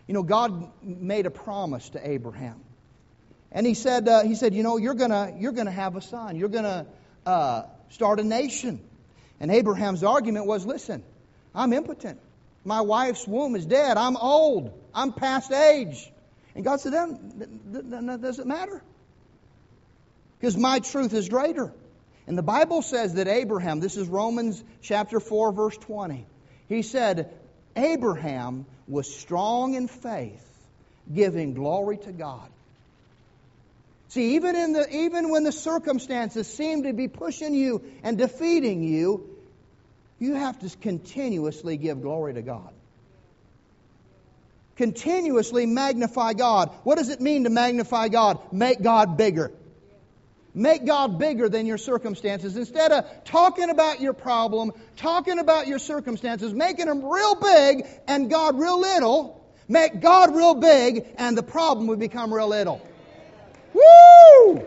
You 0.06 0.14
know, 0.14 0.22
God 0.22 0.70
made 0.82 1.26
a 1.26 1.30
promise 1.30 1.90
to 1.90 2.08
Abraham. 2.08 2.60
And 3.52 3.66
he 3.66 3.74
said, 3.74 4.08
uh, 4.08 4.22
he 4.22 4.34
said, 4.34 4.54
you 4.54 4.62
know, 4.62 4.76
you're 4.76 4.94
gonna, 4.94 5.34
you're 5.38 5.52
gonna 5.52 5.70
have 5.70 5.96
a 5.96 6.00
son. 6.00 6.36
You're 6.36 6.48
gonna 6.48 6.86
uh, 7.26 7.62
start 7.90 8.20
a 8.20 8.24
nation. 8.24 8.80
And 9.38 9.50
Abraham's 9.50 10.04
argument 10.04 10.46
was, 10.46 10.66
listen, 10.66 11.02
I'm 11.54 11.72
impotent. 11.72 12.20
My 12.64 12.82
wife's 12.82 13.26
womb 13.26 13.56
is 13.56 13.64
dead. 13.64 13.96
I'm 13.96 14.16
old. 14.16 14.72
I'm 14.94 15.12
past 15.12 15.50
age. 15.50 16.10
And 16.54 16.64
God 16.64 16.80
said, 16.80 16.92
that, 16.92 18.20
doesn't 18.20 18.46
matter. 18.46 18.82
Because 20.38 20.56
my 20.56 20.80
truth 20.80 21.14
is 21.14 21.28
greater. 21.28 21.72
And 22.26 22.36
the 22.36 22.42
Bible 22.42 22.82
says 22.82 23.14
that 23.14 23.28
Abraham, 23.28 23.80
this 23.80 23.96
is 23.96 24.08
Romans 24.08 24.62
chapter 24.82 25.20
4, 25.20 25.52
verse 25.52 25.76
20, 25.78 26.26
he 26.70 26.82
said, 26.82 27.28
Abraham 27.76 28.64
was 28.86 29.12
strong 29.12 29.74
in 29.74 29.88
faith, 29.88 30.46
giving 31.12 31.52
glory 31.52 31.98
to 31.98 32.12
God. 32.12 32.48
See, 34.08 34.36
even, 34.36 34.54
in 34.54 34.72
the, 34.72 34.88
even 34.88 35.30
when 35.30 35.42
the 35.42 35.52
circumstances 35.52 36.46
seem 36.46 36.84
to 36.84 36.92
be 36.92 37.08
pushing 37.08 37.54
you 37.54 37.82
and 38.04 38.16
defeating 38.16 38.84
you, 38.84 39.28
you 40.20 40.34
have 40.34 40.60
to 40.60 40.76
continuously 40.78 41.76
give 41.76 42.02
glory 42.02 42.34
to 42.34 42.42
God. 42.42 42.72
Continuously 44.76 45.66
magnify 45.66 46.34
God. 46.34 46.70
What 46.84 46.98
does 46.98 47.08
it 47.08 47.20
mean 47.20 47.44
to 47.44 47.50
magnify 47.50 48.08
God? 48.08 48.38
Make 48.52 48.80
God 48.80 49.16
bigger. 49.16 49.50
Make 50.52 50.84
God 50.84 51.18
bigger 51.18 51.48
than 51.48 51.66
your 51.66 51.78
circumstances. 51.78 52.56
Instead 52.56 52.90
of 52.90 53.24
talking 53.24 53.70
about 53.70 54.00
your 54.00 54.12
problem, 54.12 54.72
talking 54.96 55.38
about 55.38 55.68
your 55.68 55.78
circumstances, 55.78 56.52
making 56.52 56.86
them 56.86 57.04
real 57.04 57.36
big 57.36 57.86
and 58.08 58.28
God 58.28 58.58
real 58.58 58.80
little, 58.80 59.44
make 59.68 60.00
God 60.00 60.34
real 60.34 60.54
big 60.54 61.06
and 61.16 61.38
the 61.38 61.42
problem 61.42 61.86
would 61.86 62.00
become 62.00 62.34
real 62.34 62.48
little. 62.48 62.84
Woo! 63.74 64.66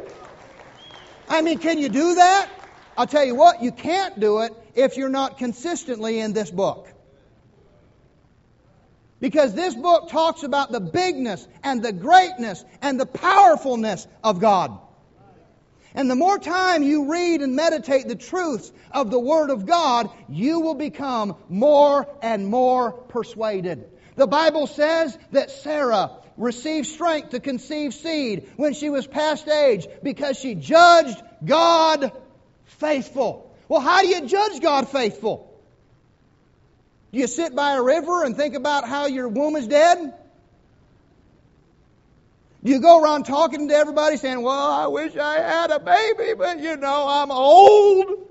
I 1.27 1.41
mean, 1.41 1.57
can 1.57 1.77
you 1.77 1.89
do 1.89 2.15
that? 2.15 2.49
I'll 2.97 3.07
tell 3.07 3.25
you 3.25 3.35
what, 3.35 3.61
you 3.61 3.71
can't 3.71 4.19
do 4.19 4.39
it 4.39 4.53
if 4.75 4.95
you're 4.95 5.09
not 5.09 5.37
consistently 5.37 6.19
in 6.19 6.31
this 6.31 6.49
book. 6.49 6.87
Because 9.19 9.53
this 9.53 9.73
book 9.73 10.09
talks 10.09 10.43
about 10.43 10.71
the 10.71 10.79
bigness 10.79 11.47
and 11.63 11.83
the 11.83 11.91
greatness 11.91 12.63
and 12.81 12.99
the 12.99 13.05
powerfulness 13.05 14.05
of 14.23 14.39
God. 14.39 14.79
And 15.95 16.09
the 16.09 16.15
more 16.15 16.39
time 16.39 16.83
you 16.83 17.11
read 17.11 17.41
and 17.41 17.55
meditate 17.55 18.07
the 18.07 18.15
truths 18.15 18.71
of 18.91 19.11
the 19.11 19.19
Word 19.19 19.49
of 19.49 19.65
God, 19.65 20.09
you 20.27 20.59
will 20.59 20.73
become 20.75 21.35
more 21.49 22.07
and 22.21 22.47
more 22.47 22.91
persuaded. 22.91 23.85
The 24.15 24.27
Bible 24.27 24.67
says 24.67 25.17
that 25.31 25.51
Sarah 25.51 26.11
received 26.37 26.87
strength 26.87 27.29
to 27.29 27.39
conceive 27.39 27.93
seed 27.93 28.49
when 28.55 28.73
she 28.73 28.89
was 28.89 29.05
past 29.05 29.47
age 29.47 29.87
because 30.01 30.37
she 30.37 30.55
judged 30.55 31.21
God 31.45 32.11
faithful. 32.65 33.55
Well, 33.67 33.81
how 33.81 34.01
do 34.01 34.07
you 34.07 34.25
judge 34.25 34.61
God 34.61 34.89
faithful? 34.89 35.49
Do 37.11 37.19
you 37.19 37.27
sit 37.27 37.55
by 37.55 37.73
a 37.73 37.81
river 37.81 38.23
and 38.23 38.35
think 38.35 38.55
about 38.55 38.87
how 38.87 39.05
your 39.05 39.27
womb 39.27 39.55
is 39.55 39.67
dead? 39.67 40.13
You 42.63 42.79
go 42.79 43.03
around 43.03 43.23
talking 43.25 43.67
to 43.67 43.75
everybody 43.75 44.15
saying, 44.15 44.41
Well, 44.41 44.71
I 44.71 44.87
wish 44.87 45.17
I 45.17 45.35
had 45.35 45.69
a 45.69 45.79
baby, 45.79 46.33
but 46.33 46.59
you 46.59 46.77
know, 46.77 47.05
I'm 47.07 47.29
old. 47.29 48.29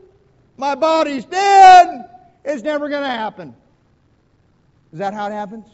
My 0.57 0.75
body's 0.75 1.27
dead. 1.27 2.09
It's 2.45 2.63
never 2.63 2.89
going 2.89 3.03
to 3.03 3.09
happen. 3.09 3.55
Is 4.93 4.99
that 4.99 5.13
how 5.13 5.29
it 5.29 5.33
happens? 5.33 5.67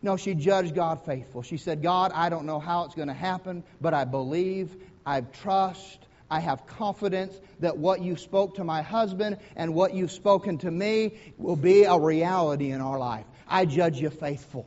No, 0.00 0.16
she 0.16 0.34
judged 0.34 0.74
God 0.74 1.04
faithful. 1.04 1.42
She 1.42 1.56
said, 1.56 1.82
God, 1.82 2.12
I 2.14 2.28
don't 2.28 2.46
know 2.46 2.58
how 2.58 2.84
it's 2.84 2.94
going 2.94 3.08
to 3.08 3.14
happen, 3.14 3.62
but 3.80 3.94
I 3.94 4.04
believe, 4.04 4.74
I 5.06 5.20
trust, 5.20 5.98
I 6.30 6.40
have 6.40 6.66
confidence 6.66 7.38
that 7.60 7.78
what 7.78 8.00
you 8.00 8.16
spoke 8.16 8.56
to 8.56 8.64
my 8.64 8.82
husband 8.82 9.38
and 9.54 9.74
what 9.74 9.94
you've 9.94 10.10
spoken 10.10 10.58
to 10.58 10.70
me 10.70 11.18
will 11.36 11.56
be 11.56 11.84
a 11.84 11.96
reality 11.96 12.72
in 12.72 12.80
our 12.80 12.98
life. 12.98 13.26
I 13.46 13.64
judge 13.64 14.00
you 14.00 14.10
faithful. 14.10 14.66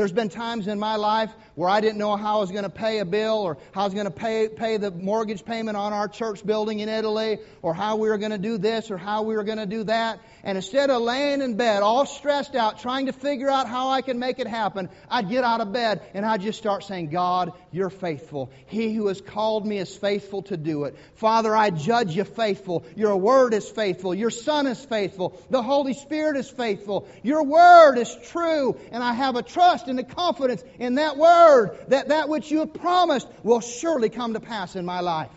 There's 0.00 0.12
been 0.12 0.30
times 0.30 0.66
in 0.66 0.78
my 0.78 0.96
life 0.96 1.30
where 1.56 1.68
I 1.68 1.82
didn't 1.82 1.98
know 1.98 2.16
how 2.16 2.38
I 2.38 2.40
was 2.40 2.50
going 2.50 2.62
to 2.62 2.70
pay 2.70 3.00
a 3.00 3.04
bill 3.04 3.34
or 3.34 3.58
how 3.72 3.82
I 3.82 3.84
was 3.84 3.92
going 3.92 4.06
to 4.06 4.10
pay, 4.10 4.48
pay 4.48 4.78
the 4.78 4.90
mortgage 4.90 5.44
payment 5.44 5.76
on 5.76 5.92
our 5.92 6.08
church 6.08 6.42
building 6.42 6.80
in 6.80 6.88
Italy 6.88 7.36
or 7.60 7.74
how 7.74 7.96
we 7.96 8.08
were 8.08 8.16
going 8.16 8.30
to 8.30 8.38
do 8.38 8.56
this 8.56 8.90
or 8.90 8.96
how 8.96 9.24
we 9.24 9.36
were 9.36 9.44
going 9.44 9.58
to 9.58 9.66
do 9.66 9.84
that. 9.84 10.18
And 10.42 10.56
instead 10.56 10.88
of 10.88 11.02
laying 11.02 11.42
in 11.42 11.58
bed 11.58 11.82
all 11.82 12.06
stressed 12.06 12.56
out 12.56 12.78
trying 12.78 13.06
to 13.06 13.12
figure 13.12 13.50
out 13.50 13.68
how 13.68 13.90
I 13.90 14.00
can 14.00 14.18
make 14.18 14.38
it 14.38 14.46
happen, 14.46 14.88
I'd 15.10 15.28
get 15.28 15.44
out 15.44 15.60
of 15.60 15.70
bed 15.70 16.00
and 16.14 16.24
I'd 16.24 16.40
just 16.40 16.58
start 16.58 16.84
saying, 16.84 17.10
God, 17.10 17.52
you're 17.70 17.90
faithful. 17.90 18.50
He 18.68 18.94
who 18.94 19.08
has 19.08 19.20
called 19.20 19.66
me 19.66 19.76
is 19.76 19.94
faithful 19.94 20.44
to 20.44 20.56
do 20.56 20.84
it. 20.84 20.96
Father, 21.16 21.54
I 21.54 21.68
judge 21.68 22.16
you 22.16 22.24
faithful. 22.24 22.86
Your 22.96 23.18
word 23.18 23.52
is 23.52 23.68
faithful. 23.68 24.14
Your 24.14 24.30
son 24.30 24.66
is 24.66 24.82
faithful. 24.82 25.38
The 25.50 25.62
Holy 25.62 25.92
Spirit 25.92 26.38
is 26.38 26.48
faithful. 26.48 27.06
Your 27.22 27.44
word 27.44 27.98
is 27.98 28.16
true. 28.30 28.80
And 28.92 29.04
I 29.04 29.12
have 29.12 29.36
a 29.36 29.42
trust 29.42 29.88
and 29.90 29.98
the 29.98 30.04
confidence 30.04 30.64
in 30.78 30.94
that 30.94 31.16
word 31.16 31.78
that 31.88 32.08
that 32.08 32.28
which 32.28 32.50
you 32.50 32.60
have 32.60 32.72
promised 32.72 33.28
will 33.42 33.60
surely 33.60 34.08
come 34.08 34.32
to 34.34 34.40
pass 34.40 34.76
in 34.76 34.84
my 34.84 35.00
life. 35.00 35.30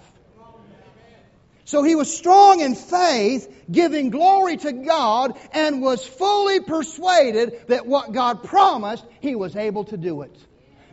So 1.66 1.82
he 1.82 1.96
was 1.96 2.16
strong 2.16 2.60
in 2.60 2.76
faith, 2.76 3.52
giving 3.72 4.10
glory 4.10 4.58
to 4.58 4.72
God, 4.74 5.38
and 5.54 5.82
was 5.82 6.06
fully 6.06 6.60
persuaded 6.60 7.68
that 7.68 7.86
what 7.88 8.12
God 8.12 8.44
promised, 8.44 9.06
he 9.22 9.36
was 9.36 9.56
able 9.56 9.86
to 9.86 9.98
do 9.98 10.22
it. 10.24 10.36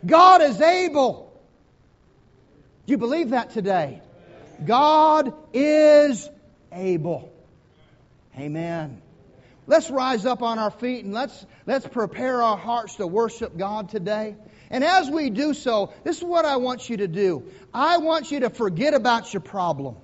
God 0.07 0.43
is 0.43 0.61
able. 0.61 1.33
Do 2.87 2.93
you 2.93 2.99
believe 2.99 3.31
that 3.31 3.51
today? 3.51 4.01
God 4.65 5.35
is 5.53 6.29
able. 6.73 7.33
Amen. 8.39 9.03
Let's 9.71 9.89
rise 9.89 10.27
up 10.27 10.43
on 10.43 10.59
our 10.59 10.73
feet 10.73 11.05
and 11.05 11.15
let's, 11.15 11.47
let's 11.65 11.87
prepare 11.87 12.43
our 12.43 12.57
hearts 12.57 12.97
to 12.97 13.07
worship 13.07 13.57
God 13.57 13.89
today. 13.89 14.35
And 14.69 14.83
as 14.83 15.09
we 15.09 15.31
do 15.31 15.55
so, 15.55 15.93
this 16.03 16.17
is 16.17 16.25
what 16.25 16.45
I 16.45 16.57
want 16.57 16.91
you 16.91 16.97
to 16.97 17.07
do. 17.07 17.45
I 17.73 17.99
want 17.99 18.33
you 18.33 18.41
to 18.41 18.51
forget 18.51 18.95
about 18.95 19.33
your 19.33 19.43
problem. 19.43 19.95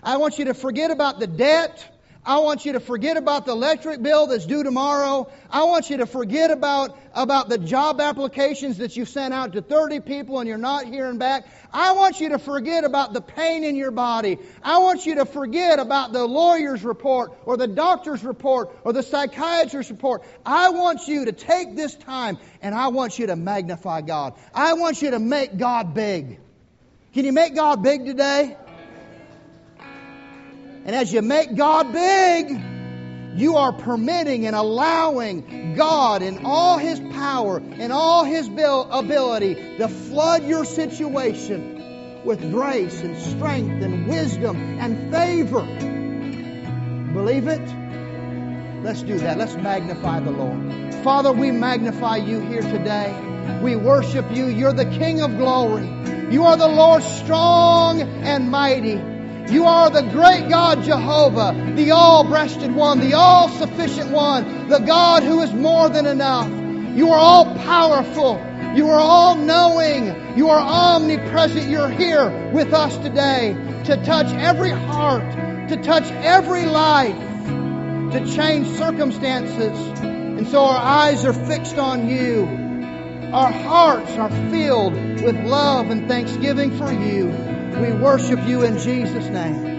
I 0.00 0.18
want 0.18 0.38
you 0.38 0.44
to 0.44 0.54
forget 0.54 0.92
about 0.92 1.18
the 1.18 1.26
debt. 1.26 1.84
I 2.26 2.38
want 2.38 2.64
you 2.64 2.72
to 2.72 2.80
forget 2.80 3.18
about 3.18 3.44
the 3.44 3.52
electric 3.52 4.00
bill 4.02 4.28
that's 4.28 4.46
due 4.46 4.62
tomorrow. 4.62 5.30
I 5.50 5.64
want 5.64 5.90
you 5.90 5.98
to 5.98 6.06
forget 6.06 6.50
about, 6.50 6.96
about 7.12 7.50
the 7.50 7.58
job 7.58 8.00
applications 8.00 8.78
that 8.78 8.96
you 8.96 9.04
sent 9.04 9.34
out 9.34 9.52
to 9.52 9.60
30 9.60 10.00
people 10.00 10.40
and 10.40 10.48
you're 10.48 10.56
not 10.56 10.86
hearing 10.86 11.18
back. 11.18 11.46
I 11.70 11.92
want 11.92 12.20
you 12.20 12.30
to 12.30 12.38
forget 12.38 12.84
about 12.84 13.12
the 13.12 13.20
pain 13.20 13.62
in 13.62 13.76
your 13.76 13.90
body. 13.90 14.38
I 14.62 14.78
want 14.78 15.04
you 15.04 15.16
to 15.16 15.26
forget 15.26 15.78
about 15.78 16.12
the 16.12 16.24
lawyer's 16.24 16.82
report 16.82 17.36
or 17.44 17.58
the 17.58 17.66
doctor's 17.66 18.24
report 18.24 18.74
or 18.84 18.94
the 18.94 19.02
psychiatrist's 19.02 19.90
report. 19.90 20.22
I 20.46 20.70
want 20.70 21.06
you 21.06 21.26
to 21.26 21.32
take 21.32 21.76
this 21.76 21.94
time 21.94 22.38
and 22.62 22.74
I 22.74 22.88
want 22.88 23.18
you 23.18 23.26
to 23.26 23.36
magnify 23.36 24.00
God. 24.00 24.32
I 24.54 24.74
want 24.74 25.02
you 25.02 25.10
to 25.10 25.18
make 25.18 25.58
God 25.58 25.92
big. 25.92 26.40
Can 27.12 27.26
you 27.26 27.32
make 27.32 27.54
God 27.54 27.82
big 27.82 28.06
today? 28.06 28.56
And 30.84 30.94
as 30.94 31.12
you 31.12 31.22
make 31.22 31.54
God 31.56 31.92
big, 31.92 32.60
you 33.36 33.56
are 33.56 33.72
permitting 33.72 34.46
and 34.46 34.54
allowing 34.54 35.74
God 35.74 36.22
in 36.22 36.44
all 36.44 36.78
His 36.78 37.00
power 37.00 37.56
and 37.56 37.92
all 37.92 38.24
His 38.24 38.48
ability 38.48 39.78
to 39.78 39.88
flood 39.88 40.46
your 40.46 40.64
situation 40.64 42.22
with 42.24 42.52
grace 42.52 43.00
and 43.00 43.16
strength 43.18 43.82
and 43.82 44.06
wisdom 44.06 44.78
and 44.78 45.10
favor. 45.10 45.62
Believe 47.12 47.48
it? 47.48 47.62
Let's 48.84 49.02
do 49.02 49.18
that. 49.18 49.38
Let's 49.38 49.54
magnify 49.56 50.20
the 50.20 50.30
Lord. 50.30 50.94
Father, 51.02 51.32
we 51.32 51.50
magnify 51.50 52.16
you 52.16 52.40
here 52.40 52.60
today. 52.60 53.18
We 53.62 53.74
worship 53.74 54.30
you. 54.32 54.46
You're 54.48 54.74
the 54.74 54.84
King 54.84 55.22
of 55.22 55.36
glory. 55.38 55.86
You 56.30 56.44
are 56.44 56.56
the 56.56 56.68
Lord 56.68 57.02
strong 57.02 58.02
and 58.02 58.50
mighty. 58.50 59.13
You 59.50 59.64
are 59.64 59.90
the 59.90 60.02
great 60.02 60.48
God 60.48 60.82
Jehovah, 60.82 61.74
the 61.76 61.90
all 61.90 62.24
breasted 62.24 62.74
one, 62.74 63.00
the 63.00 63.14
all 63.14 63.48
sufficient 63.48 64.10
one, 64.10 64.68
the 64.68 64.78
God 64.78 65.22
who 65.22 65.40
is 65.42 65.52
more 65.52 65.88
than 65.88 66.06
enough. 66.06 66.48
You 66.96 67.10
are 67.10 67.18
all 67.18 67.54
powerful. 67.56 68.42
You 68.74 68.88
are 68.88 68.98
all 68.98 69.36
knowing. 69.36 70.36
You 70.36 70.48
are 70.50 70.60
omnipresent. 70.60 71.68
You're 71.68 71.88
here 71.88 72.50
with 72.52 72.72
us 72.72 72.96
today 72.98 73.54
to 73.84 74.02
touch 74.04 74.32
every 74.34 74.70
heart, 74.70 75.68
to 75.68 75.76
touch 75.82 76.10
every 76.10 76.66
life, 76.66 77.14
to 78.12 78.34
change 78.34 78.66
circumstances. 78.78 79.78
And 80.00 80.48
so 80.48 80.64
our 80.64 80.78
eyes 80.78 81.24
are 81.24 81.32
fixed 81.32 81.78
on 81.78 82.08
you 82.08 82.64
our 83.34 83.50
hearts 83.50 84.12
are 84.12 84.30
filled 84.48 84.94
with 84.94 85.34
love 85.44 85.90
and 85.90 86.06
thanksgiving 86.06 86.78
for 86.78 86.92
you. 86.92 87.53
We 87.80 87.92
worship 87.92 88.46
you 88.46 88.62
in 88.62 88.78
Jesus' 88.78 89.28
name. 89.28 89.73